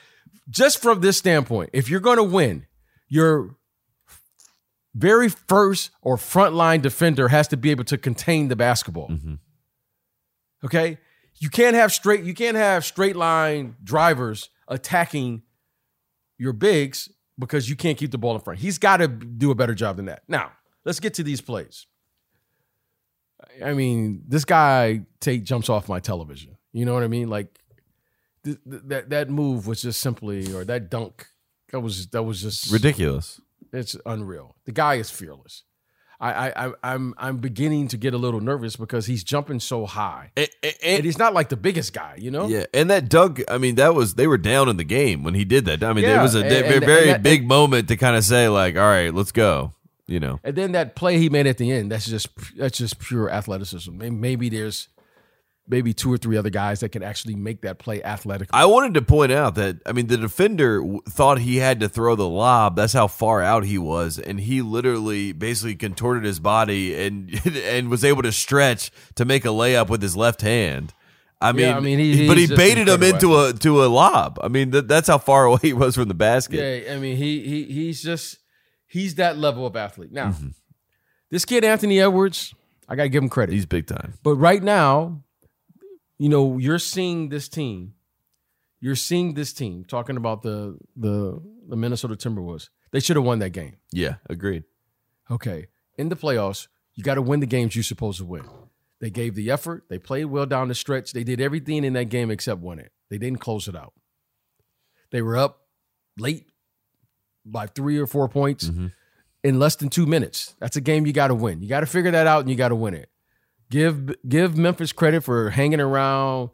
Just 0.51 0.83
from 0.83 1.01
this 1.01 1.17
standpoint, 1.17 1.71
if 1.73 1.89
you're 1.89 2.01
going 2.01 2.19
to 2.19 2.23
win, 2.23 2.67
your 3.09 3.57
very 4.95 5.29
first 5.31 5.91
or 6.03 6.17
frontline 6.19 6.83
defender 6.83 7.29
has 7.29 7.49
to 7.49 7.57
be 7.57 7.71
able 7.71 7.85
to 7.85 7.97
contain 7.97 8.49
the 8.49 8.57
basketball. 8.57 9.09
Mm-hmm. 9.09 9.35
Okay? 10.65 10.99
You 11.39 11.49
can't 11.49 11.75
have 11.75 11.93
straight 11.93 12.25
you 12.25 12.35
can't 12.35 12.57
have 12.57 12.85
straight 12.85 13.17
line 13.17 13.77
drivers 13.83 14.51
attacking 14.69 15.43
your 16.39 16.53
bigs 16.53 17.09
because 17.39 17.69
you 17.69 17.77
can't 17.77 17.99
keep 17.99 18.11
the 18.11 18.19
ball 18.19 18.35
in 18.35 18.41
front. 18.41 18.61
He's 18.61 18.79
got 18.79 18.99
to 18.99 19.09
do 19.09 19.51
a 19.51 19.55
better 19.55 19.75
job 19.75 19.97
than 19.97 20.07
that. 20.07 20.23
Now, 20.29 20.53
let's 20.85 21.01
get 21.01 21.15
to 21.15 21.23
these 21.23 21.41
plays. 21.41 21.87
I 23.63 23.75
mean, 23.75 24.23
this 24.27 24.45
guy 24.45 25.03
Tate 25.21 25.45
jumps 25.45 25.69
off 25.69 25.89
my 25.89 26.01
television. 26.01 26.57
You 26.73 26.85
know 26.85 26.95
what 26.95 27.03
I 27.03 27.09
mean? 27.09 27.29
Like 27.29 27.59
th- 28.45 28.59
th- 28.69 28.83
that 28.87 29.11
that 29.11 29.31
move 29.31 29.67
was 29.67 29.83
just 29.83 30.01
simply, 30.01 30.53
or 30.53 30.65
that 30.65 30.91
dunk, 30.91 31.27
that 31.71 31.81
was 31.81 32.07
that 32.09 32.23
was 32.23 32.43
just 32.43 32.73
ridiculous. 32.73 33.41
It's 33.73 33.97
unreal. 34.07 34.57
The 34.65 34.73
guy 34.73 34.95
is 34.95 35.11
fearless. 35.11 35.65
I, 36.21 36.49
I, 36.49 36.67
I 36.69 36.73
I'm 36.83 37.15
I'm 37.19 37.37
beginning 37.39 37.89
to 37.89 37.97
get 37.97 38.15
a 38.15 38.19
little 38.19 38.41
nervous 38.41 38.77
because 38.77 39.07
he's 39.07 39.25
jumping 39.25 39.61
so 39.61 39.87
high, 39.87 40.31
And, 40.37 40.49
and- 40.63 40.75
and 40.83 41.05
he's 41.05 41.19
not 41.19 41.35
like 41.35 41.49
the 41.49 41.57
biggest 41.57 41.93
guy, 41.93 42.15
you 42.19 42.31
know. 42.31 42.47
yeah, 42.49 42.65
and 42.73 42.89
that 42.91 43.09
dunk. 43.09 43.43
I 43.49 43.59
mean, 43.59 43.75
that 43.77 43.95
was 43.95 44.15
they 44.15 44.27
were 44.27 44.39
down 44.39 44.69
in 44.69 44.77
the 44.77 44.85
game 44.85 45.23
when 45.25 45.35
he 45.35 45.45
did 45.45 45.65
that. 45.67 45.83
I 45.83 45.93
mean, 45.93 46.05
it 46.05 46.21
was 46.21 46.35
a 46.35 46.41
and- 46.45 46.85
very 46.85 47.07
that- 47.07 47.23
big 47.23 47.47
moment 47.47 47.89
to 47.89 47.97
kind 47.97 48.17
of 48.17 48.25
say 48.25 48.49
like, 48.49 48.77
"All 48.77 48.83
right, 48.83 49.13
let's 49.13 49.33
go." 49.33 49.73
You 50.07 50.21
know, 50.21 50.39
And 50.45 50.55
then 50.55 50.73
that 50.73 50.97
play 50.97 51.17
he 51.19 51.31
made 51.31 51.47
at 51.47 51.57
the 51.57 51.73
end, 51.73 51.91
that's 51.91 52.05
just 52.07 52.29
that's 52.59 52.77
just 52.77 52.99
pure 52.99 53.31
athleticism. 53.31 53.91
Maybe 53.97 54.51
there's 54.51 54.89
maybe 55.67 55.95
two 55.95 56.13
or 56.13 56.19
three 56.19 56.37
other 56.37 56.51
guys 56.51 56.81
that 56.81 56.91
can 56.91 57.03
actually 57.03 57.35
make 57.35 57.63
that 57.63 57.79
play 57.79 58.03
athletically. 58.03 58.51
I 58.53 58.67
wanted 58.67 58.95
to 58.95 59.03
point 59.03 59.33
out 59.33 59.55
that 59.55 59.79
I 59.87 59.93
mean 59.93 60.09
the 60.09 60.17
defender 60.19 60.81
w- 60.81 61.01
thought 61.09 61.39
he 61.39 61.57
had 61.57 61.81
to 61.81 61.89
throw 61.89 62.15
the 62.17 62.29
lob. 62.29 62.77
That's 62.77 62.93
how 62.93 63.07
far 63.07 63.41
out 63.43 63.65
he 63.65 63.79
was, 63.79 64.19
and 64.19 64.41
he 64.41 64.61
literally 64.63 65.33
basically 65.33 65.75
contorted 65.77 66.25
his 66.25 66.39
body 66.41 66.95
and 67.07 67.41
and 67.57 67.89
was 67.91 68.05
able 68.05 68.23
to 68.23 68.33
stretch 68.33 68.91
to 69.15 69.25
make 69.25 69.45
a 69.45 69.49
layup 69.49 69.89
with 69.89 70.03
his 70.03 70.17
left 70.17 70.43
hand. 70.43 70.93
I 71.41 71.53
mean, 71.53 71.67
Yeah, 71.67 71.77
I 71.77 71.81
mean, 71.81 71.99
he- 71.99 72.27
but 72.29 72.39
he 72.39 72.47
baited 72.47 72.89
him 72.89 73.03
into 73.03 73.37
a 73.39 73.53
to 73.53 73.85
a 73.85 73.87
lob. 73.87 74.39
I 74.43 74.49
mean, 74.49 74.71
that, 74.71 74.89
that's 74.89 75.09
how 75.09 75.19
far 75.19 75.45
away 75.47 75.59
he 75.63 75.73
was 75.73 75.95
from 75.95 76.09
the 76.09 76.15
basket. 76.15 76.85
Yeah, 76.87 76.95
I 76.95 76.99
mean 76.99 77.17
he 77.17 77.41
he 77.41 77.65
he's 77.65 78.03
just 78.03 78.39
he's 78.87 79.15
that 79.17 79.39
level 79.39 79.67
of 79.67 79.77
athlete. 79.77 80.13
Now, 80.13 80.29
Mm-hmm. 80.29 80.49
this 81.31 81.45
kid 81.45 81.65
Anthony 81.65 82.01
Edwards, 82.01 82.55
I 82.89 82.97
gotta 82.97 83.09
give 83.09 83.23
him 83.23 83.29
credit. 83.29 83.53
He's 83.53 83.67
big 83.67 83.87
time. 83.87 84.15
but 84.23 84.35
right 84.37 84.63
now, 84.63 85.23
you 86.25 86.31
know, 86.31 86.57
you're 86.57 86.79
seeing 86.79 87.29
this 87.29 87.51
team. 87.51 87.93
You're 88.81 88.97
seeing 88.97 89.35
this 89.35 89.53
team 89.53 89.85
talking 89.85 90.17
about 90.17 90.41
the 90.41 90.79
the 90.97 91.39
the 91.69 91.77
Minnesota 91.77 92.15
Timberwolves. 92.15 92.71
They 92.93 93.01
should 93.01 93.17
have 93.17 93.27
won 93.27 93.41
that 93.41 93.51
game. 93.51 93.77
Yeah, 93.93 94.15
agreed. 94.31 94.65
Okay, 95.31 95.67
in 95.99 96.09
the 96.09 96.17
playoffs, 96.17 96.69
you 96.95 97.05
got 97.05 97.17
to 97.17 97.23
win 97.23 97.41
the 97.41 97.47
games 97.47 97.77
you're 97.77 97.83
supposed 97.83 98.17
to 98.21 98.25
win. 98.25 98.49
They 99.03 99.11
gave 99.11 99.35
the 99.35 99.51
effort. 99.51 99.85
They 99.91 99.99
played 99.99 100.25
well 100.25 100.47
down 100.47 100.69
the 100.69 100.75
stretch. 100.75 101.13
They 101.13 101.25
did 101.25 101.43
everything 101.43 101.85
in 101.85 101.93
that 101.93 102.07
game 102.07 102.31
except 102.31 102.63
win 102.63 102.79
it. 102.79 102.91
They 103.11 103.19
didn't 103.19 103.41
close 103.41 103.69
it 103.69 103.77
out. 103.77 103.93
They 105.11 105.21
were 105.21 105.37
up 105.37 105.61
late 106.17 106.47
by 107.45 107.67
three 107.67 107.99
or 107.99 108.07
four 108.07 108.31
points 108.31 108.71
mm-hmm. 108.71 108.87
in 109.43 109.59
less 109.59 109.77
than 109.77 109.91
two 109.91 110.07
minutes. 110.07 110.57
That's 110.59 110.77
a 110.77 110.81
game 110.81 111.05
you 111.05 111.13
got 111.13 111.29
to 111.29 111.35
win. 111.35 111.61
You 111.61 111.69
got 111.69 111.81
to 111.81 111.87
figure 111.87 112.13
that 112.13 112.27
out 112.27 112.41
and 112.41 112.49
you 112.49 112.57
got 112.57 112.69
to 112.69 112.77
win 112.77 112.95
it. 112.95 113.11
Give 113.71 114.15
give 114.29 114.57
Memphis 114.57 114.93
credit 114.93 115.23
for 115.23 115.51
hanging 115.51 115.81
around, 115.81 116.51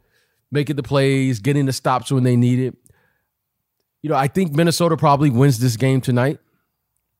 making 0.51 0.75
the 0.75 0.83
plays, 0.83 1.39
getting 1.39 1.65
the 1.65 1.73
stops 1.73 2.11
when 2.11 2.23
they 2.23 2.35
need 2.35 2.59
it. 2.59 2.75
You 4.01 4.09
know, 4.09 4.15
I 4.15 4.27
think 4.27 4.53
Minnesota 4.53 4.97
probably 4.97 5.29
wins 5.29 5.59
this 5.59 5.77
game 5.77 6.01
tonight, 6.01 6.39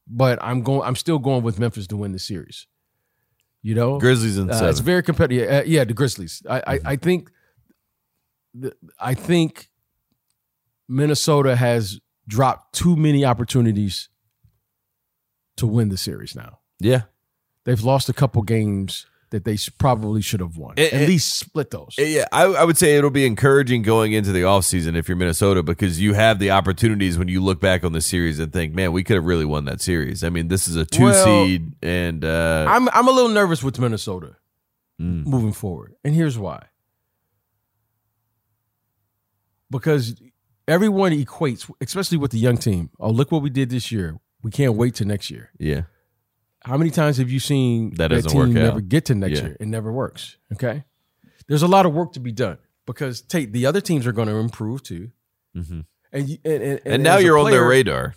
but 0.08 0.40
I'm 0.42 0.62
going. 0.62 0.82
I'm 0.88 0.96
still 0.96 1.20
going 1.20 1.44
with 1.44 1.60
Memphis 1.60 1.88
to 1.88 1.98
win 1.98 2.12
the 2.12 2.20
series. 2.20 2.68
You 3.62 3.76
know, 3.76 4.00
Grizzlies 4.00 4.38
in 4.38 4.50
uh, 4.50 4.68
it's 4.70 4.80
very 4.80 5.04
competitive. 5.04 5.50
Uh, 5.52 5.64
yeah, 5.66 5.84
the 5.84 5.94
Grizzlies. 5.94 6.42
I, 6.50 6.64
I, 6.66 6.80
I 6.86 6.96
think, 6.96 7.30
the, 8.56 8.74
I 9.00 9.14
think 9.14 9.70
Minnesota 10.90 11.56
has 11.56 12.00
dropped 12.28 12.74
too 12.74 12.96
many 12.96 13.24
opportunities 13.24 14.10
to 15.58 15.68
win 15.68 15.90
the 15.90 15.98
series. 15.98 16.36
Now 16.36 16.60
yeah, 16.80 17.04
they've 17.66 17.84
lost 17.84 18.10
a 18.10 18.14
couple 18.14 18.42
games 18.42 19.06
that 19.32 19.44
they 19.46 19.58
probably 19.80 20.22
should 20.22 20.40
have 20.42 20.56
won. 20.58 20.76
It- 20.78 20.94
At 20.94 21.02
it- 21.02 21.08
least 21.10 21.36
split 21.40 21.72
those. 21.72 21.96
Yeah, 21.98 22.26
I, 22.32 22.44
I 22.44 22.64
would 22.64 22.78
say 22.78 22.96
it'll 22.98 23.10
be 23.10 23.26
encouraging 23.26 23.82
going 23.82 24.14
into 24.14 24.32
the 24.32 24.42
offseason 24.42 24.96
if 24.96 25.08
you're 25.08 25.18
Minnesota 25.18 25.64
because 25.64 26.00
you 26.00 26.14
have 26.14 26.38
the 26.40 26.52
opportunities 26.52 27.18
when 27.18 27.28
you 27.28 27.42
look 27.42 27.60
back 27.60 27.84
on 27.84 27.94
the 27.94 28.02
series 28.02 28.40
and 28.40 28.54
think, 28.54 28.74
man, 28.74 28.92
we 28.92 29.04
could 29.04 29.16
have 29.16 29.26
really 29.26 29.46
won 29.46 29.66
that 29.66 29.82
series. 29.82 30.24
I 30.24 30.30
mean, 30.30 30.48
this 30.50 30.68
is 30.68 30.76
a 30.76 30.86
two 30.86 31.04
Well, 31.06 31.26
seed, 31.26 31.74
and 31.82 32.24
uh, 32.24 32.66
I'm 32.70 32.88
I'm 32.90 33.08
a 33.08 33.12
little 33.12 33.30
nervous 33.32 33.64
with 33.64 33.80
Minnesota 33.80 34.36
Mm. 35.02 35.26
moving 35.26 35.52
forward, 35.54 35.96
and 36.04 36.14
here's 36.14 36.38
why. 36.38 36.66
Because 39.70 40.16
everyone 40.68 41.12
equates, 41.14 41.70
especially 41.80 42.18
with 42.18 42.32
the 42.32 42.38
young 42.40 42.58
team. 42.58 42.90
Oh, 43.00 43.10
look 43.10 43.32
what 43.32 43.42
we 43.42 43.50
did 43.50 43.70
this 43.70 43.92
year. 43.92 44.18
We 44.44 44.52
can't 44.52 44.76
wait 44.76 44.96
till 44.96 45.08
next 45.08 45.30
year. 45.32 45.52
yeah, 45.60 45.84
How 46.64 46.78
many 46.78 46.92
times 46.92 47.18
have 47.18 47.30
you 47.32 47.40
seen 47.40 47.96
That 47.96 48.10
that, 48.10 48.28
team 48.30 48.54
never 48.54 48.82
get 48.82 49.06
to 49.06 49.16
next 49.16 49.40
Yeah. 49.40 49.46
year? 49.48 49.58
It 49.60 49.68
never 49.68 49.92
works. 49.92 50.38
Okay, 50.54 50.84
there's 51.48 51.64
a 51.64 51.68
lot 51.68 51.86
of 51.86 51.94
work 51.94 52.14
to 52.14 52.20
be 52.20 52.32
done 52.32 52.58
because 52.86 53.22
Tate, 53.22 53.52
the 53.52 53.66
other 53.66 53.82
teams 53.82 54.06
are 54.06 54.12
going 54.12 54.28
to 54.28 54.36
improve 54.36 54.84
too, 54.84 55.10
Mhm. 55.56 55.86
and, 56.12 56.30
you- 56.30 56.38
and 56.46 56.62
and, 56.64 56.82
and, 56.86 57.04
now 57.04 57.18
you're 57.18 57.38
on 57.38 57.50
their 57.52 57.68
radar. 57.68 58.16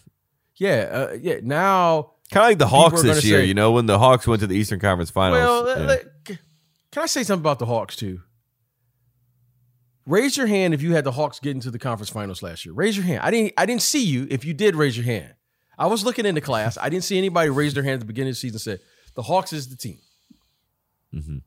Yeah, 0.57 0.89
uh, 1.13 1.17
yeah. 1.21 1.37
Now, 1.43 2.11
Kind 2.31 2.45
of 2.45 2.51
like 2.51 2.59
the 2.59 2.67
Hawks 2.69 3.03
this 3.03 3.25
year, 3.25 3.41
say- 3.41 3.47
you 3.47 3.55
know, 3.55 3.73
when 3.73 3.87
the 3.87 3.99
Hawks 3.99 4.27
went 4.27 4.41
to 4.41 4.47
the 4.47 4.55
Eastern 4.57 4.81
Conference 4.81 5.11
Finals. 5.11 5.39
well, 5.39 5.79
yeah. 5.81 5.87
let- 5.87 6.05
can 6.27 7.03
I 7.03 7.07
say 7.07 7.23
something 7.25 7.43
about 7.43 7.59
the 7.59 7.67
Hawks 7.67 7.97
too? 7.97 8.21
Raise 10.07 10.37
your 10.37 10.47
hand 10.47 10.75
if 10.75 10.83
you 10.83 10.93
had 10.95 11.05
the 11.05 11.13
Hawks 11.13 11.41
get 11.41 11.53
into 11.53 11.71
the 11.71 11.79
conference 11.79 12.11
finals 12.11 12.43
last 12.43 12.65
year. 12.67 12.75
Raise 12.75 12.95
your 12.97 13.07
hand. 13.07 13.21
I 13.23 13.31
didn't. 13.31 13.55
I 13.57 13.65
didn't 13.67 13.83
see 13.83 14.05
you. 14.05 14.27
If 14.31 14.45
you 14.45 14.53
did, 14.53 14.77
raise 14.77 14.97
your 14.99 15.07
hand. 15.07 15.33
I 15.79 15.87
was 15.87 16.05
looking 16.05 16.27
in 16.27 16.35
the 16.35 16.41
class. 16.41 16.79
I 16.81 16.89
didn't 16.89 17.05
see 17.05 17.19
anybody 17.19 17.51
raise 17.51 17.75
their 17.75 17.83
hand 17.83 17.95
at 17.95 18.01
the 18.01 18.07
beginning 18.07 18.31
of 18.31 18.35
the 18.37 18.41
season. 18.41 18.55
and 18.57 18.61
Said 18.61 18.81
the 19.15 19.23
Hawks 19.23 19.53
is 19.53 19.69
the 19.69 19.77
team. 19.77 19.99
Mm-hmm. 21.15 21.39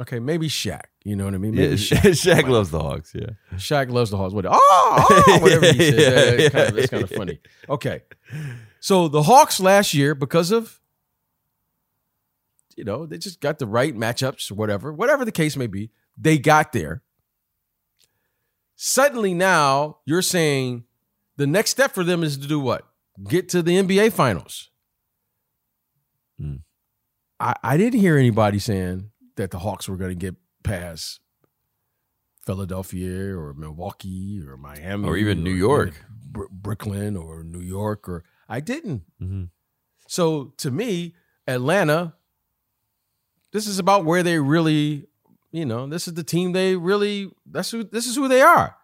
Okay, 0.00 0.18
maybe 0.18 0.48
Shaq. 0.48 0.82
You 1.04 1.14
know 1.16 1.24
what 1.26 1.34
I 1.34 1.38
mean? 1.38 1.54
yeah, 1.54 1.62
Maybe 1.66 1.76
Sha- 1.76 1.96
Shaq 1.96 2.48
loves 2.48 2.70
the 2.70 2.80
Hawks. 2.80 3.12
Yeah, 3.14 3.30
Shaq 3.54 3.90
loves 3.90 4.10
the 4.10 4.16
Hawks. 4.16 4.32
What? 4.34 4.46
Oh, 4.48 4.52
oh, 4.58 5.38
whatever 5.40 5.66
he 5.72 5.78
says. 5.78 5.94
Yeah, 6.38 6.42
yeah, 6.44 6.48
kind 6.48 6.68
of, 6.70 6.74
that's 6.76 6.90
kind 6.90 7.02
of 7.04 7.10
funny. 7.10 7.40
Okay, 7.68 8.02
so 8.80 9.08
the 9.08 9.22
Hawks 9.22 9.60
last 9.60 9.94
year, 9.94 10.14
because 10.14 10.50
of 10.50 10.80
you 12.76 12.84
know 12.84 13.06
they 13.06 13.18
just 13.18 13.40
got 13.40 13.58
the 13.58 13.66
right 13.66 13.94
matchups 13.96 14.50
or 14.50 14.54
whatever, 14.54 14.92
whatever 14.92 15.24
the 15.24 15.32
case 15.32 15.56
may 15.56 15.66
be, 15.68 15.90
they 16.16 16.38
got 16.38 16.72
there. 16.72 17.02
Suddenly 18.74 19.34
now 19.34 19.98
you're 20.04 20.22
saying 20.22 20.84
the 21.36 21.46
next 21.46 21.70
step 21.70 21.92
for 21.92 22.02
them 22.02 22.24
is 22.24 22.36
to 22.38 22.48
do 22.48 22.58
what? 22.58 22.86
Get 23.28 23.48
to 23.50 23.62
the 23.62 23.76
NBA 23.76 24.12
finals. 24.12 24.70
Hmm. 26.38 26.56
I, 27.38 27.54
I 27.62 27.76
didn't 27.76 28.00
hear 28.00 28.16
anybody 28.16 28.58
saying 28.58 29.10
that 29.36 29.50
the 29.50 29.58
Hawks 29.58 29.88
were 29.88 29.96
going 29.96 30.10
to 30.10 30.14
get 30.16 30.34
past 30.62 31.20
Philadelphia 32.44 33.36
or 33.36 33.54
Milwaukee 33.54 34.42
or 34.46 34.56
Miami 34.56 35.08
Or 35.08 35.16
even 35.16 35.42
New 35.44 35.52
York. 35.52 35.94
Br- 36.10 36.44
Brooklyn 36.50 37.16
or 37.16 37.44
New 37.44 37.60
York 37.60 38.08
or 38.08 38.24
I 38.48 38.60
didn't. 38.60 39.02
Mhm. 39.20 39.50
So 40.08 40.52
to 40.58 40.70
me, 40.70 41.14
Atlanta, 41.46 42.14
this 43.52 43.66
is 43.66 43.78
about 43.78 44.04
where 44.04 44.22
they 44.22 44.38
really, 44.38 45.06
you 45.50 45.64
know, 45.64 45.86
this 45.86 46.08
is 46.08 46.14
the 46.14 46.24
team 46.24 46.52
they 46.52 46.76
really. 46.76 47.30
That's 47.46 47.70
who. 47.70 47.84
This 47.84 48.06
is 48.06 48.16
who 48.16 48.28
they 48.28 48.42
are. 48.42 48.76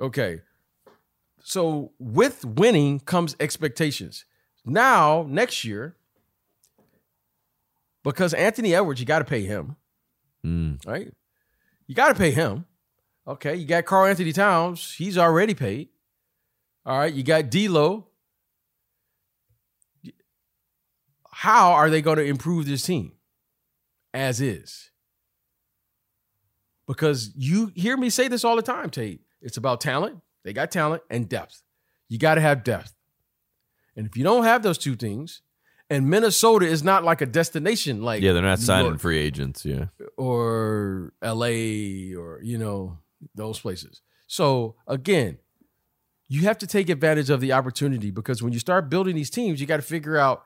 Okay. 0.00 0.40
So 1.42 1.92
with 1.98 2.44
winning 2.44 3.00
comes 3.00 3.34
expectations. 3.40 4.24
Now 4.64 5.26
next 5.28 5.64
year, 5.64 5.96
because 8.04 8.34
Anthony 8.34 8.74
Edwards, 8.74 9.00
you 9.00 9.06
got 9.06 9.20
to 9.20 9.24
pay 9.24 9.42
him 9.44 9.76
Mm. 10.44 10.84
right? 10.86 11.12
You 11.86 11.94
got 11.94 12.08
to 12.08 12.14
pay 12.14 12.32
him. 12.32 12.64
Okay, 13.26 13.54
you 13.54 13.64
got 13.64 13.84
Karl-Anthony 13.84 14.32
Towns. 14.32 14.94
He's 14.94 15.16
already 15.16 15.54
paid. 15.54 15.88
All 16.84 16.98
right, 16.98 17.12
you 17.12 17.22
got 17.22 17.48
D'Lo. 17.48 18.08
How 21.30 21.72
are 21.72 21.90
they 21.90 22.02
going 22.02 22.18
to 22.18 22.24
improve 22.24 22.66
this 22.66 22.82
team 22.82 23.12
as 24.12 24.40
is? 24.40 24.90
Because 26.88 27.32
you 27.36 27.70
hear 27.76 27.96
me 27.96 28.10
say 28.10 28.26
this 28.26 28.44
all 28.44 28.56
the 28.56 28.62
time, 28.62 28.90
Tate. 28.90 29.20
It's 29.40 29.56
about 29.56 29.80
talent. 29.80 30.20
They 30.44 30.52
got 30.52 30.70
talent 30.70 31.02
and 31.10 31.28
depth. 31.28 31.62
You 32.08 32.18
got 32.18 32.34
to 32.34 32.40
have 32.40 32.64
depth. 32.64 32.94
And 33.96 34.06
if 34.06 34.16
you 34.16 34.24
don't 34.24 34.44
have 34.44 34.62
those 34.62 34.78
two 34.78 34.96
things, 34.96 35.42
and 35.90 36.08
Minnesota 36.08 36.66
is 36.66 36.82
not 36.82 37.04
like 37.04 37.20
a 37.20 37.26
destination 37.26 38.02
like 38.02 38.22
yeah, 38.22 38.32
they're 38.32 38.42
not 38.42 38.58
signing 38.58 38.86
York 38.86 39.00
free 39.00 39.18
agents. 39.18 39.64
Yeah, 39.64 39.86
or 40.16 41.12
LA 41.22 42.16
or 42.18 42.40
you 42.42 42.56
know 42.58 42.98
those 43.34 43.60
places. 43.60 44.00
So 44.26 44.76
again, 44.86 45.38
you 46.28 46.42
have 46.42 46.56
to 46.58 46.66
take 46.66 46.88
advantage 46.88 47.28
of 47.28 47.40
the 47.40 47.52
opportunity 47.52 48.10
because 48.10 48.42
when 48.42 48.54
you 48.54 48.58
start 48.58 48.88
building 48.88 49.14
these 49.14 49.28
teams, 49.28 49.60
you 49.60 49.66
got 49.66 49.76
to 49.76 49.82
figure 49.82 50.16
out 50.16 50.44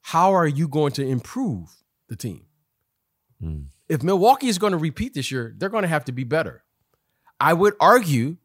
how 0.00 0.32
are 0.32 0.46
you 0.46 0.66
going 0.66 0.92
to 0.92 1.06
improve 1.06 1.68
the 2.08 2.16
team. 2.16 2.46
Hmm. 3.40 3.64
If 3.88 4.02
Milwaukee 4.02 4.48
is 4.48 4.56
going 4.56 4.70
to 4.70 4.78
repeat 4.78 5.12
this 5.12 5.30
year, 5.30 5.54
they're 5.58 5.68
going 5.68 5.82
to 5.82 5.88
have 5.88 6.06
to 6.06 6.12
be 6.12 6.24
better. 6.24 6.64
I 7.38 7.52
would 7.52 7.74
argue 7.80 8.38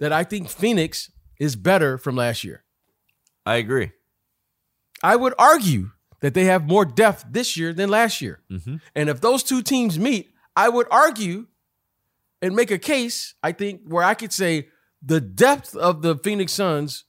that 0.00 0.12
I 0.12 0.24
think 0.24 0.48
Phoenix 0.48 1.10
is 1.38 1.54
better 1.56 1.96
from 1.98 2.16
last 2.16 2.42
year. 2.44 2.64
I 3.46 3.56
agree. 3.56 3.92
I 5.02 5.16
would 5.16 5.34
argue 5.38 5.90
that 6.20 6.34
they 6.34 6.44
have 6.46 6.66
more 6.66 6.84
depth 6.84 7.24
this 7.30 7.56
year 7.56 7.72
than 7.72 7.88
last 7.88 8.20
year. 8.20 8.40
hmm 8.50 8.76
And 8.94 9.08
if 9.08 9.20
those 9.20 9.42
two 9.42 9.62
teams 9.62 9.98
meet, 9.98 10.34
I 10.56 10.68
would 10.68 10.86
argue 10.90 11.46
and 12.42 12.54
make 12.56 12.70
a 12.70 12.78
case, 12.78 13.34
I 13.42 13.52
think, 13.52 13.82
where 13.86 14.02
I 14.04 14.14
could 14.14 14.32
say 14.32 14.68
the 15.02 15.20
depth 15.20 15.74
of 15.76 16.02
the 16.02 16.16
Phoenix 16.16 16.52
Suns 16.52 17.04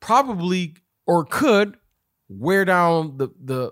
probably 0.00 0.74
or 1.06 1.24
could 1.24 1.76
wear 2.28 2.64
down 2.64 3.16
the 3.16 3.28
the 3.42 3.70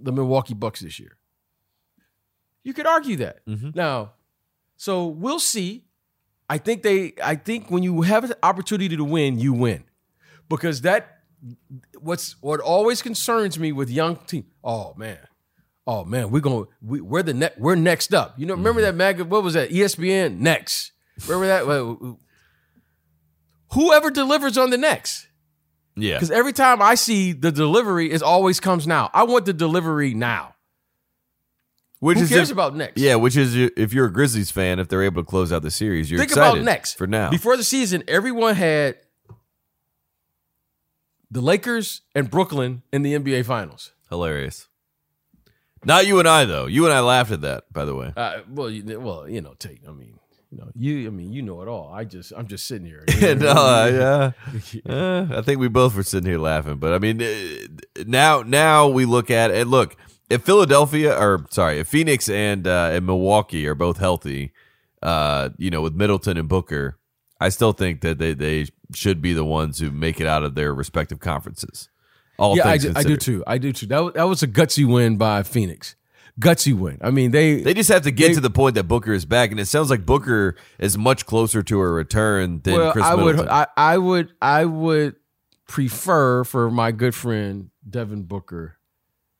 the 0.00 0.12
Milwaukee 0.12 0.54
Bucks 0.54 0.80
this 0.80 0.98
year. 0.98 1.16
You 2.62 2.72
could 2.72 2.86
argue 2.86 3.16
that. 3.16 3.44
Mhm. 3.46 3.74
Now, 3.74 4.12
so 4.76 5.06
we'll 5.06 5.40
see. 5.40 5.83
I 6.48 6.58
think 6.58 6.82
they 6.82 7.14
I 7.22 7.34
think 7.36 7.70
when 7.70 7.82
you 7.82 8.02
have 8.02 8.24
an 8.24 8.34
opportunity 8.42 8.96
to 8.96 9.04
win, 9.04 9.38
you 9.38 9.52
win. 9.52 9.84
Because 10.48 10.82
that 10.82 11.18
what's 11.98 12.40
what 12.42 12.60
always 12.60 13.02
concerns 13.02 13.58
me 13.58 13.72
with 13.72 13.90
young 13.90 14.16
team. 14.16 14.46
Oh 14.62 14.94
man. 14.96 15.18
oh 15.86 16.04
man, 16.04 16.30
we're 16.30 16.40
going 16.40 16.66
we, 16.82 17.00
we're 17.00 17.22
the 17.22 17.34
ne- 17.34 17.54
we're 17.58 17.74
next 17.76 18.12
up. 18.14 18.34
You 18.38 18.46
know, 18.46 18.54
remember 18.54 18.80
Mm-hmm. 18.80 18.98
that 18.98 19.18
mag 19.18 19.20
what 19.30 19.42
was 19.42 19.54
that? 19.54 19.70
ESPN 19.70 20.38
next. 20.38 20.92
Remember 21.26 21.46
that? 21.46 22.16
Whoever 23.72 24.10
delivers 24.10 24.56
on 24.58 24.70
the 24.70 24.78
next. 24.78 25.26
Yeah. 25.96 26.14
Because 26.14 26.30
every 26.30 26.52
time 26.52 26.82
I 26.82 26.94
see 26.96 27.32
the 27.32 27.52
delivery, 27.52 28.10
it 28.10 28.22
always 28.22 28.60
comes 28.60 28.86
now. 28.86 29.10
I 29.14 29.22
want 29.24 29.46
the 29.46 29.52
delivery 29.52 30.12
now. 30.14 30.53
Which 32.04 32.18
Who 32.18 32.24
is 32.24 32.28
cares 32.28 32.50
if- 32.50 32.54
about 32.54 32.76
next? 32.76 33.00
Yeah, 33.00 33.14
which 33.14 33.34
is 33.34 33.56
if 33.56 33.94
you're 33.94 34.04
a 34.04 34.12
Grizzlies 34.12 34.50
fan, 34.50 34.78
if 34.78 34.88
they're 34.88 35.02
able 35.02 35.22
to 35.22 35.26
close 35.26 35.50
out 35.54 35.62
the 35.62 35.70
series, 35.70 36.10
you're 36.10 36.18
Think 36.18 36.32
excited 36.32 36.58
about 36.58 36.64
next. 36.66 36.98
for 36.98 37.06
now. 37.06 37.30
Before 37.30 37.56
the 37.56 37.64
season, 37.64 38.04
everyone 38.06 38.56
had 38.56 38.96
the 41.30 41.40
Lakers 41.40 42.02
and 42.14 42.30
Brooklyn 42.30 42.82
in 42.92 43.00
the 43.00 43.14
NBA 43.14 43.46
Finals. 43.46 43.92
Hilarious. 44.10 44.68
Not 45.82 46.06
you 46.06 46.18
and 46.18 46.28
I 46.28 46.44
though. 46.44 46.66
You 46.66 46.84
and 46.84 46.92
I 46.92 47.00
laughed 47.00 47.30
at 47.30 47.40
that, 47.40 47.72
by 47.72 47.86
the 47.86 47.94
way. 47.94 48.12
Uh, 48.14 48.40
well, 48.50 48.68
you, 48.68 49.00
well, 49.00 49.26
you 49.26 49.40
know, 49.40 49.54
Tate. 49.58 49.80
I 49.88 49.92
mean, 49.92 50.18
you 50.50 50.58
know, 50.58 50.70
you. 50.74 51.06
I 51.06 51.10
mean, 51.10 51.32
you 51.32 51.40
know 51.40 51.62
it 51.62 51.68
all. 51.68 51.90
I 51.90 52.04
just, 52.04 52.34
I'm 52.36 52.48
just 52.48 52.66
sitting 52.66 52.86
here. 52.86 53.04
you 53.08 53.20
know 53.34 53.34
no, 53.34 53.54
what 53.54 53.56
I 53.56 53.88
I, 53.88 53.98
uh, 53.98 54.32
uh, 54.92 55.26
I 55.38 55.40
think 55.40 55.58
we 55.58 55.68
both 55.68 55.94
were 55.96 56.02
sitting 56.02 56.28
here 56.28 56.38
laughing. 56.38 56.76
But 56.76 56.92
I 56.92 56.98
mean, 56.98 57.22
uh, 57.22 58.04
now 58.06 58.42
now 58.42 58.88
we 58.88 59.06
look 59.06 59.30
at 59.30 59.50
it. 59.50 59.66
Look, 59.66 59.96
if 60.30 60.42
Philadelphia 60.42 61.16
or 61.18 61.46
sorry, 61.50 61.78
if 61.78 61.88
Phoenix 61.88 62.28
and 62.28 62.66
uh, 62.66 62.90
and 62.92 63.06
Milwaukee 63.06 63.66
are 63.66 63.74
both 63.74 63.98
healthy, 63.98 64.52
uh, 65.02 65.50
you 65.58 65.70
know, 65.70 65.82
with 65.82 65.94
Middleton 65.94 66.36
and 66.36 66.48
Booker, 66.48 66.98
I 67.40 67.48
still 67.50 67.72
think 67.72 68.00
that 68.00 68.18
they 68.18 68.34
they 68.34 68.66
should 68.94 69.20
be 69.20 69.32
the 69.32 69.44
ones 69.44 69.78
who 69.78 69.90
make 69.90 70.20
it 70.20 70.26
out 70.26 70.42
of 70.42 70.54
their 70.54 70.74
respective 70.74 71.20
conferences. 71.20 71.88
All 72.38 72.56
yeah, 72.56 72.68
I 72.68 72.78
do, 72.78 72.92
I 72.96 73.02
do 73.04 73.16
too. 73.16 73.44
I 73.46 73.58
do 73.58 73.72
too. 73.72 73.86
That, 73.86 74.14
that 74.14 74.24
was 74.24 74.42
a 74.42 74.48
gutsy 74.48 74.84
win 74.90 75.16
by 75.16 75.42
Phoenix. 75.44 75.94
Gutsy 76.40 76.76
win. 76.76 76.98
I 77.00 77.10
mean, 77.10 77.30
they, 77.30 77.60
They 77.62 77.74
just 77.74 77.88
have 77.90 78.02
to 78.02 78.10
get 78.10 78.28
They- 78.28 78.34
to 78.34 78.40
the 78.40 78.50
point 78.50 78.74
that 78.74 78.84
Booker 78.84 79.12
is 79.12 79.24
back, 79.24 79.52
and 79.52 79.60
it 79.60 79.66
sounds 79.66 79.88
like 79.88 80.04
Booker 80.04 80.56
is 80.80 80.98
much 80.98 81.26
closer 81.26 81.62
to 81.62 81.80
a 81.80 81.88
return 81.88 82.60
than 82.64 82.74
well, 82.74 82.92
Chris 82.92 83.04
I 83.04 83.14
would, 83.14 83.40
I, 83.48 83.66
I 83.76 83.98
would, 83.98 84.32
I 84.42 84.64
would 84.64 85.14
prefer 85.68 86.42
for 86.42 86.72
my 86.72 86.90
good 86.90 87.14
friend 87.14 87.70
Devin 87.88 88.24
Booker 88.24 88.78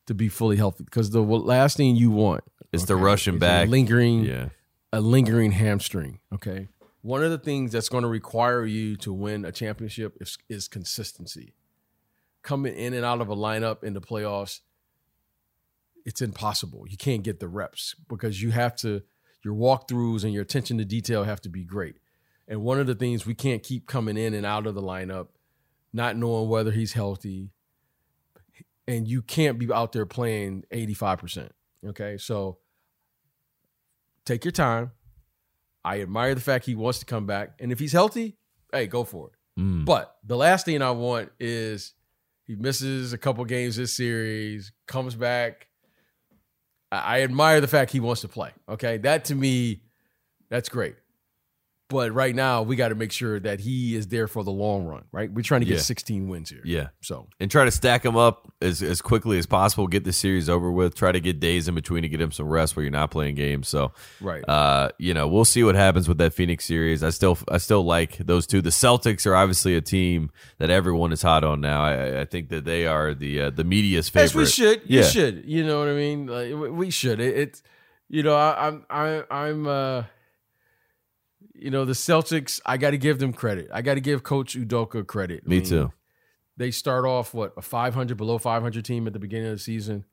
to 0.06 0.14
be 0.14 0.28
fully 0.28 0.56
healthy 0.56 0.84
because 0.84 1.10
the 1.10 1.20
last 1.22 1.76
thing 1.76 1.96
you 1.96 2.10
want 2.10 2.44
the 2.82 2.94
okay, 2.94 3.02
Russian 3.02 3.34
is 3.34 3.38
a 3.38 3.40
back. 3.40 3.68
lingering, 3.68 4.24
yeah, 4.24 4.48
a 4.92 5.00
lingering 5.00 5.52
hamstring. 5.52 6.20
Okay, 6.32 6.68
one 7.02 7.22
of 7.22 7.30
the 7.30 7.38
things 7.38 7.72
that's 7.72 7.88
going 7.88 8.02
to 8.02 8.08
require 8.08 8.64
you 8.64 8.96
to 8.96 9.12
win 9.12 9.44
a 9.44 9.52
championship 9.52 10.16
is, 10.20 10.38
is 10.48 10.68
consistency. 10.68 11.54
Coming 12.42 12.74
in 12.74 12.94
and 12.94 13.04
out 13.04 13.20
of 13.20 13.28
a 13.28 13.36
lineup 13.36 13.84
in 13.84 13.94
the 13.94 14.00
playoffs, 14.00 14.60
it's 16.04 16.20
impossible. 16.20 16.86
You 16.88 16.96
can't 16.96 17.22
get 17.22 17.40
the 17.40 17.48
reps 17.48 17.94
because 18.08 18.42
you 18.42 18.50
have 18.50 18.76
to. 18.76 19.02
Your 19.44 19.54
walkthroughs 19.54 20.24
and 20.24 20.32
your 20.32 20.42
attention 20.42 20.78
to 20.78 20.86
detail 20.86 21.24
have 21.24 21.42
to 21.42 21.50
be 21.50 21.64
great. 21.64 21.96
And 22.48 22.62
one 22.62 22.80
of 22.80 22.86
the 22.86 22.94
things 22.94 23.26
we 23.26 23.34
can't 23.34 23.62
keep 23.62 23.86
coming 23.86 24.16
in 24.16 24.32
and 24.32 24.46
out 24.46 24.66
of 24.66 24.74
the 24.74 24.80
lineup, 24.80 25.28
not 25.92 26.16
knowing 26.16 26.48
whether 26.48 26.70
he's 26.70 26.94
healthy, 26.94 27.50
and 28.86 29.08
you 29.08 29.22
can't 29.22 29.58
be 29.58 29.72
out 29.72 29.92
there 29.92 30.06
playing 30.06 30.64
eighty 30.70 30.94
five 30.94 31.18
percent. 31.18 31.52
Okay, 31.86 32.16
so 32.18 32.58
take 34.24 34.44
your 34.44 34.52
time. 34.52 34.92
I 35.84 36.00
admire 36.00 36.34
the 36.34 36.40
fact 36.40 36.64
he 36.64 36.74
wants 36.74 36.98
to 37.00 37.04
come 37.04 37.26
back, 37.26 37.58
and 37.60 37.70
if 37.70 37.78
he's 37.78 37.92
healthy, 37.92 38.38
hey, 38.72 38.86
go 38.86 39.04
for 39.04 39.28
it. 39.28 39.60
Mm. 39.60 39.84
But 39.84 40.16
the 40.24 40.36
last 40.36 40.64
thing 40.64 40.80
I 40.82 40.90
want 40.90 41.30
is 41.38 41.92
he 42.46 42.56
misses 42.56 43.12
a 43.12 43.18
couple 43.18 43.44
games 43.44 43.76
this 43.76 43.96
series, 43.96 44.72
comes 44.86 45.14
back. 45.14 45.68
I, 46.90 47.18
I 47.18 47.22
admire 47.22 47.60
the 47.60 47.68
fact 47.68 47.92
he 47.92 48.00
wants 48.00 48.22
to 48.22 48.28
play. 48.28 48.50
Okay, 48.68 48.96
that 48.98 49.26
to 49.26 49.34
me, 49.34 49.82
that's 50.48 50.68
great. 50.68 50.96
But 51.90 52.12
right 52.14 52.34
now, 52.34 52.62
we 52.62 52.76
got 52.76 52.88
to 52.88 52.94
make 52.94 53.12
sure 53.12 53.38
that 53.40 53.60
he 53.60 53.94
is 53.94 54.06
there 54.08 54.26
for 54.26 54.42
the 54.42 54.50
long 54.50 54.86
run. 54.86 55.04
Right, 55.12 55.30
we're 55.30 55.42
trying 55.42 55.60
to 55.60 55.66
get 55.66 55.74
Yeah. 55.74 55.80
16 55.80 56.28
wins 56.28 56.48
here. 56.48 56.62
yeah. 56.64 56.88
So 57.02 57.28
and 57.38 57.50
try 57.50 57.66
to 57.66 57.70
stack 57.70 58.02
them 58.02 58.16
up 58.16 58.50
as, 58.62 58.82
as 58.82 59.02
quickly 59.02 59.38
as 59.38 59.44
possible. 59.46 59.86
Get 59.86 60.02
the 60.04 60.12
series 60.12 60.48
over 60.48 60.72
with. 60.72 60.94
Try 60.94 61.12
to 61.12 61.20
get 61.20 61.40
days 61.40 61.68
in 61.68 61.74
between 61.74 62.02
to 62.02 62.08
get 62.08 62.22
him 62.22 62.32
some 62.32 62.48
rest 62.48 62.74
where 62.74 62.82
you're 62.84 62.90
not 62.90 63.10
playing 63.10 63.34
games. 63.34 63.68
So, 63.68 63.92
right, 64.22 64.42
uh, 64.48 64.88
you 64.98 65.12
know, 65.12 65.28
we'll 65.28 65.44
see 65.44 65.62
what 65.62 65.74
happens 65.74 66.08
with 66.08 66.16
that 66.18 66.32
Phoenix 66.32 66.64
series. 66.64 67.02
I 67.04 67.10
still, 67.10 67.36
I 67.50 67.58
still 67.58 67.84
like 67.84 68.16
those 68.16 68.46
two. 68.46 68.62
The 68.62 68.70
Celtics 68.70 69.26
are 69.26 69.36
obviously 69.36 69.76
a 69.76 69.82
team 69.82 70.30
that 70.58 70.70
everyone 70.70 71.12
is 71.12 71.20
hot 71.20 71.44
on 71.44 71.60
now. 71.60 71.84
I, 71.84 72.22
I 72.22 72.24
think 72.24 72.48
that 72.48 72.64
they 72.64 72.86
are 72.86 73.12
the 73.12 73.42
uh, 73.42 73.50
the 73.50 73.62
media's 73.64 74.08
favorite. 74.08 74.24
As 74.24 74.34
we 74.34 74.46
should. 74.46 74.82
You 74.86 75.00
Yeah. 75.00 75.06
should. 75.06 75.44
You 75.44 75.64
know 75.66 75.80
what 75.80 75.88
I 75.88 75.94
mean? 75.94 76.26
Like 76.28 76.48
we- 76.48 76.70
we 76.70 76.90
should. 76.90 77.20
It, 77.20 77.36
it's 77.36 77.62
you 78.08 78.22
know, 78.22 78.34
I, 78.34 78.68
I'm 78.68 78.84
I 78.88 79.22
I'm 79.30 79.66
uh 79.66 80.04
you 81.54 81.70
know, 81.70 81.84
the 81.84 81.92
Celtics, 81.92 82.60
I 82.66 82.76
gotta 82.76 82.96
give 82.96 83.18
them 83.18 83.32
credit. 83.32 83.68
I 83.72 83.82
gotta 83.82 84.00
give 84.00 84.22
Coach 84.22 84.56
Udoka 84.56 85.06
credit. 85.06 85.42
I 85.46 85.48
Me 85.48 85.56
mean, 85.58 85.64
too. 85.66 85.92
They 86.56 86.70
start 86.70 87.04
off 87.04 87.34
what 87.34 87.52
a 87.56 87.62
five 87.62 87.94
hundred 87.94 88.16
below 88.16 88.38
five 88.38 88.62
hundred 88.62 88.84
team 88.84 89.06
at 89.06 89.12
the 89.12 89.18
beginning 89.18 89.46
of 89.48 89.54
the 89.54 89.58
season. 89.58 90.04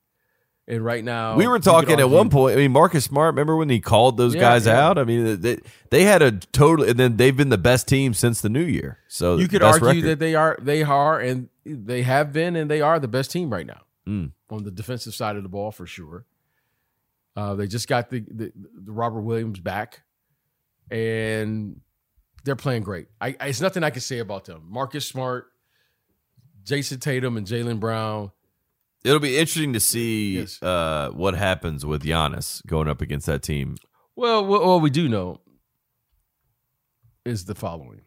And 0.67 0.85
right 0.85 1.03
now 1.03 1.35
We 1.35 1.47
were 1.47 1.59
talking 1.59 1.99
at 1.99 2.09
one 2.09 2.29
point. 2.29 2.53
I 2.53 2.57
mean, 2.57 2.71
Marcus 2.71 3.03
Smart. 3.05 3.33
Remember 3.33 3.57
when 3.57 3.67
he 3.69 3.79
called 3.81 4.15
those 4.17 4.35
Yeah, 4.35 4.41
guys 4.41 4.65
yeah. 4.67 4.79
out? 4.87 4.97
I 4.99 5.03
mean, 5.03 5.41
they 5.41 5.59
they 5.89 6.03
had 6.03 6.21
a 6.21 6.31
total, 6.31 6.85
and 6.87 6.97
then 6.99 7.17
they've 7.17 7.35
been 7.35 7.49
the 7.49 7.57
best 7.57 7.87
team 7.87 8.13
since 8.13 8.41
the 8.41 8.49
new 8.49 8.63
year. 8.63 8.99
So 9.07 9.37
You 9.37 9.47
could 9.47 9.63
argue 9.63 9.87
record. 9.87 10.03
that 10.05 10.19
they 10.19 10.35
are 10.35 10.57
they 10.61 10.83
are 10.83 11.19
and 11.19 11.49
they 11.65 12.03
have 12.03 12.31
been 12.31 12.55
and 12.55 12.69
they 12.69 12.79
are 12.81 12.99
the 12.99 13.07
best 13.07 13.31
team 13.31 13.51
right 13.51 13.65
now 13.65 13.81
Mm. 14.07 14.31
on 14.49 14.63
the 14.63 14.71
defensive 14.71 15.13
side 15.13 15.35
of 15.35 15.43
the 15.43 15.49
ball 15.49 15.71
for 15.71 15.85
sure. 15.85 16.25
Uh, 17.35 17.55
they 17.55 17.67
just 17.67 17.87
got 17.87 18.09
the, 18.09 18.19
the 18.29 18.51
the 18.55 18.91
Robert 18.91 19.21
Williams 19.21 19.59
back, 19.59 20.03
and 20.91 21.79
they're 22.43 22.55
playing 22.55 22.83
great. 22.83 23.07
I, 23.19 23.35
I 23.39 23.47
it's 23.47 23.61
nothing 23.61 23.83
I 23.83 23.89
can 23.89 24.01
say 24.01 24.19
about 24.19 24.45
them. 24.45 24.63
Marcus 24.69 25.07
Smart, 25.07 25.45
Jayson 26.63 26.99
Tatum, 26.99 27.37
and 27.37 27.47
Jaylen 27.47 27.79
Brown. 27.79 28.31
It'll 29.03 29.19
be 29.19 29.37
interesting 29.37 29.73
to 29.73 29.79
see 29.79 30.39
Yes. 30.39 30.61
uh, 30.61 31.09
what 31.13 31.33
happens 31.33 31.85
with 31.85 32.03
Giannis 32.03 32.63
going 32.67 32.87
up 32.87 33.01
against 33.01 33.25
that 33.25 33.41
team. 33.41 33.77
Well, 34.15 34.45
what, 34.45 34.63
what 34.63 34.81
we 34.81 34.91
do 34.91 35.09
know 35.09 35.39
is 37.25 37.45
the 37.45 37.55
following: 37.55 38.01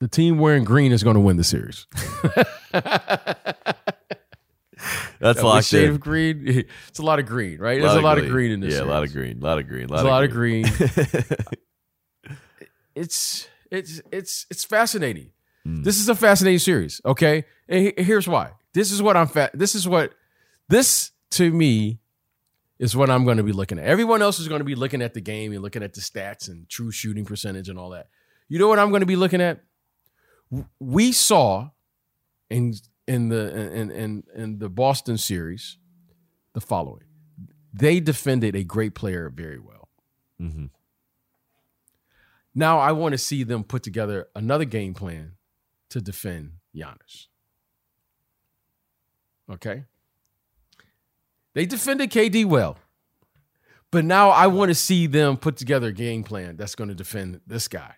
the 0.00 0.08
team 0.08 0.38
wearing 0.38 0.62
green 0.64 0.92
is 0.92 1.02
going 1.02 1.14
to 1.14 1.20
win 1.20 1.36
the 1.38 1.44
series. 1.44 1.86
That's 5.24 5.38
That 5.38 5.44
locked 5.46 5.66
shade 5.68 5.84
in. 5.84 5.90
of 5.92 6.00
green. 6.00 6.64
It's 6.88 6.98
a 6.98 7.02
lot 7.02 7.18
of 7.18 7.24
green, 7.24 7.58
right? 7.58 7.80
There's 7.80 7.94
a 7.94 8.02
lot 8.02 8.18
of 8.18 8.28
green 8.28 8.50
in 8.50 8.60
this. 8.60 8.74
Yeah, 8.74 8.82
a 8.82 8.84
lot 8.84 9.04
of 9.04 9.10
green. 9.10 9.40
A 9.40 9.42
lot 9.42 9.58
of 9.58 9.66
green. 9.66 9.88
A 9.88 9.92
lot, 9.92 10.04
a 10.04 10.08
lot 10.08 10.22
of 10.22 10.30
green. 10.30 10.66
it's 12.94 13.48
it's 13.70 14.02
it's 14.12 14.46
it's 14.50 14.64
fascinating. 14.66 15.30
Hmm. 15.64 15.82
This 15.82 15.98
is 15.98 16.10
a 16.10 16.14
fascinating 16.14 16.58
series. 16.58 17.00
Okay, 17.06 17.46
and 17.70 17.94
here's 17.96 18.28
why. 18.28 18.50
This 18.74 18.92
is 18.92 19.00
what 19.00 19.16
I'm 19.16 19.26
fat. 19.26 19.52
This 19.54 19.74
is 19.74 19.88
what 19.88 20.12
this 20.68 21.12
to 21.30 21.50
me 21.50 22.00
is 22.78 22.94
what 22.94 23.08
I'm 23.08 23.24
going 23.24 23.38
to 23.38 23.42
be 23.42 23.52
looking 23.52 23.78
at. 23.78 23.86
Everyone 23.86 24.20
else 24.20 24.38
is 24.38 24.46
going 24.46 24.58
to 24.58 24.64
be 24.66 24.74
looking 24.74 25.00
at 25.00 25.14
the 25.14 25.22
game 25.22 25.52
and 25.52 25.62
looking 25.62 25.82
at 25.82 25.94
the 25.94 26.02
stats 26.02 26.48
and 26.48 26.68
true 26.68 26.90
shooting 26.90 27.24
percentage 27.24 27.70
and 27.70 27.78
all 27.78 27.90
that. 27.90 28.08
You 28.48 28.58
know 28.58 28.68
what 28.68 28.78
I'm 28.78 28.90
going 28.90 29.00
to 29.00 29.06
be 29.06 29.16
looking 29.16 29.40
at? 29.40 29.62
We 30.80 31.12
saw 31.12 31.70
in 32.50 32.74
in 33.06 33.28
the 33.28 33.72
in 33.72 33.90
in 33.90 34.24
in 34.34 34.58
the 34.58 34.68
Boston 34.68 35.18
series 35.18 35.76
the 36.52 36.60
following. 36.60 37.04
They 37.72 38.00
defended 38.00 38.54
a 38.54 38.64
great 38.64 38.94
player 38.94 39.28
very 39.30 39.58
well. 39.58 39.88
Mhm. 40.40 40.70
Now 42.54 42.78
I 42.78 42.92
want 42.92 43.12
to 43.12 43.18
see 43.18 43.42
them 43.42 43.64
put 43.64 43.82
together 43.82 44.28
another 44.34 44.64
game 44.64 44.94
plan 44.94 45.32
to 45.90 46.00
defend 46.00 46.52
Giannis. 46.74 47.26
Okay. 49.50 49.84
They 51.54 51.66
defended 51.66 52.10
KD 52.10 52.44
well. 52.44 52.78
But 53.90 54.04
now 54.04 54.30
I 54.30 54.48
want 54.48 54.70
to 54.70 54.74
see 54.74 55.06
them 55.06 55.36
put 55.36 55.56
together 55.56 55.88
a 55.88 55.92
game 55.92 56.24
plan 56.24 56.56
that's 56.56 56.74
going 56.74 56.88
to 56.88 56.94
defend 56.96 57.40
this 57.46 57.68
guy. 57.68 57.96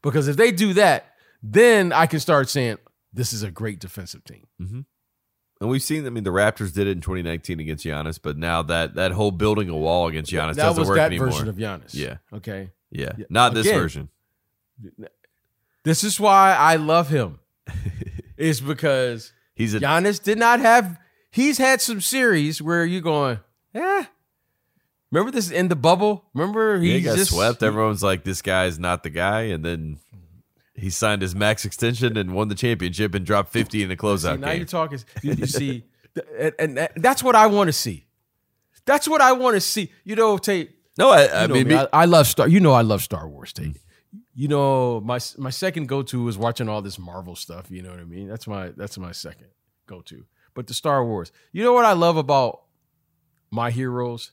Because 0.00 0.28
if 0.28 0.36
they 0.36 0.52
do 0.52 0.74
that, 0.74 1.14
then 1.42 1.92
I 1.92 2.06
can 2.06 2.20
start 2.20 2.48
saying 2.48 2.78
this 3.12 3.32
is 3.32 3.42
a 3.42 3.50
great 3.50 3.78
defensive 3.78 4.24
team. 4.24 4.46
And 4.58 5.70
we've 5.70 5.82
seen. 5.82 6.06
I 6.06 6.10
mean, 6.10 6.24
the 6.24 6.30
Raptors 6.30 6.74
did 6.74 6.88
it 6.88 6.92
in 6.92 7.00
2019 7.00 7.60
against 7.60 7.84
Giannis, 7.84 8.18
but 8.20 8.36
now 8.36 8.62
that 8.62 8.94
that 8.96 9.12
whole 9.12 9.30
building 9.30 9.68
a 9.68 9.76
wall 9.76 10.08
against 10.08 10.32
Giannis 10.32 10.56
that 10.56 10.64
doesn't 10.64 10.88
work 10.88 10.98
anymore. 10.98 11.28
version 11.28 11.48
of 11.48 11.54
Giannis. 11.54 11.94
Yeah. 11.94 12.16
Okay. 12.32 12.70
yeah, 12.90 13.12
Yeah. 13.16 13.26
not 13.30 13.54
this 13.54 13.70
version. 13.70 14.08
This 15.84 16.02
is 16.02 16.18
why 16.18 16.54
I 16.54 16.76
love 16.76 17.08
him. 17.10 17.38
is 18.36 18.60
because 18.60 19.32
He's 19.54 19.74
a 19.74 19.80
Giannis 19.80 20.20
did 20.20 20.38
not 20.38 20.58
have. 20.58 20.98
He's 21.30 21.58
had 21.58 21.80
some 21.80 22.00
series 22.00 22.60
where 22.60 22.84
you're 22.84 23.00
going, 23.00 23.38
eh. 23.74 24.04
Remember 25.12 25.30
this 25.30 25.50
in 25.50 25.68
the 25.68 25.76
bubble? 25.76 26.24
Remember 26.34 26.80
he, 26.80 26.94
he, 26.94 27.00
got 27.02 27.16
just 27.16 27.32
swept. 27.32 27.62
Everyone's 27.62 28.02
like, 28.02 28.24
"This 28.24 28.42
guy's 28.42 28.78
not 28.78 29.02
the 29.02 29.10
guy," 29.10 29.42
and 29.42 29.64
then 29.64 29.98
he 30.74 30.90
signed 30.90 31.22
his 31.22 31.34
max 31.34 31.64
extension 31.64 32.16
and 32.16 32.32
won 32.34 32.48
the 32.48 32.54
championship 32.54 33.14
and 33.14 33.26
dropped 33.26 33.50
50 33.50 33.82
in 33.82 33.88
the 33.88 33.94
See, 33.94 33.96
closeout 33.98 34.40
now 34.40 34.52
you're 34.52 34.64
talking. 34.64 34.98
You, 35.22 35.32
you 35.34 35.46
see, 35.46 35.84
and, 36.38 36.52
and 36.58 36.76
that- 36.78 36.92
that's 36.96 37.22
what 37.22 37.36
I 37.36 37.46
want 37.46 37.68
to 37.68 37.72
see. 37.72 38.06
That's 38.84 39.06
what 39.06 39.20
I 39.20 39.32
want 39.32 39.54
to 39.54 39.60
see. 39.60 39.92
You 40.04 40.16
know, 40.16 40.38
Tate. 40.38 40.70
No, 40.98 41.10
I, 41.10 41.44
I 41.44 41.46
mean, 41.46 41.68
me, 41.68 41.74
I, 41.76 41.88
I 41.92 42.04
love 42.06 42.26
Star. 42.26 42.48
You 42.48 42.58
know, 42.60 42.72
I 42.72 42.82
love 42.82 43.02
Star 43.02 43.28
Wars. 43.28 43.52
Tate. 43.52 43.76
You 44.34 44.48
know, 44.48 45.00
my 45.00 45.18
my 45.38 45.50
second 45.50 45.86
go 45.88 46.02
to 46.02 46.26
is 46.28 46.36
watching 46.36 46.68
all 46.68 46.82
this 46.82 46.98
Marvel 46.98 47.36
stuff. 47.36 47.70
You 47.70 47.82
know 47.82 47.90
what 47.90 48.00
I 48.00 48.04
mean? 48.04 48.28
That's 48.28 48.46
my 48.46 48.68
that's 48.76 48.98
my 48.98 49.12
second 49.12 49.46
go 49.86 50.00
to. 50.02 50.24
But 50.54 50.66
the 50.66 50.74
Star 50.74 51.04
Wars. 51.04 51.32
You 51.52 51.62
know 51.64 51.72
what 51.72 51.84
I 51.84 51.92
love 51.92 52.16
about 52.16 52.62
my 53.50 53.70
heroes? 53.70 54.32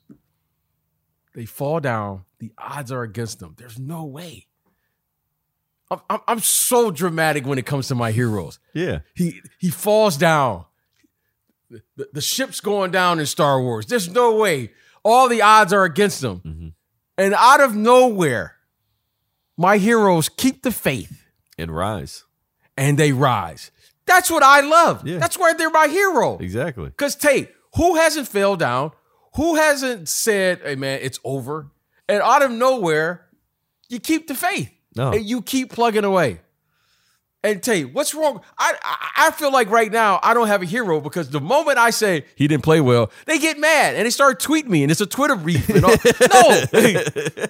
They 1.36 1.46
fall 1.46 1.80
down. 1.80 2.26
The 2.40 2.52
odds 2.58 2.92
are 2.92 3.04
against 3.04 3.40
them. 3.40 3.54
There's 3.58 3.78
no 3.80 4.04
way. 4.06 4.48
I'm, 5.92 6.00
I'm, 6.10 6.20
I'm 6.28 6.40
so 6.40 6.92
dramatic 6.92 7.46
when 7.46 7.58
it 7.58 7.66
comes 7.66 7.88
to 7.88 7.96
my 7.96 8.12
heroes. 8.12 8.60
yeah, 8.74 9.00
He 9.16 9.42
he 9.60 9.70
falls 9.70 10.18
down. 10.18 10.66
The, 11.70 12.08
the 12.14 12.22
ship's 12.22 12.62
going 12.62 12.92
down 12.92 13.20
in 13.20 13.26
Star 13.26 13.62
Wars. 13.62 13.86
There's 13.86 14.10
no 14.10 14.36
way. 14.36 14.72
All 15.04 15.30
the 15.30 15.42
odds 15.42 15.72
are 15.74 15.84
against 15.84 16.22
them. 16.22 16.42
Mhm. 16.46 16.74
And 17.18 17.34
out 17.36 17.62
of 17.62 17.76
nowhere, 17.76 18.56
my 19.58 19.78
heroes 19.78 20.30
keep 20.30 20.64
the 20.64 20.72
faith 20.72 21.26
and 21.58 21.70
rise 21.76 22.24
and 22.78 22.98
they 22.98 23.12
rise. 23.12 23.72
That's 24.06 24.32
what 24.32 24.42
I 24.42 24.62
love. 24.62 25.06
Yeah. 25.06 25.20
That's 25.20 25.38
why 25.38 25.54
they're 25.54 25.70
my 25.70 25.88
hero. 25.88 26.38
exactly. 26.40 26.86
Because 26.86 27.16
Tate, 27.16 27.50
who 27.76 27.96
hasn't 27.96 28.28
fell 28.28 28.56
down? 28.56 28.92
Who 29.36 29.56
hasn't 29.56 30.10
said, 30.10 30.62
hey 30.64 30.76
man, 30.76 31.00
it's 31.04 31.20
over? 31.24 31.70
And 32.08 32.22
out 32.24 32.42
of 32.42 32.50
nowhere, 32.52 33.28
you 33.90 34.00
keep 34.00 34.28
the 34.28 34.34
faith. 34.34 34.72
No, 34.96 35.12
And 35.12 35.26
you 35.26 35.42
keep 35.42 35.72
plugging 35.72 36.04
away. 36.04 36.42
And 37.42 37.64
Tate, 37.64 37.94
what's 37.94 38.14
wrong? 38.14 38.42
I, 38.58 38.74
I 38.84 39.28
I 39.28 39.32
feel 39.32 39.52
like 39.52 39.70
right 39.70 39.90
now 39.92 40.20
I 40.22 40.34
don't 40.34 40.48
have 40.48 40.62
a 40.62 40.66
hero 40.66 41.00
because 41.00 41.30
the 41.30 41.40
moment 41.40 41.78
I 41.78 41.90
say 41.92 42.26
he 42.36 42.48
didn't 42.50 42.64
play 42.64 42.82
well, 42.82 43.12
they 43.28 43.38
get 43.40 43.58
mad 43.58 43.96
and 43.96 44.06
they 44.06 44.10
start 44.10 44.42
tweeting 44.42 44.68
me 44.68 44.84
and 44.84 44.92
it's 44.92 45.00
a 45.00 45.06
Twitter 45.06 45.38
brief. 45.38 45.70
And 45.70 45.86
all. 45.86 45.92
no, 46.34 47.46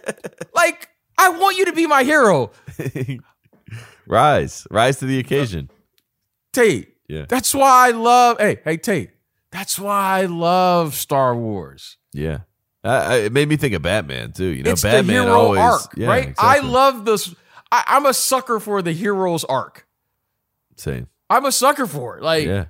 like 0.53 0.89
I 1.17 1.29
want 1.29 1.57
you 1.57 1.65
to 1.65 1.73
be 1.73 1.87
my 1.87 2.03
hero, 2.03 2.51
rise, 4.07 4.67
rise 4.69 4.99
to 4.99 5.05
the 5.05 5.17
uh, 5.17 5.21
occasion. 5.21 5.69
Tate. 6.53 6.95
Yeah, 7.07 7.25
That's 7.27 7.55
why 7.55 7.87
I 7.87 7.91
love. 7.91 8.37
Hey, 8.39 8.59
hey, 8.63 8.77
Tate. 8.77 9.09
That's 9.51 9.79
why 9.79 10.19
I 10.21 10.25
love 10.25 10.93
Star 10.93 11.35
Wars. 11.35 11.97
yeah. 12.13 12.39
I, 12.83 13.15
it 13.17 13.33
made 13.33 13.49
me 13.49 13.57
think 13.57 13.73
of 13.73 13.81
Batman 13.81 14.31
too. 14.31 14.45
You 14.45 14.63
know, 14.63 14.71
it's 14.71 14.81
Batman 14.83 15.27
always, 15.27 15.59
arc, 15.59 15.93
yeah, 15.97 16.07
right? 16.07 16.27
exactly. 16.29 16.47
I 16.47 16.59
love 16.59 17.05
this. 17.05 17.33
I, 17.71 17.83
I'm 17.87 18.05
a 18.05 18.13
sucker 18.13 18.59
for 18.59 18.81
the 18.81 18.93
hero's 18.93 19.43
arc. 19.43 19.85
Same. 20.77 21.07
I'm 21.29 21.45
a 21.45 21.51
sucker 21.51 21.85
for 21.85 22.17
it. 22.17 22.23
Like, 22.23 22.45
Yeah, 22.45 22.65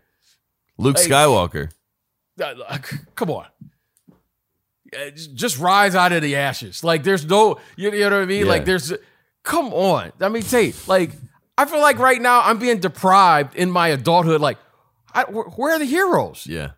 Luke 0.77 0.97
Hey. 0.97 1.07
Skywalker. 1.09 1.71
uh, 2.41 2.77
come 3.15 3.29
on. 3.29 3.45
Just- 5.35 5.59
rise 5.59 5.93
out 5.95 6.11
of 6.11 6.21
the 6.23 6.35
ashes. 6.35 6.83
Like, 6.83 7.03
there's 7.03 7.25
no, 7.25 7.59
you, 7.75 7.91
know 7.91 8.03
what 8.05 8.13
I 8.13 8.25
mean? 8.25 8.45
Yeah. 8.45 8.51
Like, 8.51 8.65
there's, 8.65 8.91
come 9.43 9.73
on. 9.73 10.11
I 10.19 10.29
mean, 10.29 10.41
Tate, 10.41 10.75
like, 10.87 11.11
I 11.57 11.65
feel 11.65 11.81
like 11.81 11.99
right 11.99 12.19
now 12.21 12.41
I'm 12.41 12.57
being 12.57 12.79
deprived 12.79 13.55
in 13.55 13.69
my 13.69 13.89
adulthood. 13.89 14.41
Like, 14.41 14.57
I, 15.13 15.25
where, 15.25 15.45
where 15.45 15.75
are 15.75 15.79
the 15.79 15.85
heroes? 15.85 16.47
Yeah, 16.47 16.71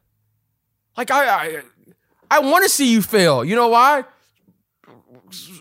Like 0.98 1.12
I 1.12 1.28
I, 1.30 1.62
I 2.32 2.40
want 2.40 2.64
to 2.64 2.70
see 2.70 2.92
you 2.92 3.02
fail. 3.02 3.44
You 3.44 3.56
know 3.56 3.68
why? 3.68 4.06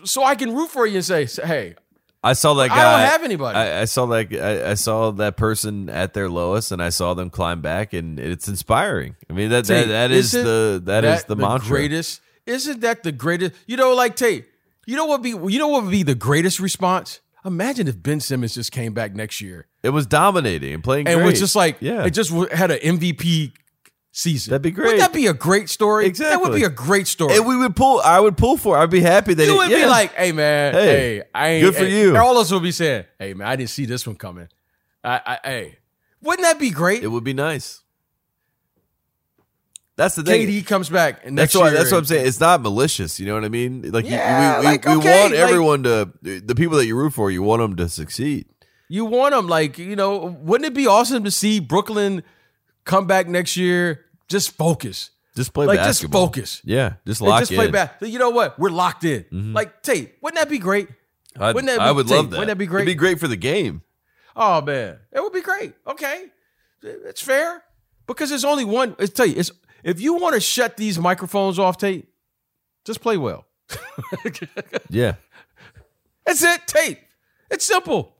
So 0.05 0.23
I 0.23 0.35
can 0.35 0.55
root 0.55 0.69
for 0.69 0.87
you 0.87 0.95
and 0.95 1.05
say, 1.05 1.25
hey, 1.25 1.75
I 2.23 2.33
saw 2.33 2.53
that 2.55 2.63
I 2.63 2.67
guy. 2.69 3.01
don't 3.01 3.09
have 3.09 3.23
anybody. 3.23 3.57
I, 3.57 3.81
I 3.81 3.85
saw 3.85 4.05
that. 4.07 4.33
I, 4.33 4.71
I 4.71 4.73
saw 4.75 5.11
that 5.11 5.37
person 5.37 5.89
at 5.89 6.13
their 6.13 6.29
lowest, 6.29 6.71
and 6.71 6.81
I 6.81 6.89
saw 6.89 7.13
them 7.13 7.29
climb 7.29 7.61
back, 7.61 7.93
and 7.93 8.19
it's 8.19 8.47
inspiring. 8.47 9.15
I 9.29 9.33
mean, 9.33 9.49
that 9.49 9.65
that, 9.65 9.87
that 9.87 10.11
is 10.11 10.31
the 10.31 10.81
that 10.85 11.03
is 11.03 11.23
the, 11.25 11.35
mantra. 11.35 11.67
greatest. 11.67 12.21
Isn't 12.45 12.81
that 12.81 13.03
the 13.03 13.11
greatest? 13.11 13.53
You 13.65 13.77
know, 13.77 13.93
like 13.93 14.15
Tate. 14.15 14.47
You 14.85 14.95
know 14.95 15.05
what 15.05 15.21
be? 15.21 15.29
You 15.29 15.59
know 15.59 15.67
what 15.67 15.83
would 15.83 15.91
be 15.91 16.03
the 16.03 16.15
greatest 16.15 16.59
response? 16.59 17.21
Imagine 17.43 17.87
if 17.87 18.01
Ben 18.01 18.19
Simmons 18.19 18.53
just 18.53 18.71
came 18.71 18.93
back 18.93 19.15
next 19.15 19.41
year 19.41 19.65
It 19.81 19.89
was 19.89 20.05
dominating 20.05 20.75
and 20.75 20.83
playing, 20.83 21.07
and 21.07 21.17
great. 21.17 21.25
was 21.25 21.39
just 21.39 21.55
like, 21.55 21.77
yeah, 21.79 22.05
it 22.05 22.11
just 22.11 22.31
had 22.51 22.69
an 22.69 22.77
MVP 22.79 23.53
season. 24.11 24.51
That'd 24.51 24.61
be 24.61 24.71
great. 24.71 24.85
Wouldn't 24.85 25.01
that 25.01 25.13
be 25.13 25.27
a 25.27 25.33
great 25.33 25.69
story? 25.69 26.05
Exactly. 26.05 26.35
That 26.35 26.41
would 26.49 26.55
be 26.55 26.63
a 26.65 26.69
great 26.69 27.07
story. 27.07 27.35
and 27.35 27.45
we 27.45 27.55
would 27.57 27.75
pull. 27.75 28.01
I 28.01 28.19
would 28.19 28.37
pull 28.37 28.57
for. 28.57 28.77
it. 28.77 28.81
I'd 28.83 28.89
be 28.89 29.01
happy 29.01 29.33
that 29.33 29.45
you 29.45 29.53
it, 29.53 29.57
would 29.57 29.71
yeah. 29.71 29.77
be 29.77 29.85
like, 29.85 30.13
"Hey 30.13 30.31
man, 30.31 30.73
Hey, 30.73 30.85
hey, 30.85 31.23
I 31.33 31.47
ain't 31.49 31.63
good 31.65 31.75
for 31.75 31.85
hey, 31.85 32.01
you. 32.01 32.17
All 32.17 32.35
of 32.37 32.41
us 32.41 32.51
would 32.51 32.63
be 32.63 32.71
saying, 32.71 33.05
"Hey 33.17 33.33
man, 33.33 33.47
I 33.47 33.55
didn't 33.55 33.69
see 33.69 33.85
this 33.85 34.05
one 34.05 34.15
coming." 34.15 34.47
I, 35.03 35.21
I, 35.25 35.39
hey, 35.47 35.77
wouldn't 36.21 36.45
that 36.45 36.59
be 36.59 36.69
great? 36.69 37.03
it 37.03 37.07
would 37.07 37.23
be 37.23 37.33
nice. 37.33 37.81
That's 39.97 40.15
the 40.15 40.23
thing. 40.23 40.47
KD 40.47 40.65
comes 40.65 40.89
back 40.89 41.25
and 41.25 41.37
That's 41.37 41.53
why. 41.53 41.69
year 41.69 41.77
That's 41.77 41.91
what 41.91 41.99
I'm 41.99 42.05
saying. 42.05 42.25
It's 42.25 42.39
not 42.39 42.61
malicious. 42.61 43.19
You 43.19 43.27
know 43.27 43.35
what 43.35 43.43
I 43.45 43.49
mean? 43.49 43.91
Like 43.91 44.05
Yeah, 44.09 44.55
we, 44.55 44.59
we, 44.59 44.65
like, 44.65 44.85
we 44.85 44.91
okay, 44.93 45.21
want 45.21 45.33
like- 45.33 45.39
everyone 45.39 45.83
to 45.83 46.11
the 46.21 46.55
people 46.55 46.77
that 46.77 46.85
you 46.87 46.95
root 46.95 47.13
for. 47.13 47.29
You 47.29 47.43
want 47.43 47.61
them 47.61 47.75
to 47.75 47.89
succeed. 47.89 48.47
You 48.89 49.05
want 49.05 49.33
them, 49.33 49.47
like 49.47 49.77
you 49.77 49.95
know, 49.95 50.17
wouldn't 50.41 50.67
it 50.67 50.73
be 50.73 50.87
awesome 50.87 51.23
to 51.23 51.31
see 51.31 51.59
Brooklyn 51.59 52.23
come 52.85 53.07
back 53.07 53.27
next 53.27 53.57
year? 53.57 54.05
Just 54.27 54.51
focus, 54.51 55.11
Just 55.35 55.53
play 55.53 55.65
like 55.65 55.77
basketball. 55.79 56.27
just 56.27 56.35
focus, 56.35 56.61
Yeah, 56.63 56.93
just 57.05 57.21
And 57.21 57.29
lock 57.29 57.41
just 57.41 57.51
in. 57.51 57.57
play 57.57 57.69
back. 57.71 57.97
You 58.01 58.17
know 58.19 58.29
what? 58.29 58.57
We're 58.59 58.69
locked 58.69 59.03
in. 59.03 59.25
Mhm. 59.31 59.53
Like 59.53 59.81
Tate, 59.83 60.15
wouldn't 60.21 60.39
that 60.39 60.49
be 60.49 60.57
great? 60.59 60.87
I'd- 61.39 61.53
Wouldn't 61.53 61.67
that 61.67 61.79
I 61.81 61.91
would 61.91 62.07
Tate, 62.07 62.17
love 62.17 62.29
that. 62.31 62.37
wouldn't 62.39 62.47
that 62.49 62.57
be 62.57 62.65
great? 62.65 62.81
It'd 62.83 62.93
be 62.93 62.99
great 62.99 63.19
for 63.19 63.27
the 63.27 63.35
game. 63.37 63.81
Oh 64.35 64.61
man, 64.61 64.99
it 65.11 65.21
would 65.21 65.33
be 65.33 65.41
great. 65.41 65.73
Okay, 65.87 66.25
it's 66.81 67.21
fair 67.21 67.63
because 68.07 68.29
there's 68.29 68.45
only 68.45 68.65
one. 68.65 68.95
It's 68.99 69.13
tell 69.13 69.25
you, 69.25 69.35
it's 69.37 69.51
if 69.83 69.99
you 69.99 70.13
want 70.15 70.35
to 70.35 70.41
shut 70.41 70.77
these 70.77 70.97
microphones 70.99 71.59
off, 71.59 71.77
Tate, 71.77 72.07
just 72.85 73.01
play 73.01 73.17
well. 73.17 73.45
Yeah, 74.89 75.15
That's 76.25 76.43
it, 76.43 76.67
Tate. 76.67 76.99
It's 77.49 77.65
simple. 77.65 78.15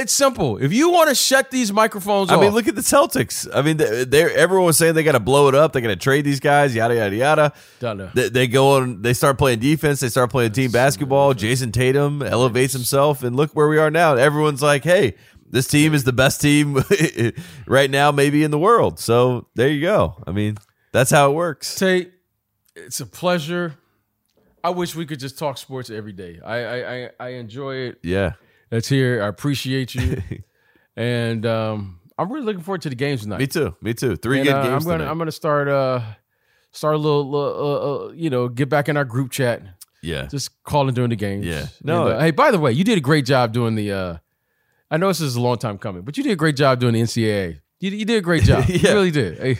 It's 0.00 0.12
simple. 0.12 0.56
If 0.56 0.72
you 0.72 0.90
want 0.90 1.08
to 1.10 1.14
shut 1.14 1.50
these 1.50 1.72
microphones 1.72 2.30
I 2.30 2.34
off, 2.36 2.40
mean, 2.40 2.52
look 2.52 2.66
at 2.68 2.74
the 2.74 2.80
Celtics. 2.80 3.46
I 3.54 3.62
mean, 3.62 3.76
they 3.76 4.04
they're- 4.04 4.30
everyone 4.30 4.66
was 4.66 4.78
saying 4.78 4.94
they 4.94 5.02
got 5.02 5.12
to 5.12 5.20
blow 5.20 5.48
it 5.48 5.54
up. 5.54 5.72
They 5.72 5.80
got 5.80 5.88
to 5.88 5.96
trade 5.96 6.24
these 6.24 6.40
guys. 6.40 6.74
Yada 6.74 6.94
yada 6.94 7.14
yada. 7.16 7.52
Done 7.78 7.98
now. 7.98 8.10
They, 8.14 8.28
they 8.28 8.46
go 8.46 8.76
on. 8.76 9.02
They 9.02 9.12
start 9.12 9.38
playing 9.38 9.58
defense. 9.60 10.00
They 10.00 10.08
start 10.08 10.30
playing 10.30 10.52
team 10.52 10.70
basketball. 10.70 11.34
Jayson 11.34 11.72
Tatum 11.72 12.22
elevates 12.22 12.72
himself, 12.72 13.22
and 13.22 13.36
look 13.36 13.52
where 13.52 13.68
we 13.68 13.78
are 13.78 13.90
now. 13.90 14.14
Everyone's 14.14 14.62
like, 14.62 14.84
"Hey, 14.84 15.16
this 15.48 15.66
team 15.66 15.94
is 15.94 16.04
the 16.04 16.12
best 16.12 16.40
team 16.40 16.82
right 17.66 17.90
now, 17.90 18.10
maybe 18.12 18.42
in 18.42 18.50
the 18.50 18.58
world." 18.58 18.98
So 18.98 19.48
there 19.54 19.68
you 19.68 19.80
go. 19.82 20.22
I 20.26 20.32
mean, 20.32 20.56
that's 20.92 21.10
how 21.10 21.30
it 21.30 21.34
works. 21.34 21.74
Tate, 21.76 22.12
it's 22.74 23.00
a 23.00 23.06
pleasure. 23.06 23.74
I 24.62 24.70
wish 24.70 24.94
we 24.94 25.06
could 25.06 25.20
just 25.20 25.38
talk 25.38 25.56
sports 25.58 25.88
every 25.90 26.12
day. 26.12 26.38
I 26.44 26.56
I 26.64 26.94
I, 27.04 27.10
I 27.20 27.28
enjoy 27.30 27.74
it. 27.76 27.98
Yeah, 28.02 28.32
That's 28.70 28.88
here. 28.88 29.22
I 29.22 29.26
appreciate 29.28 29.94
you, 29.94 30.22
and 30.96 31.44
um, 31.46 32.00
I'm 32.18 32.30
really 32.32 32.44
looking 32.46 32.62
forward 32.62 32.82
to 32.82 32.88
the 32.88 32.94
games 32.94 33.22
tonight. 33.22 33.38
me 33.40 33.46
too. 33.46 33.74
Me 33.80 33.94
too. 33.94 34.16
Three 34.16 34.38
And, 34.38 34.46
good 34.46 34.54
uh, 34.54 34.62
games 34.62 34.84
I'm 34.84 34.88
gonna 34.90 34.98
tonight. 34.98 35.10
I'm 35.10 35.18
gonna 35.18 35.32
start 35.32 35.68
uh 35.68 36.00
start 36.72 36.94
a 36.94 36.98
little, 36.98 37.34
uh, 37.34 38.06
uh, 38.06 38.12
you 38.12 38.30
know 38.30 38.48
get 38.48 38.68
back 38.68 38.88
in 38.88 38.96
our 38.96 39.04
group 39.04 39.30
chat. 39.32 39.62
yeah, 40.02 40.26
Just 40.26 40.62
calling 40.62 40.94
during 40.94 41.10
the 41.10 41.16
games. 41.16 41.44
Yeah. 41.44 41.66
No, 41.82 42.06
And, 42.06 42.16
uh, 42.16 42.20
hey, 42.20 42.30
by 42.30 42.50
the 42.52 42.58
way, 42.58 42.72
you 42.72 42.84
did 42.84 42.96
a 42.96 43.00
great 43.00 43.26
job 43.26 43.52
doing 43.52 43.74
the. 43.74 43.92
uh 43.92 44.16
I 44.92 44.96
know 44.96 45.08
this 45.08 45.20
is 45.20 45.36
a 45.36 45.40
long 45.40 45.56
time 45.56 45.78
coming, 45.78 46.02
but 46.02 46.16
you 46.16 46.22
did 46.24 46.32
a 46.32 46.36
great 46.36 46.56
job 46.56 46.80
doing 46.80 46.94
the 46.94 47.00
NCAA. 47.02 47.60
You, 47.78 47.90
you 47.92 48.04
did 48.04 48.18
a 48.18 48.20
great 48.20 48.42
job. 48.44 48.64
Yeah. 48.68 48.76
You 48.90 48.94
really 48.94 49.10
did. 49.12 49.38
Hey, 49.38 49.58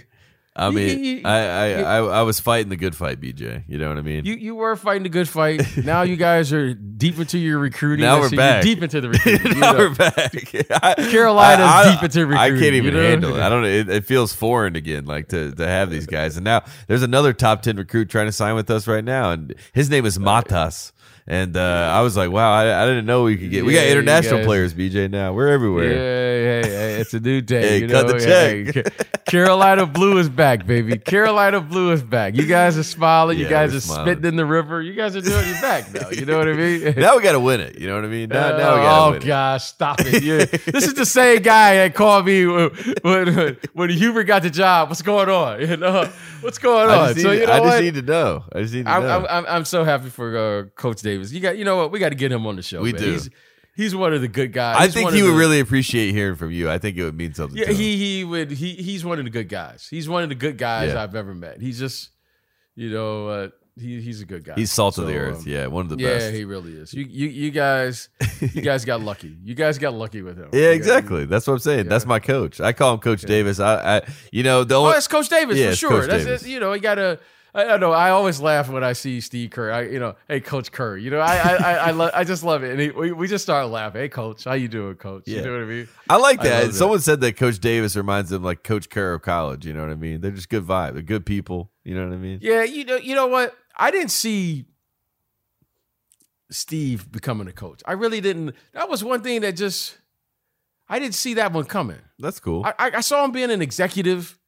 I 0.61 0.71
mean, 0.71 1.05
you- 1.05 1.21
I, 1.25 1.39
I, 1.39 1.67
I, 1.81 1.97
I 1.99 2.23
was 2.23 2.39
fighting 2.41 2.69
the 2.69 2.77
good 2.77 2.95
fight, 2.95 3.21
BJ. 3.21 3.65
You 3.69 3.79
know 3.79 3.89
what 3.89 3.99
I 3.99 4.03
mean? 4.03 4.25
you 4.25 4.35
you 4.35 4.55
were 4.55 4.77
fighting 4.77 5.07
a 5.07 5.11
good 5.11 5.29
fight. 5.29 5.63
now 5.85 6.03
you 6.03 6.17
guys 6.17 6.53
are 6.53 6.75
deep 6.75 7.19
into 7.19 7.39
your 7.39 7.59
recruiting. 7.59 8.05
Now 8.05 8.21
we're 8.21 8.31
back. 8.31 8.65
You're 8.65 8.75
deep 8.75 8.83
into 8.85 9.01
the 9.01 9.09
recruiting. 9.11 9.53
you 9.55 9.61
now 9.61 9.73
know. 9.73 9.79
we're 9.79 9.95
back. 9.95 10.35
I- 10.83 10.95
Carolina's 11.11 11.67
I- 11.67 11.95
deep 11.95 12.03
into 12.05 12.27
recruiting. 12.27 12.57
I 12.57 12.61
can't 12.61 12.75
even 12.75 12.85
you 12.95 13.01
know? 13.01 13.09
handle 13.09 13.37
it. 13.37 13.41
I 13.43 13.49
don't 13.49 13.63
know. 13.63 13.69
It, 13.69 13.89
it 13.89 14.05
feels 14.05 14.33
foreign 14.33 14.77
again, 14.77 15.07
like 15.07 15.29
to 15.29 15.53
to 15.53 15.67
have 15.67 15.91
these 15.91 16.07
guys. 16.07 16.37
And 16.37 16.45
now 16.45 16.63
there's 16.87 17.03
another 17.03 17.33
top 17.33 17.63
ten 17.63 17.77
recruit 17.77 18.11
trying 18.11 18.27
to 18.27 18.33
sign 18.33 18.55
with 18.55 18.71
us 18.71 18.87
right 18.87 19.05
now, 19.05 19.31
and 19.31 19.55
his 19.73 19.89
name 19.91 20.05
is 20.07 20.17
uh, 20.19 20.21
Matas. 20.21 20.93
And 21.31 21.57
uh, 21.57 21.61
I 21.95 22.01
was 22.01 22.17
like, 22.17 22.33
wow, 22.33 22.53
I, 22.53 22.83
I 22.83 22.87
didn't 22.87 23.07
know 23.07 23.23
we 23.23 23.37
could 23.37 23.53
get. 23.53 23.65
We 23.65 23.73
got 23.73 23.85
you 23.85 23.93
international 23.93 24.45
players, 24.45 24.75
BJ. 24.75 25.09
Now 25.09 25.33
we're 25.33 25.47
everywhere. 25.47 25.89
hey, 25.89 26.61
hey, 26.63 26.71
hey, 26.71 26.95
it's 27.01 27.15
a 27.15 27.21
new 27.21 27.41
day. 27.55 27.61
Hey, 27.63 27.79
you 27.83 27.87
cut 27.89 28.09
know? 28.09 28.15
the 28.15 28.75
check. 28.75 28.75
Ca- 28.75 29.21
Carolina 29.31 29.87
Blue 29.87 30.19
is 30.19 30.29
back, 30.29 30.67
baby. 30.67 30.99
Carolina 30.99 31.61
Blue 31.61 31.93
is 31.93 32.03
back. 32.03 32.35
You 32.35 32.47
guys 32.47 32.77
are 32.77 32.83
smiling. 32.83 33.39
You 33.39 33.47
guys 33.47 33.73
we're 33.73 33.79
smiling. 33.79 34.07
spitting 34.07 34.25
in 34.25 34.35
the 34.35 34.45
river. 34.45 34.83
You 34.83 34.95
guys 34.95 35.15
are 35.15 35.21
doing 35.21 35.47
your 35.47 35.61
back 35.61 35.95
now. 35.95 36.11
You 36.11 36.27
know 36.27 36.37
what 36.37 36.49
I 36.49 36.55
mean? 36.55 36.95
Now 37.01 37.17
we 37.17 37.23
got 37.23 37.33
to 37.33 37.41
win 37.41 37.61
it. 37.61 37.79
You 37.79 37.87
know 37.87 37.95
what 37.95 38.05
I 38.05 38.09
mean? 38.09 38.29
Now, 38.29 38.57
now 38.57 38.75
we 38.75 38.81
got 38.83 38.97
to 38.97 39.05
oh 39.07 39.11
win 39.13 39.23
it. 39.23 39.27
gosh, 39.27 39.65
stop 39.67 40.01
it! 40.01 40.25
You're- 40.25 40.45
this 40.67 40.85
is 40.85 40.95
the 40.95 41.07
same 41.07 41.43
guy 41.43 41.77
that 41.77 41.95
called 41.95 42.27
me 42.27 42.45
when, 42.45 42.71
when, 43.03 43.57
when 43.75 43.91
Hubert 43.91 44.25
got 44.25 44.43
the 44.43 44.51
job. 44.51 44.89
What's 44.89 45.03
going 45.03 45.29
on? 45.29 45.61
You 45.61 45.77
know 45.77 46.11
what's 46.41 46.59
going 46.59 46.91
I 46.91 46.97
on? 46.97 47.07
just, 47.15 47.17
need, 47.19 47.23
So 47.23 47.31
you 47.31 47.47
know 47.47 47.53
I 47.53 47.61
just 47.61 47.81
need 47.83 47.95
to 47.95 48.03
know. 48.03 48.45
I 48.53 48.63
just 48.63 48.75
need 48.75 48.87
to 48.87 48.91
I'm, 48.91 49.03
know. 49.05 49.09
I'm, 49.19 49.27
I'm, 49.27 49.47
I'm 49.47 49.65
so 49.65 49.85
happy 49.85 50.09
for 50.09 50.37
uh, 50.37 50.63
Coach 50.75 51.03
Davis. 51.03 51.20
You 51.33 51.41
got, 51.41 51.59
you 51.59 51.65
know 51.65 51.77
what? 51.77 51.93
We 51.93 51.99
got 51.99 52.09
to 52.11 52.15
get 52.15 52.33
him 52.33 52.47
on 52.47 52.57
the 52.57 52.63
show. 52.63 52.81
We 52.81 52.93
man. 52.93 53.03
do. 53.03 53.13
He's, 53.13 53.31
he's 53.77 53.95
one 53.97 54.13
of 54.15 54.21
the 54.21 54.29
good 54.29 54.53
guys. 54.53 54.77
I 54.79 54.85
He's 54.87 54.95
think 54.95 55.11
he 55.13 55.21
of 55.21 55.27
would 55.27 55.33
the- 55.35 55.39
really 55.39 55.61
appreciate 55.61 56.13
hearing 56.13 56.37
from 56.37 56.51
you. 56.51 56.71
I 56.71 56.79
think 56.79 56.97
it 56.97 57.05
would 57.05 57.17
mean 57.17 57.35
something. 57.35 57.57
Yeah, 57.59 57.67
to 57.67 57.71
him. 57.73 57.77
he 57.77 57.97
he 57.97 58.25
would 58.25 58.51
he 58.51 58.75
he's 58.75 59.05
one 59.05 59.19
of 59.19 59.25
the 59.25 59.31
good 59.31 59.49
guys. 59.49 59.87
He's 59.91 60.09
one 60.09 60.23
of 60.23 60.29
the 60.29 60.35
good 60.35 60.59
guys 60.59 60.93
Yeah. 60.93 61.03
I've 61.03 61.15
ever 61.15 61.35
met. 61.35 61.61
He's 61.61 61.79
just 61.79 62.11
you 62.77 62.91
know 62.91 63.29
uh, 63.29 63.49
he 63.79 64.01
he's 64.01 64.21
a 64.21 64.25
good 64.27 64.45
guy. 64.45 64.55
he's 64.57 64.71
salt 64.73 64.99
of 64.99 65.07
the 65.07 65.17
earth. 65.17 65.39
um, 65.39 65.45
yeah, 65.47 65.67
one 65.67 65.87
of 65.91 65.97
the 65.97 66.03
yeah, 66.03 66.15
best. 66.15 66.27
Yeah, 66.27 66.39
he 66.39 66.45
really 66.45 66.73
is. 66.73 66.93
You 66.93 67.05
you 67.09 67.29
you 67.29 67.51
guys 67.51 68.09
you 68.41 68.61
guys 68.63 68.85
got 68.85 69.01
lucky. 69.01 69.37
You 69.43 69.55
guys 69.55 69.79
got 69.79 69.95
lucky 69.95 70.23
with 70.23 70.37
him. 70.37 70.49
yeah, 70.53 70.61
You 70.67 70.71
exactly. 70.73 71.25
That's 71.25 71.47
what 71.47 71.55
I'm 71.55 71.59
saying. 71.61 71.89
That's 71.89 72.05
my 72.07 72.19
coach. 72.19 72.61
I 72.61 72.73
call 72.73 72.95
him 72.95 73.01
Coach 73.01 73.23
Davis. 73.23 73.61
I, 73.61 73.99
I, 73.99 74.03
you 74.33 74.43
know, 74.43 74.65
the 74.65 74.75
Oh, 74.75 74.81
only, 74.83 74.93
that's 74.95 75.07
Coach 75.09 75.29
Davis 75.29 75.57
Yeah, 75.57 75.71
for 75.71 75.77
sure. 75.77 75.91
Coach 75.91 76.09
That's 76.11 76.25
Davis. 76.25 76.43
it. 76.45 76.49
You 76.49 76.61
know, 76.61 76.73
he 76.73 76.81
got 76.81 76.97
to. 76.97 77.19
I 77.55 77.77
know. 77.79 77.93
I 77.93 78.11
always 78.11 78.41
laugh 78.41 78.69
when 78.69 78.85
I 78.85 78.93
see 78.93 79.21
Steve 79.21 79.51
Kerr. 79.51 79.73
I, 79.73 79.83
you 79.83 79.99
know, 79.99 80.15
hey, 80.29 80.41
Coach 80.41 80.71
Kerr. 80.71 80.97
You 80.97 81.11
know, 81.11 81.19
I, 81.19 81.37
I, 81.37 81.55
I, 81.55 81.75
I, 81.75 81.91
lo- 81.91 82.11
I 82.15 82.25
just 82.25 82.45
love 82.45 82.63
it, 82.63 82.71
and 82.71 82.81
he, 82.81 82.91
we, 82.91 83.13
we 83.13 83.27
just 83.27 83.43
start 83.43 83.69
laughing. 83.69 84.01
Hey, 84.03 84.09
Coach, 84.09 84.45
how 84.45 84.53
you 84.53 84.69
doing, 84.69 84.95
Coach? 84.95 85.25
Yeah. 85.27 85.39
You 85.39 85.45
know 85.47 85.53
what 85.53 85.63
I 85.63 85.65
mean? 85.65 85.89
I 86.09 86.17
like 86.17 86.41
I 86.41 86.45
that. 86.45 86.67
that. 86.67 86.75
Someone 86.75 87.01
said 87.01 87.21
that 87.23 87.37
Coach 87.37 87.59
Davis 87.59 87.97
reminds 87.97 88.31
them 88.31 88.43
like 88.45 88.63
Coach 88.63 88.89
Kerr 88.89 89.15
of 89.15 89.23
college. 89.23 89.67
You 89.67 89.75
know 89.75 89.81
what 89.81 89.91
I 89.91 89.97
mean? 89.97 90.21
They're 90.21 90.31
just 90.31 90.49
good 90.49 90.65
vibe. 90.65 90.93
They're 90.95 91.03
good 91.03 91.27
people. 91.27 91.71
You 91.85 91.95
know 91.97 92.07
what 92.07 92.15
I 92.15 92.19
mean? 92.19 92.39
Yeah, 92.43 92.63
you 92.63 92.85
know, 92.85 92.97
you 92.97 93.15
know 93.15 93.27
what? 93.27 93.57
I 93.77 93.91
didn't 93.91 94.11
see 94.11 94.67
Steve 96.51 97.11
becoming 97.11 97.49
a 97.49 97.53
coach. 97.53 97.83
I 97.87 97.93
really 97.93 98.21
didn't. 98.21 98.55
That 98.73 98.89
was 98.89 99.03
one 99.05 99.23
thing 99.23 99.41
that 99.43 99.57
just 99.57 99.97
I 100.89 100.99
didn't 100.99 101.15
see 101.15 101.35
that 101.35 101.53
one 101.53 101.65
coming. 101.65 101.99
That's 102.19 102.41
cool. 102.41 102.65
I, 102.65 102.75
I 102.79 102.91
I 102.97 103.01
saw 103.01 103.25
him 103.25 103.31
being 103.31 103.51
an 103.51 103.63
executive, 103.63 104.39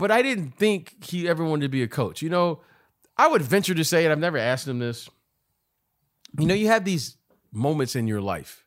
but 0.00 0.10
I 0.10 0.22
didn't 0.22 0.52
think 0.52 1.04
he 1.04 1.28
ever 1.28 1.44
wanted 1.44 1.64
to 1.64 1.68
be 1.68 1.82
a 1.82 1.86
coach. 1.88 2.22
You 2.22 2.30
know, 2.30 2.62
I 3.18 3.28
would 3.28 3.42
venture 3.42 3.74
to 3.74 3.84
say, 3.84 4.04
and 4.04 4.10
I've 4.12 4.18
never 4.18 4.38
asked 4.38 4.66
him 4.66 4.78
this. 4.78 5.10
You 6.38 6.46
know, 6.46 6.54
you 6.54 6.68
have 6.68 6.86
these 6.86 7.18
moments 7.52 7.94
in 7.94 8.08
your 8.08 8.22
life, 8.22 8.64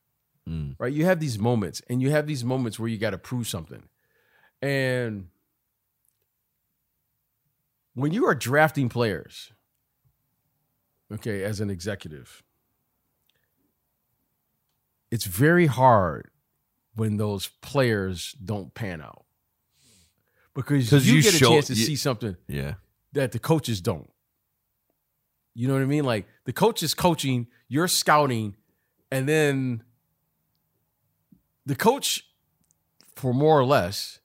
Mm. 0.48 0.76
right? 0.78 0.94
You 0.94 1.06
have 1.06 1.20
these 1.20 1.40
moments, 1.40 1.82
and 1.90 2.04
you 2.04 2.12
have 2.12 2.28
these 2.28 2.44
moments 2.46 2.78
where 2.78 2.88
you 2.88 3.00
got 3.00 3.12
to 3.12 3.18
prove 3.18 3.48
something. 3.48 3.90
And 4.62 5.30
when 7.96 8.12
you 8.14 8.26
are 8.28 8.36
drafting 8.36 8.88
players, 8.88 9.52
okay, 11.12 11.44
as 11.44 11.60
an 11.60 11.72
executive, 11.72 12.44
it's 15.10 15.26
very 15.26 15.66
hard 15.66 16.30
when 16.94 17.18
those 17.18 17.48
players 17.62 18.34
don't 18.34 18.76
pan 18.76 19.02
out 19.02 19.26
because 20.56 20.90
'Cause 20.90 21.06
you, 21.08 21.16
you 21.16 21.22
get 21.24 21.36
a 21.36 21.40
chance 21.40 21.68
to 21.68 21.74
you- 21.74 21.86
see 21.86 21.96
something 21.96 22.36
yeah. 22.48 22.76
that 23.14 23.32
the 23.32 23.40
coaches 23.40 23.82
don't. 23.82 24.10
You 25.56 25.68
know 25.68 25.74
what 25.76 25.84
I 25.84 25.86
mean? 25.86 26.04
Like 26.04 26.26
the 26.46 26.54
coach 26.54 26.82
is 26.84 26.94
coaching, 26.94 27.48
you're 27.68 27.88
scouting, 27.88 28.56
and 29.12 29.28
then 29.30 29.84
the 31.66 31.76
coach, 31.76 32.26
for 33.16 33.34
more 33.34 33.60
or 33.60 33.66
less, 33.66 34.20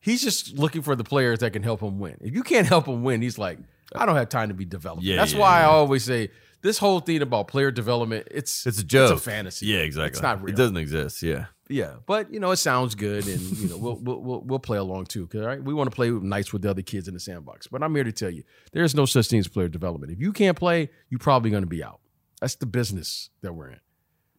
he's 0.00 0.22
just 0.22 0.56
looking 0.56 0.82
for 0.82 0.94
the 0.96 1.04
players 1.04 1.40
that 1.40 1.52
can 1.52 1.62
help 1.62 1.80
him 1.80 1.98
win. 1.98 2.16
If 2.20 2.34
you 2.34 2.42
can't 2.42 2.66
help 2.66 2.86
him 2.86 3.02
win, 3.02 3.22
he's 3.22 3.38
like, 3.38 3.58
I 3.94 4.06
don't 4.06 4.16
have 4.16 4.28
time 4.28 4.48
to 4.48 4.54
be 4.54 4.64
developed. 4.64 5.02
Yeah, 5.02 5.16
That's 5.16 5.32
yeah, 5.32 5.40
why 5.40 5.60
I 5.62 5.64
always 5.64 6.04
say 6.04 6.30
this 6.62 6.78
whole 6.78 7.00
thing 7.00 7.22
about 7.22 7.48
player 7.48 7.70
development, 7.70 8.28
it's 8.30 8.66
It's 8.66 8.78
a 8.80 8.84
joke. 8.84 9.12
It's 9.12 9.20
a 9.20 9.30
fantasy. 9.30 9.66
Yeah, 9.66 9.78
exactly. 9.78 10.10
It's 10.16 10.22
not 10.22 10.42
real. 10.42 10.54
It 10.54 10.56
doesn't 10.56 10.76
exist. 10.76 11.22
Yeah. 11.22 11.46
Yeah, 11.68 11.96
but 12.06 12.32
you 12.32 12.40
know 12.40 12.50
it 12.50 12.56
sounds 12.56 12.94
good, 12.94 13.26
and 13.28 13.40
you 13.58 13.68
know 13.68 13.76
we'll 13.76 13.96
we'll 13.96 14.40
we'll, 14.40 14.58
play 14.58 14.78
along 14.78 15.06
too. 15.06 15.26
'cause, 15.26 15.42
all 15.42 15.46
right, 15.46 15.62
we 15.62 15.74
want 15.74 15.90
to 15.90 15.94
play 15.94 16.08
nice 16.10 16.50
with 16.52 16.62
the 16.62 16.70
other 16.70 16.80
kids 16.82 17.08
in 17.08 17.14
the 17.14 17.20
sandbox. 17.20 17.66
But 17.66 17.82
I'm 17.82 17.94
here 17.94 18.04
to 18.04 18.12
tell 18.12 18.30
you, 18.30 18.42
there 18.72 18.84
is 18.84 18.94
no 18.94 19.04
such 19.04 19.28
thing 19.28 19.38
as 19.38 19.48
player 19.48 19.68
development. 19.68 20.10
If 20.12 20.20
you 20.20 20.32
can't 20.32 20.56
play, 20.56 20.88
you're 21.10 21.18
probably 21.18 21.50
going 21.50 21.62
to 21.62 21.68
be 21.68 21.84
out. 21.84 22.00
That's 22.40 22.54
the 22.54 22.66
business 22.66 23.28
that 23.42 23.52
we're 23.54 23.70
in. 23.70 23.80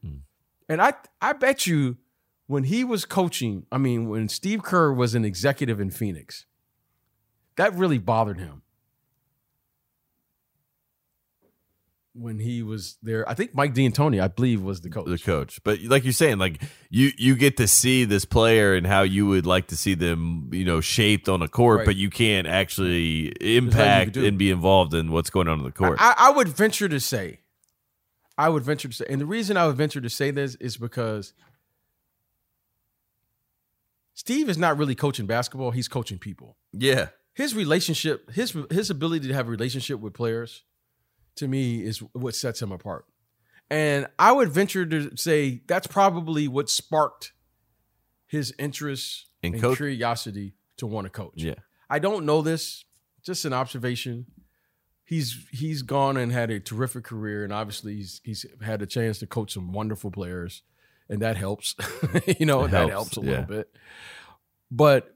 Hmm. 0.04 0.18
And 0.68 0.82
I 0.82 0.94
I 1.22 1.34
bet 1.34 1.68
you 1.68 1.98
when 2.48 2.64
he 2.64 2.84
was 2.84 3.06
coaching, 3.06 3.68
I 3.72 3.78
mean 3.78 4.10
when 4.10 4.28
Steve 4.28 4.64
Kerr 4.64 4.92
was 4.92 5.14
an 5.14 5.24
executive 5.24 5.80
in 5.80 5.92
Phoenix, 5.92 6.46
that 7.58 7.76
really 7.76 8.00
bothered 8.00 8.40
him. 8.40 8.64
When 12.20 12.38
he 12.40 12.62
was 12.64 12.98
there, 13.02 13.28
I 13.30 13.34
think 13.34 13.56
Mike 13.56 13.74
D'Antoni, 13.74 14.22
I 14.22 14.28
believe, 14.28 14.62
was 14.62 14.82
the 14.82 14.90
coach. 14.90 15.06
the 15.08 15.18
coach. 15.18 15.60
But 15.64 15.82
like 15.84 16.04
you're 16.04 16.12
saying, 16.14 16.38
like 16.38 16.62
you 16.90 17.12
you 17.18 17.36
get 17.36 17.56
to 17.58 17.68
see 17.68 18.04
this 18.04 18.26
player 18.26 18.76
and 18.76 18.86
how 18.86 19.04
you 19.04 19.26
would 19.28 19.46
like 19.46 19.68
to 19.68 19.78
see 19.78 19.94
them, 19.94 20.50
you 20.52 20.66
know, 20.66 20.82
shaped 20.82 21.30
on 21.30 21.42
a 21.42 21.48
court, 21.48 21.78
Right. 21.80 21.86
but 21.86 21.96
you 21.96 22.10
can't 22.10 22.46
actually 22.48 23.28
impact 23.40 24.18
and 24.18 24.38
be 24.38 24.52
involved 24.52 24.94
in 24.94 25.12
what's 25.12 25.30
going 25.30 25.48
on 25.48 25.60
in 25.60 25.66
the 25.66 25.72
court. 25.72 25.98
I, 26.02 26.14
I 26.18 26.32
would 26.32 26.50
venture 26.50 26.90
to 26.90 27.00
say, 27.00 27.40
I 28.38 28.50
would 28.50 28.64
venture 28.64 28.90
to 28.90 28.94
say, 28.94 29.06
and 29.10 29.22
the 29.22 29.26
reason 29.26 29.56
I 29.58 29.68
would 29.68 29.78
venture 29.78 30.02
to 30.02 30.10
say 30.10 30.32
this 30.32 30.56
is 30.56 30.76
because 30.78 31.34
Steve 34.14 34.50
is 34.50 34.58
not 34.58 34.78
really 34.78 34.96
coaching 34.96 35.26
basketball; 35.26 35.72
he's 35.72 35.88
coaching 35.88 36.18
people. 36.20 36.58
yeah. 36.74 37.10
His 37.34 37.56
relationship, 37.56 38.30
his 38.32 38.54
his 38.70 38.90
ability 38.90 39.30
to 39.30 39.34
have 39.34 39.48
a 39.48 39.52
relationship 39.52 40.02
with 40.02 40.14
players, 40.14 40.64
to 41.36 41.48
me, 41.48 41.84
is 41.84 42.00
what 42.14 42.36
sets 42.36 42.62
him 42.62 42.72
apart. 42.72 43.06
And 43.70 44.08
I 44.18 44.32
would 44.32 44.50
venture 44.50 44.86
to 44.86 45.16
say 45.16 45.62
that's 45.68 45.88
probably 45.88 46.48
what 46.48 46.70
sparked 46.70 47.34
his 48.28 48.54
interest 48.60 49.28
In 49.44 49.54
and 49.54 49.62
coach- 49.62 49.78
curiosity 49.78 50.56
to 50.78 50.88
want 50.88 51.06
to 51.06 51.10
coach. 51.12 51.34
Yeah. 51.36 51.56
I 51.90 52.00
don't 52.00 52.26
know 52.26 52.42
this, 52.42 52.84
just 53.24 53.46
an 53.46 53.54
observation. 53.54 54.26
He's 55.06 55.48
he's 55.52 55.82
gone 55.82 56.18
and 56.18 56.32
had 56.32 56.52
a 56.52 56.60
terrific 56.60 57.04
career, 57.04 57.44
and 57.44 57.52
obviously 57.52 57.96
he's 57.96 58.22
he's 58.24 58.46
had 58.62 58.82
a 58.84 58.86
chance 58.86 59.18
to 59.20 59.28
coach 59.28 59.54
some 59.54 59.72
wonderful 59.74 60.12
players, 60.12 60.62
and 61.10 61.20
that 61.24 61.36
helps. 61.36 61.76
you 62.40 62.46
know, 62.46 62.66
It 62.66 62.72
that 62.72 62.90
helps, 62.90 63.16
helps 63.16 63.18
a 63.18 63.22
yeah. 63.22 63.30
little 63.32 63.46
bit. 63.46 63.70
But 64.70 65.16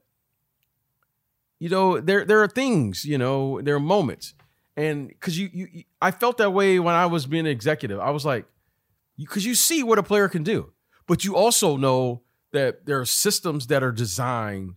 you 1.60 1.68
know, 1.68 2.00
there 2.00 2.24
there 2.24 2.42
are 2.42 2.48
things, 2.48 3.04
you 3.04 3.18
know, 3.18 3.60
there 3.62 3.76
are 3.76 3.80
moments, 3.80 4.34
and 4.76 5.08
because 5.08 5.38
you, 5.38 5.50
you 5.52 5.68
you- 5.72 5.84
I 6.02 6.10
felt 6.10 6.38
that 6.38 6.50
way 6.50 6.78
when 6.78 6.94
I 6.94 7.06
was 7.06 7.26
being 7.26 7.46
an 7.46 7.52
executive. 7.52 7.98
I 8.00 8.10
was 8.10 8.24
like, 8.24 8.46
because 9.16 9.44
you 9.46 9.54
see 9.54 9.82
what 9.82 9.98
a 9.98 10.02
player 10.02 10.28
can 10.28 10.42
do, 10.42 10.72
but 11.06 11.24
you 11.24 11.36
also 11.36 11.76
know 11.76 12.22
that 12.52 12.86
there 12.86 13.00
are 13.00 13.04
systems 13.04 13.66
that 13.68 13.82
are 13.82 13.92
designed 13.92 14.74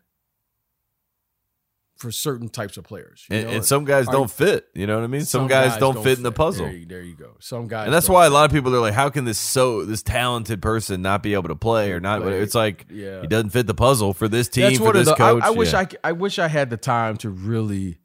for 1.98 2.12
certain 2.12 2.48
types 2.48 2.78
of 2.78 2.84
players. 2.84 3.26
you 3.28 3.38
And, 3.38 3.48
know? 3.48 3.54
and 3.56 3.66
some 3.66 3.84
guys 3.84 4.08
Are 4.08 4.12
don't 4.12 4.30
fit. 4.30 4.68
You 4.76 4.86
know 4.86 4.98
what 4.98 5.04
I 5.04 5.08
mean? 5.08 5.26
Some, 5.26 5.48
guys, 5.48 5.78
don't, 5.78 6.04
fit 6.04 6.18
in 6.20 6.24
the 6.24 6.32
puzzle. 6.32 6.68
There 6.68 6.76
you, 6.76 6.86
there 6.86 7.02
you 7.02 7.16
go. 7.16 7.38
Some 7.40 7.68
guys, 7.68 7.86
And 7.86 7.94
that's 7.94 8.06
don't 8.06 8.14
why 8.14 8.28
a 8.28 8.30
lot 8.30 8.46
of 8.46 8.52
people 8.52 8.76
are 8.76 8.80
like, 8.80 8.94
"How 8.94 9.10
can 9.10 9.26
this 9.26 9.40
so 9.40 9.84
this 9.84 10.04
talented 10.04 10.62
person 10.62 11.02
not 11.02 11.24
be 11.24 11.34
able 11.34 11.48
to 11.50 11.56
play 11.56 11.92
or 11.92 12.00
not?" 12.00 12.22
Play. 12.22 12.40
It's 12.40 12.54
like 12.54 12.86
Yeah. 12.92 13.22
he 13.22 13.28
doesn't 13.28 13.50
fit 13.50 13.66
the 13.66 13.74
puzzle 13.74 14.14
for 14.14 14.28
this 14.28 14.48
team 14.48 14.66
That's 14.66 14.78
for 14.78 14.94
this 14.94 15.08
I- 15.08 15.16
coach. 15.18 15.42
I, 15.44 15.50
wish 15.50 15.74
Yeah. 15.74 15.80
I 15.80 15.86
c- 15.86 15.98
I 16.04 16.12
wish 16.12 16.38
I 16.38 16.48
had 16.48 16.70
the 16.70 16.78
time 16.78 17.18
to 17.18 17.32
really 17.32 17.98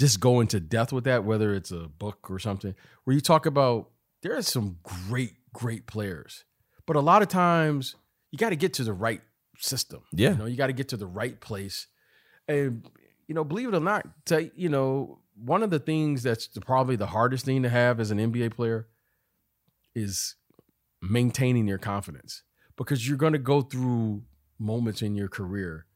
just 0.00 0.18
go 0.18 0.40
into 0.40 0.58
depth 0.58 0.94
with 0.94 1.04
that, 1.04 1.24
whether 1.24 1.54
it's 1.54 1.70
a 1.70 1.86
book 1.86 2.30
or 2.30 2.38
something, 2.38 2.74
where 3.04 3.14
you 3.14 3.20
talk 3.20 3.44
about 3.44 3.90
there 4.22 4.34
are 4.34 4.42
some 4.42 4.78
great, 4.82 5.34
great 5.52 5.86
players, 5.86 6.44
but 6.86 6.96
a 6.96 7.00
lot 7.00 7.20
of 7.20 7.28
times 7.28 7.96
you 8.30 8.38
got 8.38 8.48
to 8.50 8.56
get 8.56 8.72
to 8.74 8.84
the 8.84 8.94
right 8.94 9.20
system. 9.58 10.02
Yeah. 10.12 10.30
you 10.30 10.36
know, 10.36 10.46
you 10.46 10.56
got 10.56 10.68
to 10.68 10.72
get 10.72 10.88
to 10.88 10.96
the 10.96 11.06
right 11.06 11.38
place, 11.38 11.86
and 12.48 12.88
you 13.28 13.34
know, 13.34 13.44
believe 13.44 13.68
it 13.68 13.74
or 13.74 13.80
not, 13.80 14.06
to, 14.26 14.50
you 14.56 14.70
know, 14.70 15.20
one 15.36 15.62
of 15.62 15.68
the 15.68 15.78
things 15.78 16.22
that's 16.22 16.48
probably 16.62 16.96
the 16.96 17.06
hardest 17.06 17.44
thing 17.44 17.62
to 17.62 17.68
have 17.68 18.00
as 18.00 18.10
an 18.10 18.18
NBA 18.18 18.54
player 18.54 18.88
is 19.94 20.34
maintaining 21.02 21.68
your 21.68 21.78
confidence 21.78 22.42
because 22.76 23.06
you're 23.06 23.18
going 23.18 23.34
to 23.34 23.38
go 23.38 23.60
through 23.60 24.22
moments 24.58 25.02
in 25.02 25.14
your 25.14 25.28
career 25.28 25.86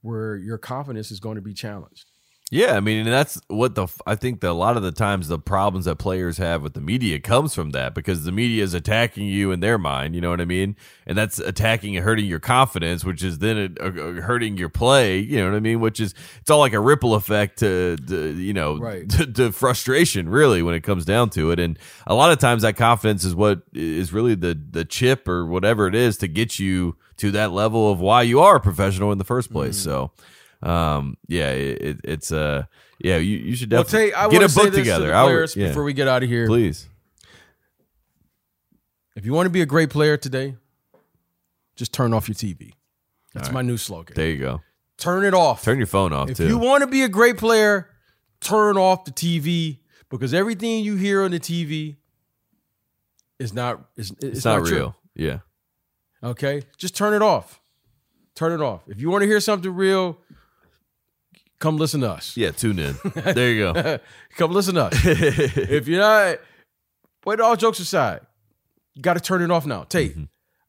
where 0.00 0.36
your 0.36 0.58
confidence 0.58 1.10
is 1.10 1.18
going 1.18 1.34
to 1.34 1.42
be 1.42 1.52
challenged. 1.52 2.10
Yeah, 2.50 2.76
I 2.76 2.80
mean, 2.80 3.00
and 3.00 3.08
that's 3.08 3.38
what 3.48 3.74
the 3.74 3.88
I 4.06 4.14
think 4.14 4.40
that 4.40 4.50
a 4.50 4.52
lot 4.52 4.78
of 4.78 4.82
the 4.82 4.90
times 4.90 5.28
the 5.28 5.38
problems 5.38 5.84
that 5.84 5.96
players 5.96 6.38
have 6.38 6.62
with 6.62 6.72
the 6.72 6.80
media 6.80 7.20
comes 7.20 7.54
from 7.54 7.70
that 7.70 7.94
because 7.94 8.24
the 8.24 8.32
media 8.32 8.64
is 8.64 8.72
attacking 8.72 9.26
you 9.26 9.52
in 9.52 9.60
their 9.60 9.76
mind, 9.76 10.14
you 10.14 10.22
know 10.22 10.30
what 10.30 10.40
I 10.40 10.46
mean, 10.46 10.74
and 11.06 11.18
that's 11.18 11.38
attacking 11.38 11.94
and 11.94 12.04
hurting 12.06 12.24
your 12.24 12.40
confidence, 12.40 13.04
which 13.04 13.22
is 13.22 13.40
then 13.40 13.76
uh, 13.78 13.84
uh, 13.84 14.12
hurting 14.22 14.56
your 14.56 14.70
play, 14.70 15.18
you 15.18 15.36
know 15.38 15.50
what 15.50 15.56
I 15.56 15.60
mean, 15.60 15.80
which 15.80 16.00
is 16.00 16.14
it's 16.40 16.48
all 16.48 16.60
like 16.60 16.72
a 16.72 16.80
ripple 16.80 17.14
effect 17.14 17.58
to, 17.58 17.96
to 18.08 18.32
you 18.32 18.54
know 18.54 18.78
Right. 18.78 19.06
to, 19.10 19.26
to 19.26 19.52
frustration 19.52 20.30
really 20.30 20.62
when 20.62 20.74
it 20.74 20.82
comes 20.82 21.04
down 21.04 21.28
to 21.30 21.50
it, 21.50 21.60
and 21.60 21.78
a 22.06 22.14
lot 22.14 22.32
of 22.32 22.38
times 22.38 22.62
that 22.62 22.76
confidence 22.76 23.24
is 23.24 23.34
what 23.34 23.60
is 23.74 24.10
really 24.10 24.34
the 24.34 24.58
the 24.70 24.86
chip 24.86 25.28
or 25.28 25.44
whatever 25.44 25.86
it 25.86 25.94
is 25.94 26.16
to 26.18 26.28
get 26.28 26.58
you 26.58 26.96
to 27.18 27.30
that 27.32 27.52
level 27.52 27.92
of 27.92 28.00
why 28.00 28.22
you 28.22 28.40
are 28.40 28.56
a 28.56 28.60
professional 28.60 29.12
in 29.12 29.18
the 29.18 29.24
first 29.24 29.52
place. 29.52 29.78
Mm. 29.80 29.84
So 29.84 30.10
um 30.62 31.16
yeah 31.28 31.50
it, 31.50 31.82
it, 31.82 32.00
it's 32.04 32.32
uh 32.32 32.64
yeah 32.98 33.16
you, 33.16 33.36
you 33.38 33.54
should 33.56 33.70
Well, 33.70 33.84
definitely 33.84 34.10
Tay, 34.10 34.14
I 34.16 34.28
get 34.28 34.42
a 34.50 34.54
book 34.54 34.72
together 34.74 35.04
to 35.04 35.08
the 35.08 35.14
I 35.14 35.22
would- 35.22 35.28
players 35.28 35.56
yeah, 35.56 35.68
before 35.68 35.84
we 35.84 35.92
get 35.92 36.08
out 36.08 36.22
of 36.22 36.28
here. 36.28 36.46
please 36.46 36.88
If 39.16 39.24
you 39.26 39.32
want 39.32 39.46
to 39.46 39.50
be 39.50 39.60
a 39.62 39.66
great 39.66 39.90
player 39.90 40.16
today, 40.16 40.56
just 41.76 41.92
turn 41.92 42.12
off 42.14 42.28
your 42.28 42.34
TV. 42.36 42.72
That's 43.34 43.48
All 43.48 43.54
my 43.54 43.62
new 43.62 43.76
slogan. 43.76 44.14
there 44.14 44.30
you 44.30 44.38
go 44.38 44.60
turn 44.96 45.24
it 45.24 45.32
off. 45.34 45.62
turn 45.62 45.78
your 45.78 45.86
phone 45.86 46.12
off 46.12 46.28
if 46.30 46.38
too 46.38 46.48
you 46.48 46.58
want 46.58 46.80
to 46.80 46.86
be 46.88 47.02
a 47.04 47.08
great 47.08 47.38
player, 47.38 47.88
turn 48.40 48.76
off 48.76 49.04
the 49.04 49.12
TV 49.12 49.78
because 50.10 50.34
everything 50.34 50.82
you 50.84 50.96
hear 50.96 51.22
on 51.22 51.30
the 51.30 51.38
TV 51.38 51.96
is 53.38 53.52
not 53.54 53.80
is 53.96 54.10
it's, 54.20 54.38
It's, 54.38 54.44
not, 54.44 54.66
true. 54.66 54.76
real. 54.76 54.96
Yeah. 55.14 55.38
Okay, 56.22 56.62
just 56.76 56.96
turn 56.96 57.14
it 57.14 57.22
off. 57.22 57.60
Turn 58.34 58.50
it 58.52 58.60
off. 58.60 58.82
If 58.88 59.00
you 59.00 59.08
want 59.10 59.22
to 59.22 59.26
hear 59.28 59.38
something 59.38 59.72
real, 59.72 60.18
come 61.60 61.76
listen 61.76 62.00
to 62.02 62.10
us. 62.10 62.36
Yeah. 62.36 62.50
Tune 62.50 62.78
in. 62.78 62.96
there 63.14 63.50
you 63.52 63.72
go. 63.72 63.98
come 64.36 64.52
listen 64.52 64.74
to 64.76 64.84
us. 64.84 64.94
if 65.04 65.88
you're 65.88 66.00
not, 66.00 66.38
but 67.22 67.40
all 67.40 67.56
jokes 67.56 67.78
aside, 67.78 68.20
you 68.94 69.02
got 69.02 69.14
to 69.14 69.20
turn 69.20 69.42
it 69.42 69.50
off 69.50 69.66
now. 69.66 69.84
Tate, 69.84 70.16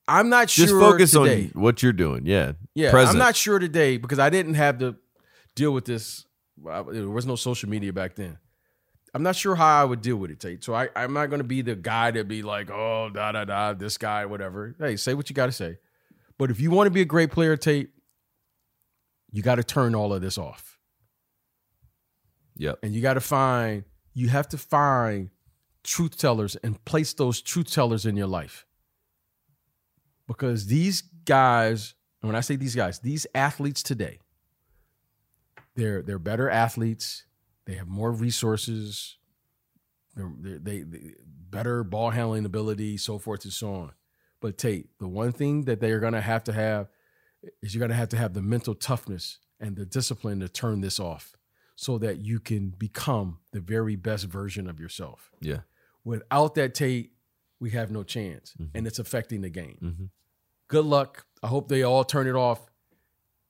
I'm 0.07 0.29
not 0.29 0.49
sure. 0.49 0.65
Mm-hmm. 0.65 0.79
Just 0.79 0.91
focus 0.91 1.11
today. 1.11 1.51
on 1.55 1.61
what 1.61 1.83
you're 1.83 1.93
doing. 1.93 2.25
Yeah. 2.25 2.53
Yeah, 2.75 2.91
Present. 2.91 3.15
I'm 3.15 3.19
not 3.19 3.35
sure 3.35 3.59
today 3.59 3.97
because 3.97 4.19
I 4.19 4.29
didn't 4.29 4.55
have 4.55 4.79
to 4.79 4.95
deal 5.55 5.71
with 5.71 5.85
this. 5.85 6.25
There 6.63 7.09
was 7.09 7.25
no 7.25 7.35
social 7.35 7.69
media 7.69 7.93
back 7.93 8.15
then. 8.15 8.37
I'm 9.13 9.23
not 9.23 9.35
sure 9.35 9.55
how 9.55 9.81
I 9.81 9.85
would 9.85 10.01
deal 10.01 10.17
with 10.17 10.31
it, 10.31 10.39
Tate. 10.39 10.63
So 10.63 10.73
I, 10.73 10.89
I'm 10.95 11.13
not 11.13 11.29
going 11.29 11.39
to 11.39 11.47
be 11.47 11.61
the 11.61 11.75
guy 11.75 12.11
to 12.11 12.23
be 12.23 12.43
like, 12.43 12.69
oh, 12.69 13.09
da 13.11 13.31
da 13.31 13.45
da, 13.45 13.73
this 13.73 13.97
guy, 13.97 14.25
whatever. 14.25 14.75
Hey, 14.79 14.97
say 14.97 15.13
what 15.13 15.29
you 15.29 15.33
got 15.33 15.47
to 15.47 15.51
say. 15.51 15.77
But 16.37 16.51
if 16.51 16.59
you 16.59 16.71
want 16.71 16.87
to 16.87 16.91
be 16.91 17.01
a 17.01 17.05
great 17.05 17.31
player, 17.31 17.57
Tate, 17.57 17.89
you 19.31 19.41
got 19.41 19.55
to 19.55 19.63
turn 19.63 19.95
all 19.95 20.13
of 20.13 20.21
this 20.21 20.37
off, 20.37 20.68
Yep. 22.59 22.79
and 22.83 22.93
you 22.93 23.01
got 23.01 23.15
to 23.15 23.21
find. 23.21 23.85
You 24.13 24.29
have 24.29 24.47
to 24.49 24.57
find 24.57 25.31
truth 25.83 26.17
tellers 26.17 26.55
and 26.57 26.83
place 26.85 27.13
those 27.13 27.41
truth 27.41 27.71
tellers 27.71 28.05
in 28.05 28.15
your 28.15 28.27
life, 28.27 28.65
because 30.27 30.67
these 30.67 31.01
guys. 31.25 31.95
When 32.21 32.35
I 32.35 32.41
say 32.41 32.57
these 32.57 32.75
guys, 32.75 32.99
these 32.99 33.25
athletes 33.33 33.81
today, 33.81 34.19
they're 35.75 36.01
they're 36.01 36.19
better 36.19 36.49
athletes. 36.49 37.23
They 37.65 37.75
have 37.75 37.87
more 37.87 38.11
resources. 38.11 39.17
They're, 40.15 40.59
they, 40.59 40.81
they 40.81 41.13
better 41.49 41.83
ball 41.85 42.09
handling 42.09 42.43
ability, 42.43 42.97
so 42.97 43.19
forth 43.19 43.45
and 43.45 43.53
so 43.53 43.73
on. 43.73 43.91
But 44.41 44.57
Tate, 44.57 44.89
the 44.99 45.07
one 45.07 45.31
thing 45.31 45.63
that 45.63 45.79
they 45.79 45.91
are 45.91 45.99
going 45.99 46.13
to 46.13 46.21
have 46.21 46.43
to 46.45 46.53
have 46.53 46.89
is 47.61 47.73
you're 47.73 47.79
going 47.79 47.91
to 47.91 47.95
have 47.95 48.09
to 48.09 48.17
have 48.17 48.33
the 48.33 48.41
mental 48.41 48.75
toughness 48.75 49.39
and 49.59 49.77
the 49.77 49.85
discipline 49.85 50.39
to 50.41 50.49
turn 50.49 50.81
this 50.81 50.99
off, 50.99 51.37
so 51.81 51.97
that 51.97 52.19
you 52.19 52.41
can 52.41 52.71
become 52.71 53.37
the 53.53 53.61
very 53.61 53.95
best 53.95 54.25
version 54.25 54.69
of 54.69 54.81
yourself. 54.81 55.31
Yeah. 55.39 55.59
Without 56.03 56.53
that, 56.55 56.73
Tate, 56.73 57.13
we 57.61 57.69
have 57.69 57.89
no 57.89 58.03
chance, 58.03 58.53
Mhm. 58.59 58.69
and 58.75 58.85
it's 58.85 58.99
affecting 58.99 59.39
the 59.39 59.49
game. 59.49 59.77
Mhm. 59.81 60.09
Good 60.67 60.83
luck. 60.83 61.25
I 61.41 61.47
hope 61.47 61.69
they 61.69 61.81
all 61.83 62.03
turn 62.03 62.27
it 62.27 62.35
off. 62.35 62.69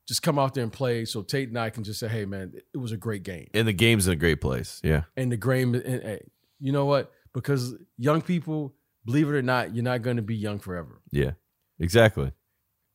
Just 0.06 0.22
come 0.22 0.38
out 0.38 0.54
there 0.54 0.64
and 0.64 0.72
play, 0.72 1.06
so 1.06 1.24
Tate 1.24 1.50
and 1.50 1.58
I 1.58 1.72
can 1.72 1.84
just 1.84 2.00
say, 2.00 2.08
"Hey, 2.08 2.26
man, 2.26 2.54
it 2.72 2.78
was 2.78 2.92
a 2.92 2.98
great 2.98 3.24
game." 3.24 3.50
And 3.56 3.68
the 3.68 3.74
game's 3.74 4.06
in 4.06 4.14
a 4.14 4.16
great 4.16 4.42
place. 4.42 4.80
Yeah. 4.84 5.06
and 5.18 5.32
the 5.32 5.38
grain 5.38 5.74
and 5.74 6.04
hey, 6.04 6.30
you 6.60 6.72
know 6.72 6.86
what 6.86 7.12
because 7.34 7.74
young 7.98 8.22
people 8.22 8.76
believe 9.06 9.28
it 9.28 9.34
or 9.34 9.42
not 9.42 9.74
you're 9.74 9.84
not 9.84 10.04
going 10.04 10.18
to 10.18 10.22
be 10.24 10.36
young 10.36 10.60
forever 10.60 11.02
Yeah. 11.12 11.32
Exactly. 11.80 12.32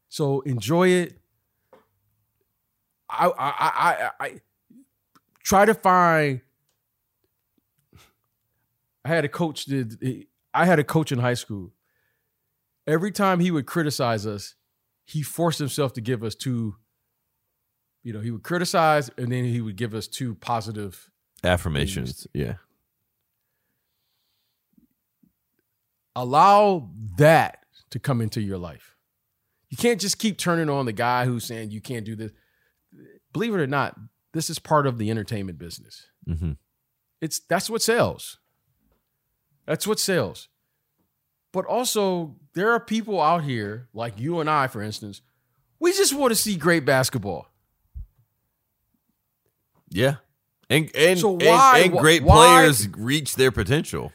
so 0.08 0.42
enjoy 0.42 0.88
it 0.90 1.18
I, 3.10 3.26
I 3.26 3.30
i 3.38 4.10
i, 4.20 4.26
I 4.26 4.40
try 5.44 5.64
to 5.64 5.74
find 5.74 6.40
i 9.04 9.08
had 9.08 9.24
a 9.24 9.28
coach 9.28 9.66
did. 9.66 10.26
i 10.52 10.64
had 10.64 10.78
a 10.80 10.84
coach 10.84 11.12
in 11.12 11.20
high 11.20 11.34
school 11.34 11.72
every 12.86 13.12
time 13.12 13.38
he 13.38 13.50
would 13.52 13.66
criticize 13.66 14.26
us 14.26 14.56
he 15.04 15.22
forced 15.22 15.60
himself 15.60 15.92
to 15.92 16.00
give 16.00 16.24
us 16.24 16.34
two 16.34 16.74
you 18.02 18.12
know 18.12 18.20
he 18.20 18.32
would 18.32 18.42
criticize 18.42 19.10
and 19.16 19.30
then 19.30 19.44
he 19.44 19.60
would 19.60 19.76
give 19.76 19.94
us 19.94 20.08
two 20.08 20.34
positive 20.34 21.10
Affirmations. 21.44 22.26
Yeah. 22.32 22.54
allow 26.16 26.88
that 27.16 27.64
to 27.90 27.98
come 27.98 28.20
into 28.20 28.40
your 28.40 28.58
life. 28.58 28.96
You 29.68 29.76
can't 29.76 30.00
just 30.00 30.18
keep 30.18 30.38
turning 30.38 30.70
on 30.70 30.86
the 30.86 30.92
guy 30.92 31.24
who's 31.24 31.44
saying 31.44 31.70
you 31.70 31.80
can't 31.80 32.04
do 32.04 32.14
this. 32.16 32.30
Believe 33.32 33.54
it 33.54 33.60
or 33.60 33.66
not, 33.66 33.98
this 34.34 34.50
is 34.50 34.58
part 34.58 34.86
of 34.86 34.98
the 34.98 35.10
entertainment 35.10 35.58
business. 35.58 36.06
hmm 36.26 36.52
It's 37.22 37.40
that's 37.40 37.70
what 37.70 37.80
sells. 37.80 38.38
That's 39.66 39.86
what 39.86 39.98
sells. 39.98 40.48
But 41.52 41.64
also, 41.64 42.36
there 42.54 42.70
are 42.72 42.80
people 42.80 43.20
out 43.20 43.44
here 43.44 43.88
like 43.94 44.18
you 44.20 44.40
and 44.40 44.50
I, 44.50 44.66
for 44.66 44.82
instance. 44.82 45.22
We 45.80 45.92
just 45.92 46.14
want 46.14 46.30
to 46.32 46.36
see 46.36 46.56
great 46.56 46.84
basketball. 46.84 47.46
Yeah. 49.90 50.16
And 50.70 50.90
and, 50.96 51.18
So 51.18 51.32
and- 51.34 51.42
why- 51.46 51.78
and, 51.84 51.92
great 51.98 52.22
why- 52.22 52.34
players 52.36 52.88
reach 52.96 53.36
their 53.36 53.52
potential. 53.52 54.12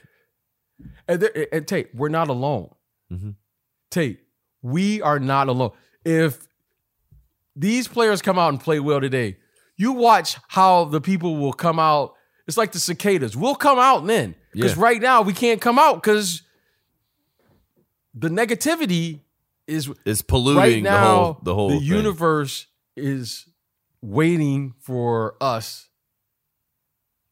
And, 1.08 1.22
there, 1.22 1.48
and 1.52 1.68
Tate, 1.68 1.94
we're 1.96 2.10
not 2.10 2.28
alone. 2.30 2.70
Mhm. 3.12 3.36
Tate, 3.90 4.20
we 4.62 5.02
are 5.02 5.20
not 5.20 5.48
alone. 5.48 5.72
If 6.06 6.48
these 7.56 7.88
players 7.88 8.22
come 8.22 8.38
out 8.40 8.50
and 8.50 8.60
play 8.60 8.80
well 8.80 9.02
today, 9.02 9.38
you 9.80 9.94
watch 9.94 10.38
how 10.50 10.86
the 10.86 11.00
people 11.02 11.38
will 11.38 11.54
come 11.54 11.80
out. 11.80 12.14
It's 12.48 12.58
like 12.58 12.74
the 12.74 12.80
cicadas. 12.80 13.36
We'll 13.36 13.56
come 13.56 13.80
out 13.80 14.06
then. 14.06 14.36
Because 14.52 14.76
Yeah. 14.76 14.84
right 14.84 15.02
now 15.02 15.22
we 15.24 15.34
can't 15.34 15.62
come 15.62 15.80
out 15.80 15.96
because 16.04 16.42
the 18.14 18.28
negativity 18.30 19.22
is 19.68 19.90
It's 20.06 20.22
polluting 20.22 20.60
right 20.62 20.84
now 20.84 21.02
the 21.02 21.08
whole 21.08 21.40
the 21.44 21.56
whole 21.56 21.70
the 21.70 21.78
thing. 21.80 21.86
universe 21.88 22.68
is 22.98 23.48
waiting 24.02 24.74
for 24.80 25.36
us. 25.40 25.88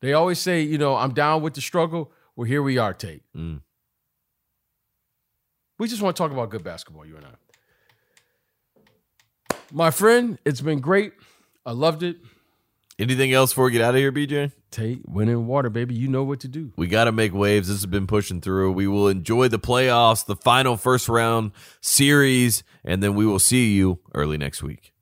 They 0.02 0.14
always 0.14 0.39
say, 0.39 0.62
you 0.62 0.78
know, 0.78 0.95
I'm 0.95 1.14
down 1.14 1.41
with 1.41 1.56
the 1.56 1.62
struggle. 1.62 2.12
Well, 2.36 2.45
here 2.45 2.62
we 2.62 2.78
are, 2.78 2.93
Tate. 2.93 3.24
Mm. 3.36 3.62
We 5.80 5.88
just 5.88 6.02
want 6.02 6.16
to 6.16 6.22
talk 6.24 6.32
about 6.32 6.50
good 6.52 6.64
basketball, 6.64 7.06
you 7.06 7.18
and 7.18 7.26
I. 7.26 7.32
My 9.72 9.91
friend, 9.91 10.38
it's 10.45 10.62
been 10.62 10.80
great. 10.80 11.14
I 11.66 11.72
loved 11.72 12.04
it. 12.04 12.18
Anything 13.00 13.32
else 13.32 13.52
before 13.52 13.66
we 13.66 13.74
get 13.74 13.82
out 13.84 13.93
of 13.93 14.00
here, 14.00 14.12
BJ? 14.12 14.52
Tate, 14.72 15.08
winning 15.08 15.45
water, 15.45 15.70
baby. 15.70 15.93
You 15.93 16.08
know 16.08 16.24
what 16.24 16.39
to 16.39 16.48
do. 16.48 16.72
We 16.78 16.88
got 16.88 17.04
to 17.04 17.12
make 17.12 17.32
waves. 17.32 17.68
This 17.68 17.78
has 17.78 17.86
been 17.86 18.08
pushing 18.08 18.41
through. 18.41 18.72
We 18.72 18.88
will 18.88 19.08
enjoy 19.08 19.50
the 19.50 19.60
playoffs, 19.60 20.26
the 20.26 20.36
final 20.36 20.78
first 20.78 21.08
round 21.08 21.52
series, 21.80 22.64
and 22.84 23.04
then 23.04 23.14
we 23.14 23.24
will 23.28 23.38
see 23.38 23.74
you 23.74 24.00
early 24.16 24.39
next 24.39 24.64
week. 24.64 24.93